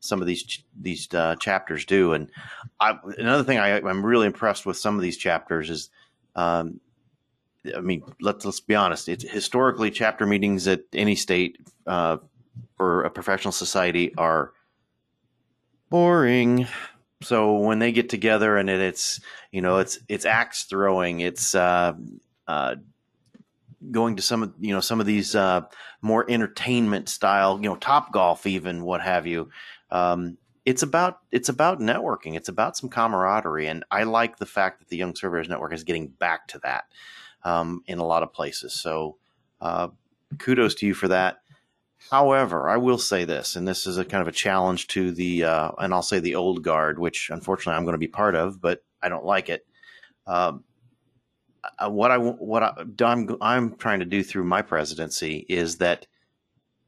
some 0.00 0.20
of 0.20 0.26
these 0.26 0.62
these 0.78 1.12
uh, 1.14 1.36
chapters 1.36 1.84
do. 1.84 2.12
And 2.12 2.30
I, 2.80 2.98
another 3.18 3.44
thing 3.44 3.58
I, 3.58 3.78
am 3.78 4.04
really 4.04 4.26
impressed 4.26 4.66
with 4.66 4.76
some 4.76 4.96
of 4.96 5.02
these 5.02 5.16
chapters 5.16 5.70
is 5.70 5.90
um, 6.36 6.80
I 7.76 7.80
mean, 7.80 8.02
let's 8.20 8.44
let's 8.44 8.60
be 8.60 8.74
honest. 8.74 9.08
It's 9.08 9.28
historically 9.28 9.90
chapter 9.90 10.26
meetings 10.26 10.66
at 10.68 10.82
any 10.92 11.16
state 11.16 11.58
uh, 11.86 12.18
or 12.78 13.02
a 13.02 13.10
professional 13.10 13.52
society 13.52 14.14
are 14.16 14.52
boring. 15.90 16.66
So 17.22 17.58
when 17.58 17.78
they 17.78 17.92
get 17.92 18.08
together 18.08 18.56
and 18.56 18.70
it, 18.70 18.80
it's 18.80 19.20
you 19.50 19.60
know 19.60 19.78
it's 19.78 19.98
it's 20.08 20.24
axe 20.24 20.64
throwing, 20.64 21.20
it's 21.20 21.54
uh, 21.54 21.94
uh, 22.46 22.76
going 23.90 24.16
to 24.16 24.22
some 24.22 24.54
you 24.60 24.72
know 24.72 24.80
some 24.80 25.00
of 25.00 25.06
these 25.06 25.34
uh, 25.34 25.62
more 26.02 26.24
entertainment 26.30 27.08
style, 27.08 27.56
you 27.56 27.68
know, 27.68 27.76
Topgolf 27.76 28.46
even 28.46 28.82
what 28.82 29.00
have 29.00 29.26
you. 29.26 29.50
Um, 29.90 30.38
it's 30.64 30.82
about 30.82 31.20
it's 31.32 31.48
about 31.48 31.80
networking. 31.80 32.36
It's 32.36 32.48
about 32.48 32.76
some 32.76 32.90
camaraderie, 32.90 33.68
and 33.68 33.84
I 33.90 34.04
like 34.04 34.36
the 34.36 34.46
fact 34.46 34.80
that 34.80 34.88
the 34.88 34.96
Young 34.96 35.14
Surveyors 35.14 35.48
Network 35.48 35.72
is 35.72 35.84
getting 35.84 36.08
back 36.08 36.46
to 36.48 36.58
that 36.60 36.84
um, 37.42 37.82
in 37.86 37.98
a 37.98 38.04
lot 38.04 38.22
of 38.22 38.32
places. 38.32 38.74
So 38.74 39.16
uh, 39.60 39.88
kudos 40.38 40.74
to 40.76 40.86
you 40.86 40.94
for 40.94 41.08
that. 41.08 41.38
However, 42.10 42.68
I 42.68 42.76
will 42.76 42.98
say 42.98 43.24
this, 43.24 43.56
and 43.56 43.66
this 43.66 43.86
is 43.86 43.98
a 43.98 44.04
kind 44.04 44.22
of 44.22 44.28
a 44.28 44.32
challenge 44.32 44.86
to 44.88 45.12
the, 45.12 45.44
uh, 45.44 45.72
and 45.78 45.92
I'll 45.92 46.02
say 46.02 46.20
the 46.20 46.36
old 46.36 46.62
guard, 46.62 46.98
which 46.98 47.28
unfortunately 47.30 47.76
I'm 47.76 47.84
going 47.84 47.94
to 47.94 47.98
be 47.98 48.08
part 48.08 48.34
of, 48.34 48.60
but 48.60 48.82
I 49.02 49.08
don't 49.08 49.24
like 49.24 49.48
it. 49.48 49.66
Um, 50.26 50.64
uh, 51.78 51.90
what 51.90 52.10
I 52.10 52.18
what 52.18 52.62
I, 52.62 52.72
I'm 53.04 53.36
I'm 53.40 53.76
trying 53.76 53.98
to 54.00 54.04
do 54.04 54.22
through 54.22 54.44
my 54.44 54.62
presidency 54.62 55.44
is 55.48 55.78
that 55.78 56.06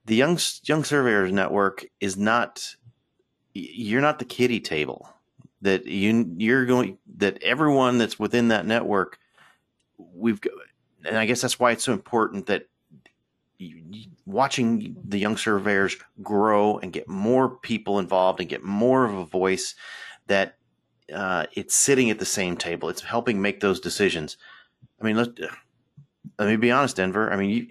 the 0.06 0.14
young 0.14 0.38
young 0.64 0.84
surveyors 0.84 1.32
network 1.32 1.84
is 2.00 2.16
not 2.16 2.76
you're 3.52 4.00
not 4.00 4.18
the 4.18 4.24
kitty 4.24 4.60
table 4.60 5.08
that 5.62 5.86
you 5.86 6.34
you're 6.38 6.66
going 6.66 6.98
that 7.16 7.42
everyone 7.42 7.98
that's 7.98 8.18
within 8.18 8.48
that 8.48 8.66
network 8.66 9.18
we've 9.98 10.40
and 11.04 11.16
I 11.16 11.26
guess 11.26 11.42
that's 11.42 11.58
why 11.58 11.72
it's 11.72 11.84
so 11.84 11.92
important 11.92 12.46
that 12.46 12.66
watching 14.26 14.96
the 15.04 15.18
young 15.18 15.36
surveyors 15.36 15.96
grow 16.22 16.78
and 16.78 16.92
get 16.92 17.08
more 17.08 17.48
people 17.48 17.98
involved 17.98 18.40
and 18.40 18.48
get 18.48 18.64
more 18.64 19.04
of 19.04 19.14
a 19.14 19.24
voice 19.24 19.74
that 20.26 20.56
uh, 21.12 21.46
it's 21.54 21.74
sitting 21.74 22.10
at 22.10 22.18
the 22.18 22.24
same 22.24 22.56
table. 22.56 22.88
It's 22.88 23.02
helping 23.02 23.42
make 23.42 23.60
those 23.60 23.80
decisions. 23.80 24.36
I 25.00 25.04
mean, 25.04 25.16
let 25.16 25.28
let 26.38 26.48
me 26.48 26.56
be 26.56 26.70
honest, 26.70 26.96
Denver. 26.96 27.32
I 27.32 27.36
mean, 27.36 27.50
you 27.50 27.66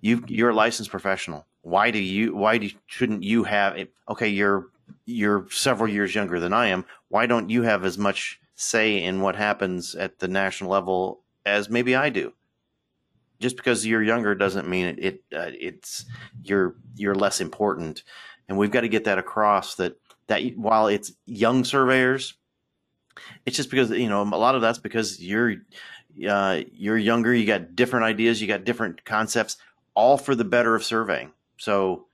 you 0.00 0.24
you're 0.26 0.50
a 0.50 0.54
licensed 0.54 0.90
professional. 0.90 1.46
Why 1.62 1.90
do 1.90 1.98
you 1.98 2.34
why 2.34 2.58
do 2.58 2.70
shouldn't 2.86 3.22
you 3.22 3.44
have 3.44 3.78
okay? 4.08 4.28
You're 4.28 4.66
you're 5.06 5.46
several 5.50 5.90
years 5.90 6.14
younger 6.14 6.40
than 6.40 6.52
I 6.52 6.68
am. 6.68 6.84
Why 7.08 7.26
don't 7.26 7.50
you 7.50 7.62
have 7.62 7.84
as 7.84 7.98
much 7.98 8.40
say 8.54 9.02
in 9.02 9.20
what 9.20 9.36
happens 9.36 9.94
at 9.94 10.18
the 10.18 10.28
national 10.28 10.70
level 10.70 11.20
as 11.44 11.68
maybe 11.68 11.94
I 11.94 12.10
do. 12.10 12.32
Just 13.42 13.56
because 13.56 13.84
you're 13.84 14.02
younger 14.02 14.34
doesn't 14.34 14.68
mean 14.68 14.86
it, 14.86 14.98
it 14.98 15.22
uh, 15.36 15.50
it's 15.58 16.04
you're 16.44 16.76
you're 16.94 17.14
less 17.14 17.40
important, 17.40 18.04
and 18.48 18.56
we've 18.56 18.70
got 18.70 18.82
to 18.82 18.88
get 18.88 19.04
that 19.04 19.18
across 19.18 19.74
that 19.74 19.96
that 20.28 20.56
while 20.56 20.86
it's 20.86 21.12
young 21.26 21.64
surveyors, 21.64 22.34
it's 23.44 23.56
just 23.56 23.68
because 23.68 23.90
you 23.90 24.08
know 24.08 24.22
a 24.22 24.24
lot 24.24 24.54
of 24.54 24.62
that's 24.62 24.78
because 24.78 25.20
you're 25.20 25.56
uh, 26.28 26.60
you're 26.72 26.98
younger, 26.98 27.34
you 27.34 27.44
got 27.44 27.74
different 27.74 28.04
ideas, 28.04 28.40
you 28.40 28.46
got 28.46 28.64
different 28.64 29.04
concepts, 29.04 29.56
all 29.94 30.16
for 30.16 30.34
the 30.34 30.44
better 30.44 30.74
of 30.74 30.84
surveying. 30.84 31.32
So 31.58 32.06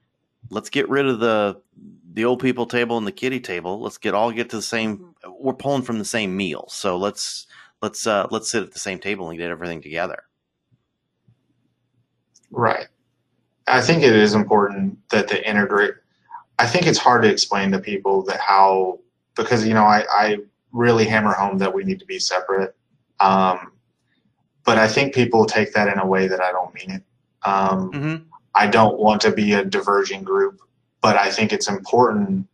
let's 0.49 0.69
get 0.69 0.89
rid 0.89 1.05
of 1.05 1.19
the 1.19 1.61
the 2.13 2.25
old 2.25 2.41
people 2.41 2.65
table 2.65 2.97
and 2.97 3.05
the 3.05 3.11
kitty 3.11 3.39
table. 3.39 3.79
Let's 3.81 3.97
get 3.97 4.13
all 4.13 4.31
get 4.31 4.49
to 4.49 4.55
the 4.55 4.61
same. 4.61 4.97
Mm-hmm. 4.97 5.31
We're 5.39 5.53
pulling 5.53 5.83
from 5.83 5.99
the 5.99 6.05
same 6.05 6.35
meal, 6.35 6.65
so 6.69 6.97
let's 6.97 7.47
let's 7.81 8.07
uh, 8.07 8.27
let's 8.31 8.49
sit 8.49 8.63
at 8.63 8.73
the 8.73 8.79
same 8.79 8.99
table 8.99 9.29
and 9.29 9.37
get 9.37 9.51
everything 9.51 9.81
together. 9.81 10.23
Right. 12.51 12.87
I 13.67 13.81
think 13.81 14.03
it 14.03 14.15
is 14.15 14.33
important 14.33 14.97
that 15.09 15.27
the 15.27 15.47
integrate. 15.47 15.93
I 16.57 16.65
think 16.65 16.87
it's 16.87 16.97
hard 16.97 17.21
to 17.23 17.29
explain 17.29 17.71
to 17.71 17.79
people 17.79 18.23
that 18.23 18.39
how 18.39 18.99
because 19.35 19.65
you 19.65 19.73
know 19.73 19.85
I, 19.85 20.05
I 20.11 20.37
really 20.71 21.05
hammer 21.05 21.33
home 21.33 21.57
that 21.59 21.73
we 21.73 21.83
need 21.83 21.99
to 21.99 22.05
be 22.05 22.19
separate, 22.19 22.75
um, 23.19 23.71
but 24.65 24.77
I 24.77 24.87
think 24.87 25.13
people 25.13 25.45
take 25.45 25.73
that 25.73 25.87
in 25.87 25.99
a 25.99 26.05
way 26.05 26.27
that 26.27 26.41
I 26.41 26.51
don't 26.51 26.73
mean 26.73 26.91
it. 26.91 27.03
Um, 27.43 27.91
mm-hmm. 27.91 28.15
I 28.55 28.67
don't 28.67 28.99
want 28.99 29.21
to 29.21 29.31
be 29.31 29.53
a 29.53 29.63
diverging 29.63 30.23
group 30.23 30.59
but 31.01 31.17
I 31.17 31.29
think 31.29 31.53
it's 31.53 31.69
important 31.69 32.47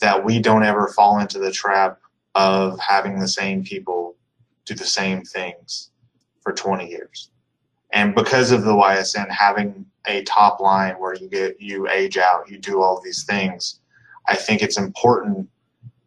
that 0.00 0.24
we 0.24 0.38
don't 0.38 0.64
ever 0.64 0.88
fall 0.88 1.18
into 1.18 1.38
the 1.38 1.52
trap 1.52 2.00
of 2.34 2.78
having 2.80 3.18
the 3.18 3.28
same 3.28 3.62
people 3.62 4.16
do 4.64 4.74
the 4.74 4.84
same 4.84 5.22
things 5.22 5.90
for 6.42 6.52
20 6.52 6.88
years. 6.88 7.30
And 7.94 8.14
because 8.14 8.50
of 8.50 8.64
the 8.64 8.72
YSN 8.72 9.30
having 9.30 9.86
a 10.06 10.22
top 10.24 10.60
line 10.60 10.94
where 10.96 11.14
you 11.14 11.28
get 11.28 11.60
you 11.60 11.88
age 11.88 12.18
out, 12.18 12.50
you 12.50 12.58
do 12.58 12.82
all 12.82 13.00
these 13.00 13.24
things, 13.24 13.78
I 14.26 14.34
think 14.34 14.62
it's 14.62 14.76
important 14.76 15.48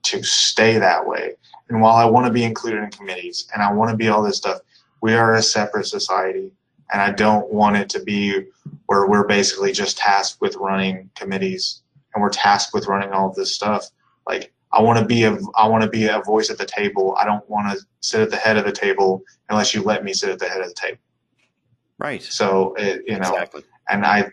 to 0.03 0.21
stay 0.21 0.77
that 0.77 1.07
way. 1.07 1.35
And 1.69 1.81
while 1.81 1.95
I 1.95 2.03
want 2.05 2.27
to 2.27 2.33
be 2.33 2.43
included 2.43 2.83
in 2.83 2.91
committees 2.91 3.47
and 3.53 3.63
I 3.63 3.71
want 3.71 3.89
to 3.89 3.97
be 3.97 4.09
all 4.09 4.21
this 4.21 4.35
stuff, 4.37 4.59
we 5.01 5.13
are 5.13 5.35
a 5.35 5.41
separate 5.41 5.85
society 5.85 6.51
and 6.91 7.01
I 7.01 7.11
don't 7.11 7.51
want 7.51 7.77
it 7.77 7.89
to 7.91 8.03
be 8.03 8.43
where 8.87 9.07
we're 9.07 9.27
basically 9.27 9.71
just 9.71 9.97
tasked 9.97 10.41
with 10.41 10.57
running 10.57 11.09
committees 11.15 11.83
and 12.13 12.21
we're 12.21 12.29
tasked 12.29 12.73
with 12.73 12.87
running 12.87 13.11
all 13.11 13.31
this 13.31 13.53
stuff. 13.53 13.89
Like 14.27 14.51
I 14.73 14.81
want 14.81 14.99
to 14.99 15.05
be 15.05 15.23
a 15.23 15.37
I 15.55 15.67
want 15.67 15.83
to 15.83 15.89
be 15.89 16.07
a 16.07 16.21
voice 16.25 16.49
at 16.49 16.57
the 16.57 16.65
table. 16.65 17.15
I 17.17 17.23
don't 17.23 17.49
want 17.49 17.71
to 17.71 17.85
sit 18.01 18.21
at 18.21 18.29
the 18.29 18.35
head 18.37 18.57
of 18.57 18.65
the 18.65 18.73
table 18.73 19.23
unless 19.49 19.73
you 19.73 19.83
let 19.83 20.03
me 20.03 20.13
sit 20.13 20.29
at 20.29 20.39
the 20.39 20.49
head 20.49 20.61
of 20.61 20.67
the 20.67 20.73
table. 20.73 20.99
Right. 21.99 22.21
So 22.21 22.75
it, 22.75 23.03
you 23.07 23.19
know, 23.19 23.33
exactly. 23.33 23.63
and 23.89 24.05
I 24.05 24.31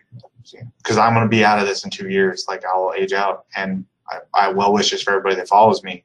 because 0.79 0.99
I'm 0.99 1.15
going 1.15 1.25
to 1.25 1.31
be 1.31 1.45
out 1.45 1.59
of 1.59 1.67
this 1.67 1.85
in 1.85 1.91
two 1.91 2.09
years. 2.09 2.45
Like 2.49 2.65
I'll 2.65 2.93
age 2.97 3.13
out, 3.13 3.47
and 3.57 3.85
I, 4.09 4.19
I 4.35 4.49
well 4.53 4.73
wishes 4.73 5.03
for 5.03 5.11
everybody 5.11 5.37
that 5.37 5.49
follows 5.49 5.83
me, 5.83 6.05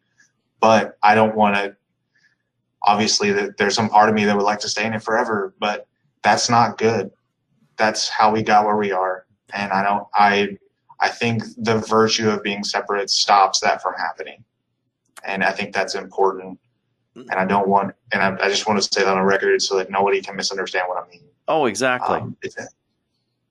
but 0.59 0.97
I 1.03 1.15
don't 1.15 1.35
want 1.35 1.55
to. 1.55 1.75
Obviously, 2.83 3.33
that 3.33 3.57
there's 3.57 3.75
some 3.75 3.89
part 3.89 4.07
of 4.07 4.15
me 4.15 4.23
that 4.23 4.35
would 4.35 4.45
like 4.45 4.59
to 4.59 4.69
stay 4.69 4.85
in 4.85 4.93
it 4.93 5.03
forever, 5.03 5.53
but 5.59 5.85
that's 6.21 6.49
not 6.49 6.77
good. 6.77 7.11
That's 7.75 8.07
how 8.07 8.31
we 8.31 8.41
got 8.41 8.65
where 8.65 8.77
we 8.77 8.93
are, 8.93 9.25
and 9.53 9.71
I 9.73 9.83
don't. 9.83 10.07
I 10.15 10.57
I 11.01 11.09
think 11.09 11.43
the 11.57 11.79
virtue 11.79 12.29
of 12.29 12.41
being 12.41 12.63
separate 12.63 13.09
stops 13.09 13.59
that 13.59 13.81
from 13.81 13.95
happening, 13.95 14.45
and 15.25 15.43
I 15.43 15.51
think 15.51 15.73
that's 15.73 15.95
important. 15.95 16.59
And 17.15 17.31
I 17.31 17.43
don't 17.43 17.67
want, 17.67 17.93
and 18.13 18.21
I, 18.21 18.45
I 18.45 18.47
just 18.47 18.65
want 18.65 18.81
to 18.81 18.87
say 18.93 19.03
that 19.03 19.17
on 19.17 19.21
record 19.25 19.61
so 19.61 19.75
that 19.75 19.89
nobody 19.89 20.21
can 20.21 20.37
misunderstand 20.37 20.85
what 20.87 21.03
I 21.03 21.09
mean. 21.09 21.28
Oh, 21.49 21.65
exactly. 21.65 22.17
Um, 22.17 22.37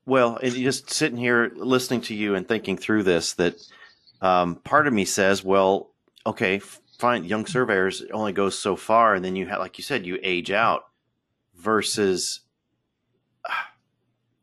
well, 0.06 0.38
just 0.42 0.90
sitting 0.90 1.18
here 1.18 1.52
listening 1.54 2.00
to 2.02 2.14
you 2.14 2.36
and 2.36 2.48
thinking 2.48 2.78
through 2.78 3.02
this, 3.02 3.34
that 3.34 3.56
um, 4.22 4.56
part 4.56 4.86
of 4.86 4.94
me 4.94 5.04
says, 5.04 5.44
well, 5.44 5.90
okay, 6.24 6.60
fine, 6.98 7.24
young 7.24 7.44
surveyors 7.44 8.02
only 8.12 8.32
goes 8.32 8.58
so 8.58 8.76
far, 8.76 9.14
and 9.14 9.24
then 9.24 9.36
you 9.36 9.46
have, 9.48 9.58
like 9.58 9.76
you 9.76 9.84
said, 9.84 10.06
you 10.06 10.18
age 10.22 10.50
out. 10.50 10.84
Versus, 11.56 12.40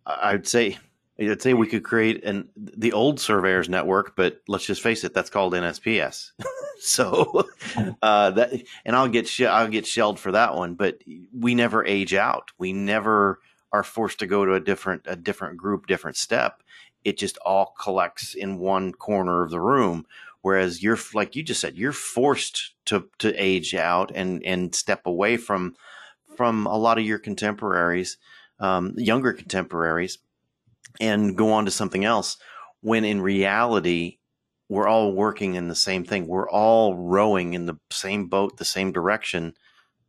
I'd 0.05 0.45
say 0.45 0.77
I'd 1.19 1.41
say 1.41 1.53
we 1.53 1.67
could 1.67 1.83
create 1.83 2.23
an 2.25 2.49
the 2.57 2.93
old 2.93 3.19
surveyors 3.19 3.69
network, 3.69 4.15
but 4.15 4.41
let's 4.47 4.65
just 4.65 4.81
face 4.81 5.03
it, 5.03 5.13
that's 5.13 5.29
called 5.29 5.53
NSPS. 5.53 6.31
so 6.79 7.47
uh, 8.01 8.31
that, 8.31 8.51
and 8.83 8.95
I'll 8.95 9.07
get 9.07 9.29
I'll 9.41 9.69
get 9.69 9.87
shelled 9.87 10.19
for 10.19 10.33
that 10.33 10.55
one. 10.55 10.75
But 10.75 11.01
we 11.33 11.55
never 11.55 11.85
age 11.85 12.13
out. 12.13 12.51
We 12.57 12.73
never 12.73 13.39
are 13.71 13.83
forced 13.83 14.19
to 14.19 14.27
go 14.27 14.45
to 14.45 14.53
a 14.55 14.59
different 14.59 15.03
a 15.05 15.15
different 15.15 15.57
group, 15.57 15.87
different 15.87 16.17
step. 16.17 16.63
it 17.05 17.17
just 17.17 17.37
all 17.45 17.73
collects 17.79 18.33
in 18.33 18.59
one 18.59 18.91
corner 18.91 19.43
of 19.43 19.51
the 19.51 19.61
room. 19.61 20.05
Whereas 20.41 20.83
you're 20.83 20.99
like 21.13 21.35
you 21.35 21.43
just 21.43 21.61
said, 21.61 21.77
you're 21.77 21.91
forced 21.91 22.73
to 22.85 23.09
to 23.19 23.33
age 23.41 23.73
out 23.73 24.11
and 24.13 24.43
and 24.43 24.75
step 24.75 25.05
away 25.05 25.37
from 25.37 25.75
from 26.35 26.65
a 26.67 26.77
lot 26.77 26.97
of 26.97 27.05
your 27.05 27.19
contemporaries, 27.19 28.17
um, 28.59 28.93
younger 28.97 29.33
contemporaries, 29.33 30.17
and 30.99 31.37
go 31.37 31.51
on 31.51 31.65
to 31.65 31.71
something 31.71 32.05
else. 32.05 32.37
When 32.81 33.03
in 33.03 33.21
reality, 33.21 34.19
we're 34.69 34.87
all 34.87 35.13
working 35.13 35.55
in 35.55 35.67
the 35.67 35.75
same 35.75 36.03
thing. 36.03 36.27
We're 36.27 36.49
all 36.49 36.95
rowing 36.95 37.53
in 37.53 37.65
the 37.65 37.77
same 37.91 38.27
boat, 38.27 38.57
the 38.57 38.65
same 38.65 38.91
direction. 38.91 39.53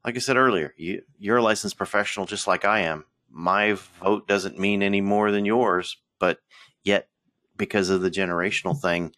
Like 0.04 0.16
I 0.16 0.20
said 0.20 0.36
earlier, 0.36 0.72
you, 0.76 1.02
you're 1.18 1.38
a 1.38 1.42
licensed 1.42 1.76
professional 1.76 2.26
just 2.26 2.46
like 2.46 2.64
I 2.64 2.80
am. 2.80 3.04
My 3.28 3.72
vote 4.02 4.26
doesn't 4.28 4.58
mean 4.58 4.82
any 4.82 5.00
more 5.00 5.30
than 5.30 5.44
yours, 5.44 5.96
but 6.18 6.38
yet, 6.84 7.08
because 7.56 7.90
of 7.90 8.02
the 8.02 8.10
generational 8.10 8.78
thing, 8.78 9.14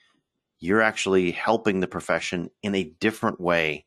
you're 0.60 0.82
actually 0.82 1.30
helping 1.30 1.80
the 1.80 1.86
profession 1.86 2.50
in 2.62 2.74
a 2.74 2.92
different 3.00 3.40
way 3.40 3.86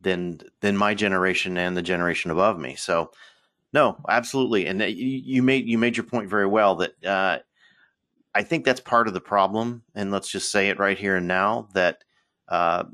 than 0.00 0.40
than 0.60 0.76
my 0.76 0.94
generation 0.94 1.56
and 1.56 1.76
the 1.76 1.82
generation 1.82 2.30
above 2.30 2.58
me. 2.58 2.74
So, 2.76 3.10
no, 3.72 3.98
absolutely, 4.08 4.66
and 4.66 4.80
you, 4.82 5.42
made 5.42 5.66
you 5.66 5.78
made 5.78 5.96
your 5.96 6.04
point 6.04 6.28
very 6.28 6.46
well 6.46 6.76
that 6.76 7.04
uh, 7.04 7.38
I 8.34 8.42
think 8.42 8.64
that's 8.64 8.80
part 8.80 9.08
of 9.08 9.14
the 9.14 9.20
problem. 9.20 9.82
And 9.94 10.10
let's 10.10 10.28
just 10.28 10.50
say 10.50 10.68
it 10.68 10.78
right 10.78 10.98
here 10.98 11.16
and 11.16 11.28
now 11.28 11.68
that, 11.74 12.04
uh, 12.48 12.84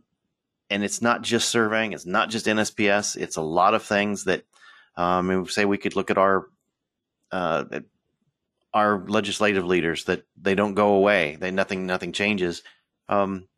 and 0.70 0.84
it's 0.84 1.02
not 1.02 1.22
just 1.22 1.48
surveying, 1.48 1.92
it's 1.92 2.06
not 2.06 2.30
just 2.30 2.46
NSPS, 2.46 3.16
it's 3.16 3.36
a 3.36 3.42
lot 3.42 3.74
of 3.74 3.82
things 3.82 4.24
that, 4.24 4.44
um, 4.96 5.46
say 5.46 5.64
we 5.64 5.78
could 5.78 5.96
look 5.96 6.10
at 6.10 6.18
our 6.18 6.46
uh, 7.30 7.64
our 8.74 9.04
legislative 9.06 9.64
leaders 9.64 10.04
that 10.04 10.24
they 10.40 10.54
don't 10.54 10.74
go 10.74 10.94
away, 10.94 11.36
they 11.40 11.50
nothing 11.50 11.86
nothing 11.86 12.12
changes 12.12 12.62
um, 13.08 13.48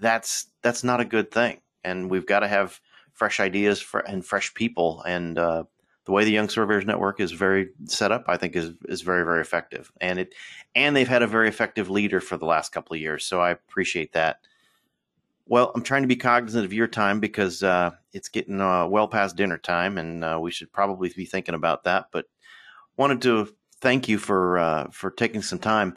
that's 0.00 0.46
that's 0.62 0.84
not 0.84 1.00
a 1.00 1.04
good 1.04 1.30
thing. 1.30 1.60
And 1.82 2.10
we've 2.10 2.26
got 2.26 2.40
to 2.40 2.48
have 2.48 2.80
fresh 3.12 3.40
ideas 3.40 3.80
for, 3.80 4.00
and 4.00 4.24
fresh 4.24 4.54
people. 4.54 5.02
And 5.06 5.38
uh, 5.38 5.64
the 6.04 6.12
way 6.12 6.24
the 6.24 6.30
Young 6.30 6.48
Surveyors 6.48 6.84
Network 6.84 7.20
is 7.20 7.32
very 7.32 7.70
set 7.86 8.12
up, 8.12 8.24
I 8.28 8.36
think, 8.36 8.56
is 8.56 8.72
is 8.88 9.02
very 9.02 9.24
very 9.24 9.40
effective. 9.40 9.92
And 10.00 10.18
it 10.18 10.34
and 10.74 10.94
they've 10.94 11.08
had 11.08 11.22
a 11.22 11.26
very 11.26 11.48
effective 11.48 11.90
leader 11.90 12.20
for 12.20 12.36
the 12.36 12.46
last 12.46 12.72
couple 12.72 12.94
of 12.94 13.00
years, 13.00 13.24
so 13.24 13.40
I 13.40 13.50
appreciate 13.50 14.12
that. 14.12 14.40
Well, 15.46 15.72
I'm 15.74 15.82
trying 15.82 16.02
to 16.02 16.08
be 16.08 16.16
cognizant 16.16 16.64
of 16.64 16.72
your 16.72 16.86
time 16.86 17.20
because 17.20 17.62
uh, 17.62 17.90
it's 18.12 18.28
getting 18.28 18.60
uh, 18.60 18.86
well 18.86 19.08
past 19.08 19.36
dinner 19.36 19.58
time, 19.58 19.98
and 19.98 20.24
uh, 20.24 20.38
we 20.40 20.50
should 20.50 20.72
probably 20.72 21.12
be 21.14 21.26
thinking 21.26 21.54
about 21.54 21.84
that. 21.84 22.06
But 22.12 22.26
wanted 22.96 23.22
to 23.22 23.54
thank 23.80 24.08
you 24.08 24.18
for 24.18 24.58
uh, 24.58 24.88
for 24.90 25.10
taking 25.10 25.42
some 25.42 25.58
time 25.58 25.96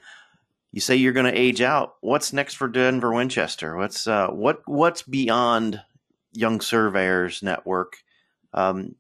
you 0.71 0.81
say 0.81 0.95
you're 0.95 1.13
going 1.13 1.31
to 1.31 1.39
age 1.39 1.61
out. 1.61 1.95
What's 2.01 2.33
next 2.33 2.55
for 2.55 2.67
Denver 2.67 3.11
Winchester? 3.11 3.75
What's 3.75 4.05
uh, 4.05 4.27
what 4.27 4.61
what's 4.65 5.01
beyond 5.01 5.81
Young 6.33 6.61
Surveyors 6.61 7.41
Network? 7.41 7.97
Um, 8.53 8.95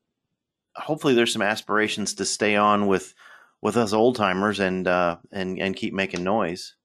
hopefully, 0.77 1.13
there's 1.13 1.33
some 1.33 1.41
aspirations 1.41 2.13
to 2.15 2.25
stay 2.25 2.55
on 2.55 2.87
with 2.87 3.13
with 3.61 3.77
us 3.77 3.93
old 3.93 4.15
timers 4.15 4.59
and 4.59 4.87
uh, 4.87 5.17
and 5.31 5.59
and 5.59 5.75
keep 5.75 5.93
making 5.93 6.23
noise. 6.23 6.75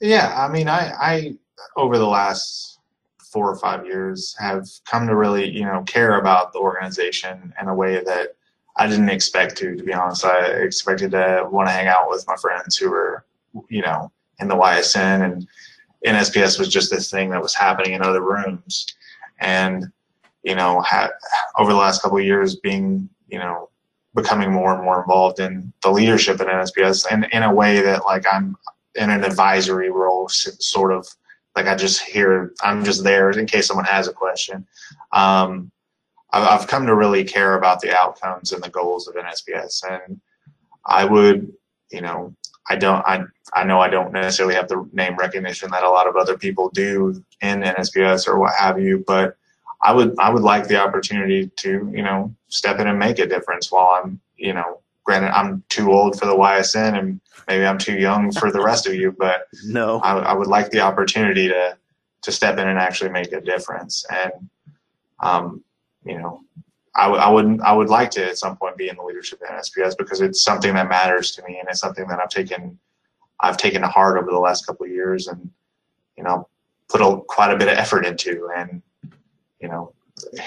Yeah, 0.00 0.34
I 0.36 0.52
mean, 0.52 0.68
I 0.68 0.92
I 0.98 1.34
over 1.76 1.98
the 1.98 2.06
last 2.06 2.78
four 3.18 3.50
or 3.50 3.56
five 3.58 3.84
years 3.84 4.34
have 4.38 4.66
come 4.84 5.06
to 5.06 5.16
really 5.16 5.48
you 5.48 5.64
know 5.64 5.82
care 5.82 6.18
about 6.18 6.52
the 6.52 6.58
organization 6.58 7.52
in 7.60 7.68
a 7.68 7.74
way 7.74 8.02
that 8.02 8.36
I 8.76 8.86
didn't 8.86 9.08
expect 9.08 9.56
to, 9.58 9.74
to 9.74 9.82
be 9.82 9.92
honest. 9.92 10.24
I 10.24 10.46
expected 10.46 11.12
to 11.12 11.48
want 11.50 11.68
to 11.68 11.72
hang 11.72 11.86
out 11.86 12.10
with 12.10 12.26
my 12.26 12.36
friends 12.36 12.76
who 12.76 12.90
were, 12.90 13.24
you 13.68 13.80
know, 13.80 14.12
in 14.38 14.48
the 14.48 14.54
YSN 14.54 15.24
and 15.24 15.48
NSPS 16.06 16.58
was 16.58 16.68
just 16.68 16.90
this 16.90 17.10
thing 17.10 17.30
that 17.30 17.40
was 17.40 17.54
happening 17.54 17.94
in 17.94 18.02
other 18.02 18.20
rooms. 18.20 18.86
And, 19.38 19.90
you 20.46 20.54
know, 20.54 20.80
ha- 20.82 21.10
over 21.58 21.72
the 21.72 21.78
last 21.78 22.00
couple 22.00 22.18
of 22.18 22.24
years 22.24 22.54
being, 22.54 23.08
you 23.26 23.38
know, 23.38 23.68
becoming 24.14 24.52
more 24.52 24.72
and 24.74 24.84
more 24.84 25.00
involved 25.00 25.40
in 25.40 25.72
the 25.82 25.90
leadership 25.90 26.40
at 26.40 26.46
NSPS 26.46 27.04
and 27.10 27.26
in 27.32 27.42
a 27.42 27.52
way 27.52 27.80
that 27.80 28.04
like 28.04 28.24
I'm 28.32 28.56
in 28.94 29.10
an 29.10 29.24
advisory 29.24 29.90
role, 29.90 30.28
sort 30.28 30.92
of 30.92 31.06
like 31.56 31.66
I 31.66 31.74
just 31.74 32.00
hear, 32.00 32.54
I'm 32.62 32.84
just 32.84 33.02
there 33.02 33.30
in 33.30 33.46
case 33.46 33.66
someone 33.66 33.86
has 33.86 34.06
a 34.06 34.12
question. 34.12 34.64
Um, 35.12 35.72
I've 36.32 36.68
come 36.68 36.86
to 36.86 36.94
really 36.94 37.24
care 37.24 37.54
about 37.54 37.80
the 37.80 37.96
outcomes 37.96 38.52
and 38.52 38.62
the 38.62 38.70
goals 38.70 39.08
of 39.08 39.16
NSPS, 39.16 39.82
and 39.90 40.20
I 40.84 41.04
would, 41.04 41.50
you 41.90 42.02
know, 42.02 42.34
I 42.68 42.76
don't, 42.76 43.02
I, 43.06 43.24
I 43.54 43.64
know 43.64 43.80
I 43.80 43.88
don't 43.88 44.12
necessarily 44.12 44.54
have 44.54 44.68
the 44.68 44.88
name 44.92 45.16
recognition 45.16 45.70
that 45.70 45.84
a 45.84 45.90
lot 45.90 46.08
of 46.08 46.16
other 46.16 46.36
people 46.36 46.70
do 46.70 47.22
in 47.40 47.62
NSPS 47.62 48.28
or 48.28 48.38
what 48.38 48.54
have 48.54 48.80
you, 48.80 49.02
but 49.06 49.36
I 49.82 49.92
would, 49.92 50.14
I 50.18 50.30
would 50.30 50.42
like 50.42 50.68
the 50.68 50.80
opportunity 50.80 51.50
to, 51.56 51.90
you 51.92 52.02
know, 52.02 52.34
step 52.48 52.78
in 52.80 52.86
and 52.86 52.98
make 52.98 53.18
a 53.18 53.26
difference 53.26 53.70
while 53.70 54.00
I'm, 54.02 54.20
you 54.36 54.52
know, 54.52 54.80
granted 55.04 55.36
I'm 55.36 55.62
too 55.68 55.92
old 55.92 56.18
for 56.18 56.26
the 56.26 56.34
YSN 56.34 56.98
and 56.98 57.20
maybe 57.46 57.64
I'm 57.64 57.78
too 57.78 57.96
young 57.96 58.32
for 58.32 58.50
the 58.50 58.62
rest 58.62 58.86
of 58.86 58.94
you, 58.94 59.12
but 59.12 59.46
no, 59.64 60.00
I, 60.00 60.18
I 60.18 60.32
would 60.32 60.48
like 60.48 60.70
the 60.70 60.80
opportunity 60.80 61.48
to, 61.48 61.76
to 62.22 62.32
step 62.32 62.58
in 62.58 62.66
and 62.66 62.78
actually 62.78 63.10
make 63.10 63.32
a 63.32 63.40
difference. 63.40 64.04
And, 64.10 64.32
um, 65.20 65.62
you 66.04 66.18
know, 66.18 66.40
I, 66.96 67.04
w- 67.04 67.22
I 67.22 67.28
wouldn't 67.28 67.60
I 67.62 67.72
would 67.72 67.88
like 67.88 68.10
to 68.12 68.26
at 68.26 68.38
some 68.38 68.56
point 68.56 68.76
be 68.76 68.88
in 68.88 68.96
the 68.96 69.02
leadership 69.02 69.40
of 69.42 69.48
NSPS 69.48 69.96
because 69.98 70.20
it's 70.20 70.42
something 70.42 70.74
that 70.74 70.88
matters 70.88 71.32
to 71.32 71.42
me 71.46 71.58
and 71.58 71.68
it's 71.68 71.80
something 71.80 72.08
that 72.08 72.18
I've 72.18 72.30
taken 72.30 72.78
I've 73.40 73.58
taken 73.58 73.82
to 73.82 73.88
heart 73.88 74.18
over 74.18 74.30
the 74.30 74.38
last 74.38 74.66
couple 74.66 74.86
of 74.86 74.92
years 74.92 75.28
and 75.28 75.50
you 76.16 76.24
know 76.24 76.48
put 76.88 77.02
a, 77.02 77.20
quite 77.28 77.52
a 77.52 77.56
bit 77.56 77.68
of 77.68 77.76
effort 77.76 78.06
into 78.06 78.48
and 78.56 78.82
you 79.60 79.68
know 79.68 79.92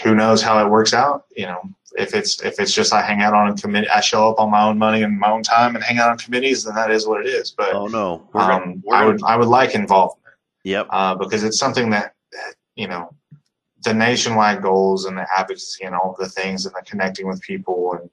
who 0.03 0.15
knows 0.15 0.41
how 0.41 0.63
it 0.63 0.69
works 0.69 0.93
out 0.93 1.25
you 1.35 1.45
know 1.45 1.61
if 1.97 2.13
it's 2.13 2.41
if 2.43 2.59
it's 2.59 2.73
just 2.73 2.93
I 2.93 3.01
hang 3.01 3.21
out 3.21 3.33
on 3.33 3.49
a 3.49 3.55
committee 3.55 3.89
I 3.89 4.01
show 4.01 4.29
up 4.29 4.39
on 4.39 4.51
my 4.51 4.63
own 4.63 4.77
money 4.77 5.03
and 5.03 5.19
my 5.19 5.29
own 5.29 5.43
time 5.43 5.75
and 5.75 5.83
hang 5.83 5.97
out 5.97 6.09
on 6.09 6.17
committees 6.17 6.63
then 6.63 6.75
that 6.75 6.91
is 6.91 7.07
what 7.07 7.21
it 7.21 7.27
is. 7.27 7.51
But 7.51 7.73
oh 7.73 7.87
no. 7.87 8.27
We're 8.33 8.41
um, 8.41 8.81
gonna, 8.85 8.95
I 8.95 9.05
would 9.05 9.23
I 9.23 9.35
would 9.35 9.47
like 9.47 9.75
involvement. 9.75 10.19
Yep. 10.63 10.87
Uh, 10.89 11.15
because 11.15 11.43
it's 11.43 11.57
something 11.57 11.89
that 11.91 12.13
you 12.75 12.87
know 12.87 13.13
the 13.83 13.93
nationwide 13.93 14.61
goals 14.61 15.05
and 15.05 15.17
the 15.17 15.25
advocacy 15.35 15.85
and 15.85 15.95
all 15.95 16.15
the 16.19 16.29
things 16.29 16.65
and 16.65 16.75
the 16.75 16.81
connecting 16.85 17.27
with 17.27 17.41
people 17.41 17.93
and 17.99 18.09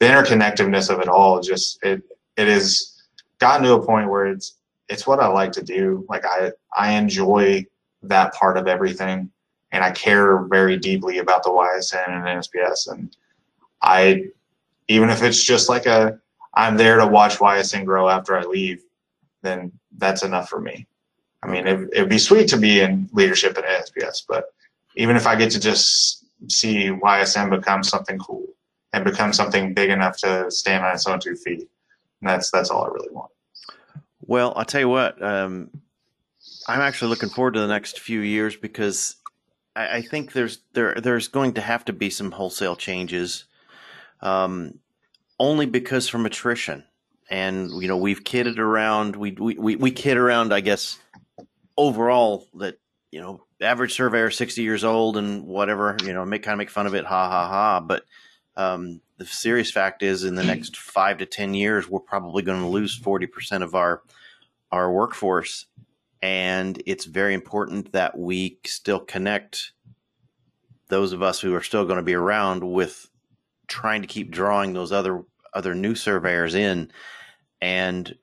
the 0.00 0.06
interconnectiveness 0.06 0.90
of 0.90 1.00
it 1.00 1.08
all 1.08 1.40
just 1.40 1.78
it 1.82 2.02
it 2.36 2.48
is 2.48 3.02
gotten 3.38 3.64
to 3.64 3.74
a 3.74 3.84
point 3.84 4.10
where 4.10 4.26
it's 4.26 4.58
it's 4.88 5.06
what 5.06 5.20
I 5.20 5.26
like 5.26 5.52
to 5.52 5.62
do. 5.62 6.04
Like 6.08 6.24
I 6.24 6.52
I 6.76 6.92
enjoy 6.92 7.66
that 8.02 8.34
part 8.34 8.56
of 8.56 8.68
everything 8.68 9.30
and 9.72 9.84
I 9.84 9.90
care 9.90 10.44
very 10.44 10.76
deeply 10.76 11.18
about 11.18 11.42
the 11.42 11.50
YSN 11.50 12.08
and 12.08 12.24
NSPS 12.24 12.90
and 12.90 13.16
I 13.82 14.24
even 14.88 15.10
if 15.10 15.22
it's 15.22 15.42
just 15.42 15.68
like 15.68 15.86
a 15.86 16.18
I'm 16.54 16.76
there 16.76 16.98
to 16.98 17.06
watch 17.06 17.36
YSN 17.36 17.84
grow 17.84 18.08
after 18.08 18.36
I 18.36 18.42
leave, 18.44 18.82
then 19.42 19.72
that's 19.98 20.22
enough 20.22 20.48
for 20.48 20.60
me. 20.60 20.86
I 21.42 21.48
mean, 21.48 21.66
it, 21.66 21.88
it'd 21.92 22.08
be 22.08 22.18
sweet 22.18 22.48
to 22.48 22.56
be 22.56 22.80
in 22.80 23.08
leadership 23.12 23.58
at 23.58 23.64
NSPS, 23.64 24.24
but 24.26 24.46
even 24.96 25.16
if 25.16 25.26
I 25.26 25.36
get 25.36 25.50
to 25.52 25.60
just 25.60 26.24
see 26.48 26.88
YSN 26.88 27.50
become 27.50 27.82
something 27.82 28.18
cool 28.18 28.46
and 28.92 29.04
become 29.04 29.32
something 29.32 29.74
big 29.74 29.90
enough 29.90 30.16
to 30.18 30.50
stand 30.50 30.84
on 30.84 30.94
its 30.94 31.06
own 31.06 31.20
two 31.20 31.36
feet, 31.36 31.68
that's 32.22 32.50
that's 32.50 32.70
all 32.70 32.84
I 32.84 32.88
really 32.88 33.10
want. 33.10 33.30
Well, 34.22 34.54
I'll 34.56 34.64
tell 34.64 34.80
you 34.80 34.88
what, 34.88 35.22
um, 35.22 35.70
I'm 36.66 36.80
actually 36.80 37.08
looking 37.08 37.28
forward 37.28 37.54
to 37.54 37.60
the 37.60 37.68
next 37.68 38.00
few 38.00 38.20
years 38.20 38.56
because 38.56 39.16
I, 39.76 39.96
I, 39.96 40.02
think 40.02 40.32
there's 40.32 40.58
there 40.72 40.94
there's 40.94 41.28
going 41.28 41.52
to 41.54 41.60
have 41.60 41.84
to 41.84 41.92
be 41.92 42.10
some 42.10 42.32
wholesale 42.32 42.74
changes, 42.74 43.44
um, 44.20 44.80
only 45.38 45.66
because 45.66 46.08
from 46.08 46.26
attrition, 46.26 46.84
and 47.30 47.70
you 47.82 47.86
know 47.86 47.98
we've 47.98 48.24
kidded 48.24 48.58
around, 48.58 49.14
we 49.14 49.32
we 49.32 49.54
we, 49.54 49.76
we 49.76 49.90
kid 49.90 50.16
around, 50.16 50.52
I 50.52 50.60
guess, 50.60 50.98
overall 51.76 52.48
that 52.54 52.78
you 53.12 53.20
know 53.20 53.42
average 53.60 53.94
surveyor 53.94 54.30
60 54.30 54.62
years 54.62 54.84
old 54.84 55.16
and 55.16 55.46
whatever 55.46 55.96
you 56.02 56.12
know 56.12 56.24
make 56.24 56.42
kind 56.42 56.54
of 56.54 56.58
make 56.58 56.70
fun 56.70 56.86
of 56.86 56.94
it 56.94 57.04
ha 57.04 57.28
ha 57.28 57.48
ha. 57.48 57.80
But 57.80 58.04
um, 58.56 59.02
the 59.18 59.26
serious 59.26 59.70
fact 59.70 60.02
is 60.02 60.24
in 60.24 60.34
the 60.34 60.44
next 60.44 60.76
five 60.76 61.18
to 61.18 61.26
ten 61.26 61.54
years 61.54 61.88
we're 61.88 62.00
probably 62.00 62.42
going 62.42 62.60
to 62.60 62.68
lose 62.68 62.98
40% 62.98 63.62
of 63.62 63.74
our 63.74 64.02
our 64.72 64.90
workforce 64.90 65.66
and 66.26 66.82
it's 66.86 67.04
very 67.04 67.34
important 67.34 67.92
that 67.92 68.18
we 68.18 68.58
still 68.66 68.98
connect 68.98 69.70
those 70.88 71.12
of 71.12 71.22
us 71.22 71.38
who 71.38 71.54
are 71.54 71.62
still 71.62 71.84
going 71.84 71.98
to 71.98 72.02
be 72.02 72.14
around 72.14 72.64
with 72.64 73.08
trying 73.68 74.02
to 74.02 74.08
keep 74.08 74.32
drawing 74.32 74.72
those 74.72 74.90
other 74.90 75.22
other 75.54 75.72
new 75.72 75.94
surveyors 75.94 76.56
in 76.56 76.90
and 77.60 78.16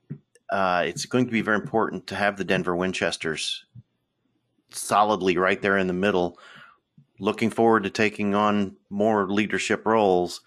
uh, 0.50 0.84
it's 0.86 1.06
going 1.06 1.26
to 1.26 1.32
be 1.32 1.40
very 1.40 1.56
important 1.56 2.06
to 2.06 2.16
have 2.16 2.36
the 2.36 2.44
denver 2.44 2.76
winchesters 2.76 3.64
solidly 4.70 5.38
right 5.38 5.62
there 5.62 5.78
in 5.78 5.88
the 5.88 5.94
middle. 5.94 6.38
Looking 7.20 7.52
forward 7.52 7.84
to 7.84 7.90
taking 7.90 8.36
on 8.36 8.76
more 8.90 9.30
leadership 9.30 9.86
roles, 9.86 10.42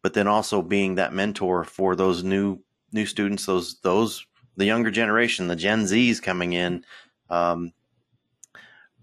but 0.00 0.14
then 0.14 0.26
also 0.26 0.62
being 0.62 0.94
that 0.94 1.12
mentor 1.12 1.62
for 1.62 1.94
those 1.94 2.24
new 2.24 2.60
new 2.90 3.04
students, 3.04 3.44
those 3.44 3.80
those 3.80 4.24
the 4.56 4.64
younger 4.64 4.90
generation, 4.90 5.48
the 5.48 5.56
Gen 5.56 5.84
Zs 5.84 6.22
coming 6.22 6.52
in. 6.52 6.84
Um, 7.30 7.72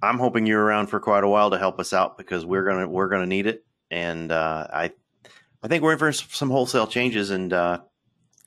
I'm 0.01 0.17
hoping 0.17 0.45
you're 0.45 0.63
around 0.63 0.87
for 0.87 0.99
quite 0.99 1.23
a 1.23 1.27
while 1.27 1.51
to 1.51 1.57
help 1.57 1.79
us 1.79 1.93
out 1.93 2.17
because 2.17 2.45
we're 2.45 2.63
gonna 2.63 2.87
we're 2.87 3.09
gonna 3.09 3.25
need 3.25 3.47
it, 3.47 3.65
and 3.91 4.31
uh, 4.31 4.67
I 4.71 4.91
I 5.61 5.67
think 5.67 5.83
we're 5.83 5.93
in 5.93 5.99
for 5.99 6.11
some 6.11 6.49
wholesale 6.49 6.87
changes, 6.87 7.31
and 7.31 7.51
uh, 7.51 7.79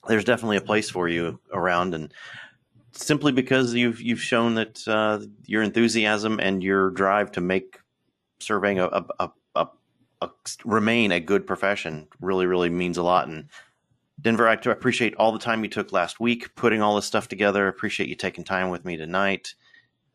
there's 0.07 0.23
definitely 0.23 0.57
a 0.57 0.61
place 0.61 0.89
for 0.89 1.07
you 1.07 1.39
around, 1.51 1.93
and 1.93 2.13
simply 2.93 3.31
because 3.31 3.73
you've 3.73 4.01
you've 4.01 4.21
shown 4.21 4.55
that 4.55 4.87
uh, 4.87 5.19
your 5.45 5.61
enthusiasm 5.61 6.39
and 6.39 6.63
your 6.63 6.89
drive 6.89 7.31
to 7.33 7.41
make 7.41 7.79
surveying 8.39 8.79
a, 8.79 8.85
a, 8.87 9.05
a, 9.19 9.31
a, 9.55 9.67
a 10.21 10.29
remain 10.65 11.11
a 11.11 11.19
good 11.19 11.45
profession 11.45 12.07
really 12.19 12.47
really 12.47 12.69
means 12.69 12.97
a 12.97 13.03
lot, 13.03 13.27
and 13.27 13.49
Denver, 14.23 14.47
I 14.47 14.53
appreciate 14.53 15.15
all 15.15 15.33
the 15.33 15.39
time 15.39 15.63
you 15.63 15.69
took 15.69 15.91
last 15.91 16.19
week 16.19 16.55
putting 16.55 16.81
all 16.81 16.95
this 16.95 17.05
stuff 17.05 17.27
together. 17.27 17.65
I 17.65 17.69
appreciate 17.69 18.07
you 18.07 18.15
taking 18.15 18.45
time 18.45 18.69
with 18.69 18.85
me 18.85 18.95
tonight. 18.95 19.53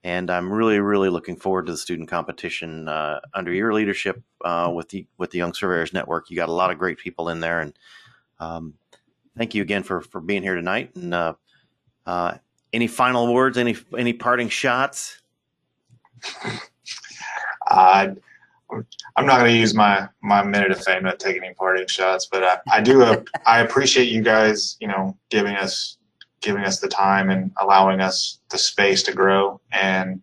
And 0.02 0.30
I'm 0.30 0.50
really, 0.50 0.80
really 0.80 1.10
looking 1.10 1.36
forward 1.36 1.66
to 1.66 1.72
the 1.72 1.78
student 1.78 2.08
competition 2.08 2.88
uh, 2.88 3.20
under 3.34 3.52
your 3.52 3.74
leadership 3.74 4.22
uh, 4.44 4.72
with 4.74 4.88
the 4.88 5.06
with 5.18 5.30
the 5.32 5.38
Young 5.38 5.52
Surveyors 5.52 5.92
Network. 5.92 6.30
You 6.30 6.36
got 6.36 6.48
a 6.48 6.52
lot 6.52 6.70
of 6.70 6.78
great 6.78 6.98
people 6.98 7.28
in 7.28 7.40
there, 7.40 7.60
and 7.60 7.78
um, 8.38 8.74
thank 9.36 9.54
you 9.54 9.62
again 9.62 9.82
for 9.82 10.00
for 10.00 10.20
being 10.20 10.42
here 10.42 10.54
tonight. 10.54 10.94
And 10.94 11.12
uh, 11.12 11.34
uh 12.06 12.38
any 12.72 12.86
final 12.86 13.32
words? 13.34 13.58
Any 13.58 13.76
any 13.96 14.12
parting 14.12 14.48
shots? 14.48 15.20
I'm 19.16 19.26
not 19.26 19.38
going 19.38 19.52
to 19.52 19.58
use 19.58 19.74
my 19.74 20.08
my 20.22 20.42
minute 20.42 20.70
of 20.70 20.82
fame 20.82 21.04
to 21.04 21.16
take 21.16 21.36
any 21.36 21.54
parting 21.54 21.86
shots, 21.86 22.26
but 22.30 22.44
I, 22.44 22.58
I 22.70 22.80
do 22.80 23.02
uh, 23.02 23.22
I 23.46 23.60
appreciate 23.60 24.08
you 24.08 24.22
guys, 24.22 24.76
you 24.80 24.88
know, 24.88 25.16
giving 25.30 25.56
us 25.56 25.96
giving 26.40 26.64
us 26.64 26.78
the 26.78 26.88
time 26.88 27.30
and 27.30 27.50
allowing 27.60 28.00
us 28.00 28.40
the 28.50 28.58
space 28.58 29.02
to 29.04 29.12
grow. 29.12 29.60
And 29.72 30.22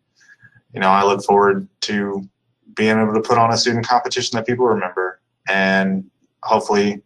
you 0.73 0.79
know, 0.79 0.89
I 0.89 1.03
look 1.03 1.23
forward 1.23 1.67
to 1.81 2.27
being 2.75 2.99
able 2.99 3.13
to 3.13 3.21
put 3.21 3.37
on 3.37 3.51
a 3.51 3.57
student 3.57 3.87
competition 3.87 4.35
that 4.35 4.45
people 4.45 4.65
remember, 4.65 5.19
and 5.47 6.09
hopefully, 6.43 7.01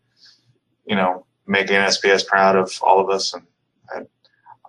you 0.85 0.95
know, 0.95 1.25
making 1.47 1.75
SPS 1.75 2.25
proud 2.25 2.55
of 2.55 2.71
all 2.81 2.99
of 2.99 3.09
us. 3.09 3.33
And, 3.33 3.43
and 3.95 4.07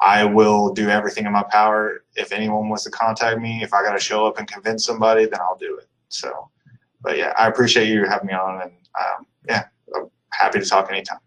I 0.01 0.25
will 0.25 0.73
do 0.73 0.89
everything 0.89 1.27
in 1.27 1.33
my 1.33 1.45
power. 1.45 2.05
If 2.17 2.33
anyone 2.33 2.69
wants 2.69 2.85
to 2.85 2.91
contact 2.91 3.41
me, 3.41 3.63
if 3.63 3.73
I 3.75 3.83
got 3.83 3.93
to 3.93 4.01
show 4.01 4.27
up 4.27 4.39
and 4.39 4.47
convince 4.47 4.85
somebody, 4.85 5.25
then 5.27 5.41
I'll 5.41 5.59
do 5.59 5.79
it. 5.79 5.89
So 6.09 6.51
but 7.03 7.17
yeah, 7.17 7.33
I 7.37 7.49
appreciate 7.49 7.89
you 7.89 8.05
having 8.05 8.29
me 8.29 8.35
on, 8.35 8.63
and 8.63 8.73
um, 8.99 9.27
yeah, 9.49 9.65
I'm 9.95 10.11
happy 10.33 10.61
to 10.61 10.65
talk 10.65 10.91
anytime. 10.91 11.19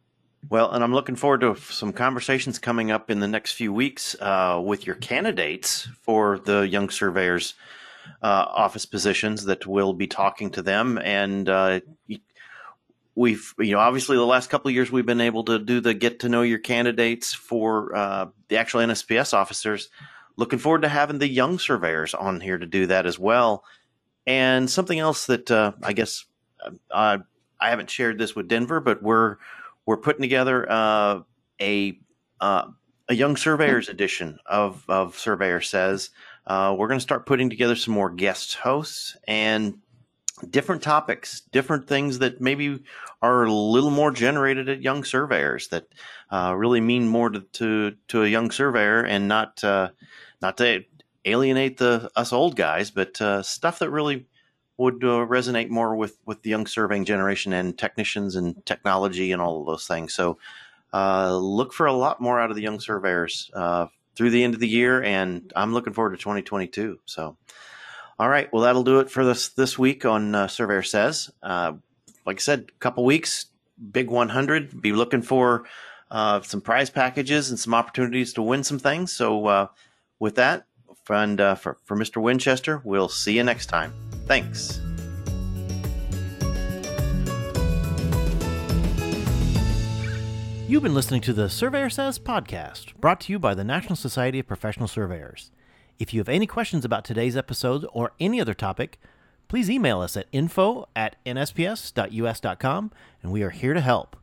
Well, 0.50 0.72
and 0.72 0.84
I'm 0.84 0.94
looking 0.94 1.16
forward 1.16 1.42
to 1.42 1.56
some 1.56 1.94
conversations 1.94 2.60
coming 2.60 2.92
up 2.92 3.10
in 3.10 3.20
the 3.20 3.28
next 3.28 3.54
few 3.54 3.72
weeks 3.74 4.16
uh, 4.20 4.62
with 4.64 4.86
your 4.86 4.96
candidates 4.98 5.88
for 6.02 6.38
the 6.38 6.68
Young 6.68 6.90
Surveyors 6.90 7.56
uh, 8.22 8.46
office 8.50 8.86
positions 8.86 9.46
that 9.46 9.66
we'll 9.66 9.94
be 9.94 10.08
talking 10.08 10.50
to 10.52 10.62
them. 10.62 11.00
And 11.02 11.48
uh, 11.48 11.80
we've, 13.16 13.54
you 13.58 13.72
know, 13.72 13.80
obviously 13.80 14.18
the 14.18 14.26
last 14.26 14.50
couple 14.50 14.70
of 14.70 14.76
years 14.76 14.92
we've 14.92 15.06
been 15.06 15.22
able 15.22 15.44
to 15.46 15.60
do 15.60 15.80
the 15.80 15.94
get 15.94 16.20
to 16.20 16.30
know 16.30 16.42
your 16.42 16.60
candidates 16.60 17.34
for 17.34 17.96
uh, 17.96 18.26
the 18.50 18.58
actual 18.58 18.82
NSPS 18.82 19.34
officers. 19.34 19.90
Looking 20.36 20.60
forward 20.60 20.82
to 20.82 20.90
having 20.90 21.20
the 21.20 21.28
young 21.28 21.60
surveyors 21.60 22.14
on 22.14 22.42
here 22.42 22.58
to 22.58 22.66
do 22.66 22.88
that 22.88 23.06
as 23.06 23.18
well. 23.18 23.64
And 24.26 24.70
something 24.70 25.00
else 25.00 25.26
that 25.26 25.52
uh, 25.52 25.74
I 25.82 25.94
guess 25.94 26.26
uh, 26.92 27.18
I 27.60 27.70
haven't 27.70 27.90
shared 27.90 28.18
this 28.18 28.36
with 28.36 28.48
Denver, 28.48 28.80
but 28.80 29.02
we're 29.02 29.38
we're 29.86 29.98
putting 29.98 30.22
together 30.22 30.70
uh, 30.70 31.22
a 31.62 32.00
uh, 32.40 32.68
a 33.10 33.16
young 33.16 33.36
surveyors 33.36 33.90
edition 33.90 34.40
of 34.46 34.84
of 34.88 35.18
Surveyor 35.18 35.62
Says. 35.62 36.10
Uh, 36.46 36.76
we're 36.78 36.88
going 36.88 37.00
to 37.00 37.04
start 37.04 37.26
putting 37.26 37.50
together 37.50 37.76
some 37.76 37.94
more 37.94 38.10
guest 38.10 38.56
hosts 38.56 39.16
and 39.28 39.80
different 40.50 40.82
topics, 40.82 41.42
different 41.52 41.88
things 41.88 42.20
that 42.20 42.42
maybe 42.42 42.84
are 43.22 43.46
a 43.46 43.54
little 43.54 43.92
more 43.92 44.12
generated 44.12 44.68
at 44.68 44.82
young 44.82 45.06
surveyors 45.06 45.70
that 45.70 45.88
uh, 46.32 46.54
really 46.58 46.82
mean 46.82 47.08
more 47.08 47.30
to, 47.30 47.40
to, 47.54 47.96
to 48.10 48.24
a 48.24 48.28
young 48.28 48.52
surveyor 48.52 49.04
and 49.06 49.30
not 49.30 49.64
not 50.42 50.58
to 50.58 50.84
alienate 51.26 51.78
the 51.78 52.12
us 52.16 52.34
old 52.34 52.56
guys, 52.56 52.92
but 52.92 53.20
uh, 53.22 53.42
stuff 53.42 53.80
that 53.80 53.90
really 53.90 54.26
would 54.78 55.04
uh, 55.04 55.26
resonate 55.28 55.70
more 55.70 55.96
with 55.96 56.18
with 56.26 56.42
the 56.42 56.50
young 56.50 56.66
surveying 56.66 57.06
generation 57.06 57.54
and 57.54 57.78
technicians 57.78 58.36
and 58.36 58.66
technology 58.66 59.32
and 59.32 59.42
all 59.42 59.62
of 59.62 59.66
those 59.66 59.88
things. 59.88 60.14
So 60.14 60.38
uh, 60.94 61.36
look 61.36 61.74
for 61.74 61.86
a 61.86 61.94
lot 61.94 62.22
more 62.22 62.40
out 62.40 62.50
of 62.50 62.56
the 62.56 62.62
young 62.62 62.80
surveyors 62.80 63.50
uh, 63.54 63.88
through 64.16 64.32
the 64.32 64.44
end 64.44 64.54
of 64.54 64.60
the 64.60 64.68
year, 64.68 65.04
and 65.04 65.52
I'm 65.56 65.74
looking 65.74 65.94
forward 65.94 66.12
to 66.12 66.18
2022. 66.18 67.00
So. 67.06 67.38
All 68.20 68.30
right, 68.30 68.48
well 68.54 68.62
that'll 68.62 68.84
do 68.84 69.00
it 69.00 69.10
for 69.10 69.26
this 69.26 69.50
this 69.50 69.78
week 69.78 70.06
on 70.06 70.36
uh, 70.36 70.48
Surveyor 70.48 70.84
Says. 70.84 71.32
Uh, 71.42 71.74
like 72.28 72.38
I 72.38 72.40
said, 72.40 72.68
a 72.70 72.80
couple 72.80 73.04
weeks, 73.04 73.48
big 73.92 74.10
100. 74.10 74.80
Be 74.80 74.94
looking 74.94 75.24
for 75.24 75.66
some 76.12 76.62
prize 76.62 76.92
packages 76.92 77.50
and 77.50 77.60
some 77.60 77.74
opportunities 77.74 78.32
to 78.34 78.44
win 78.44 78.64
some 78.64 78.78
things. 78.78 79.12
So 79.12 79.68
with 80.20 80.36
that, 80.36 80.68
and 81.10 81.40
uh, 81.40 81.56
for, 81.56 81.78
for 81.86 81.98
Mr. 81.98 82.22
Winchester, 82.22 82.82
we'll 82.84 83.10
see 83.10 83.36
you 83.36 83.44
next 83.44 83.68
time. 83.68 83.94
Thanks. 84.26 84.80
You've 90.68 90.82
been 90.82 90.96
listening 90.96 91.22
to 91.22 91.34
the 91.34 91.50
Surveyor 91.50 91.90
Says 91.90 92.18
podcast, 92.18 92.96
brought 92.96 93.20
to 93.22 93.32
you 93.32 93.38
by 93.38 93.54
the 93.54 93.64
National 93.64 93.96
Society 93.96 94.40
of 94.40 94.48
Professional 94.48 94.88
Surveyors. 94.88 95.52
If 96.00 96.14
you 96.14 96.20
have 96.20 96.30
any 96.30 96.48
questions 96.48 96.84
about 96.84 97.06
today's 97.06 97.38
episode 97.38 97.86
or 97.94 98.14
any 98.20 98.42
other 98.42 98.56
topic, 98.56 99.00
please 99.48 99.70
email 99.70 100.02
us 100.02 100.18
at 100.18 100.26
info 100.32 100.90
at 100.96 101.16
nsps.us.com 101.26 102.92
and 103.22 103.32
we 103.32 103.44
are 103.44 103.52
here 103.52 103.76
to 103.76 103.82
help. 103.82 104.16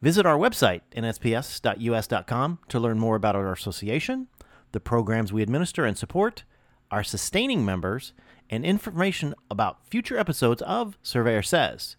Visit 0.00 0.24
our 0.24 0.38
website, 0.38 0.82
nsps.us.com, 0.94 2.58
to 2.68 2.78
learn 2.78 2.98
more 2.98 3.16
about 3.16 3.34
our 3.34 3.52
association 3.52 4.28
the 4.72 4.80
programs 4.80 5.32
we 5.32 5.42
administer 5.42 5.84
and 5.84 5.96
support, 5.96 6.44
our 6.90 7.02
sustaining 7.02 7.64
members, 7.64 8.12
and 8.48 8.64
information 8.64 9.34
about 9.50 9.86
future 9.86 10.18
episodes 10.18 10.62
of 10.62 10.98
Surveyor 11.02 11.42
Says. 11.42 11.96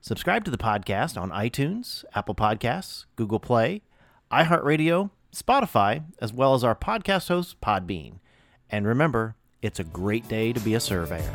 Subscribe 0.00 0.44
to 0.44 0.50
the 0.50 0.58
podcast 0.58 1.20
on 1.20 1.30
iTunes, 1.30 2.04
Apple 2.14 2.34
Podcasts, 2.34 3.06
Google 3.16 3.40
Play, 3.40 3.82
iHeartRadio, 4.30 5.10
Spotify, 5.34 6.04
as 6.20 6.32
well 6.32 6.54
as 6.54 6.62
our 6.62 6.74
podcast 6.74 7.28
host, 7.28 7.60
Podbean. 7.60 8.18
And 8.68 8.86
remember, 8.86 9.36
it's 9.62 9.80
a 9.80 9.84
great 9.84 10.28
day 10.28 10.52
to 10.52 10.60
be 10.60 10.74
a 10.74 10.80
surveyor. 10.80 11.34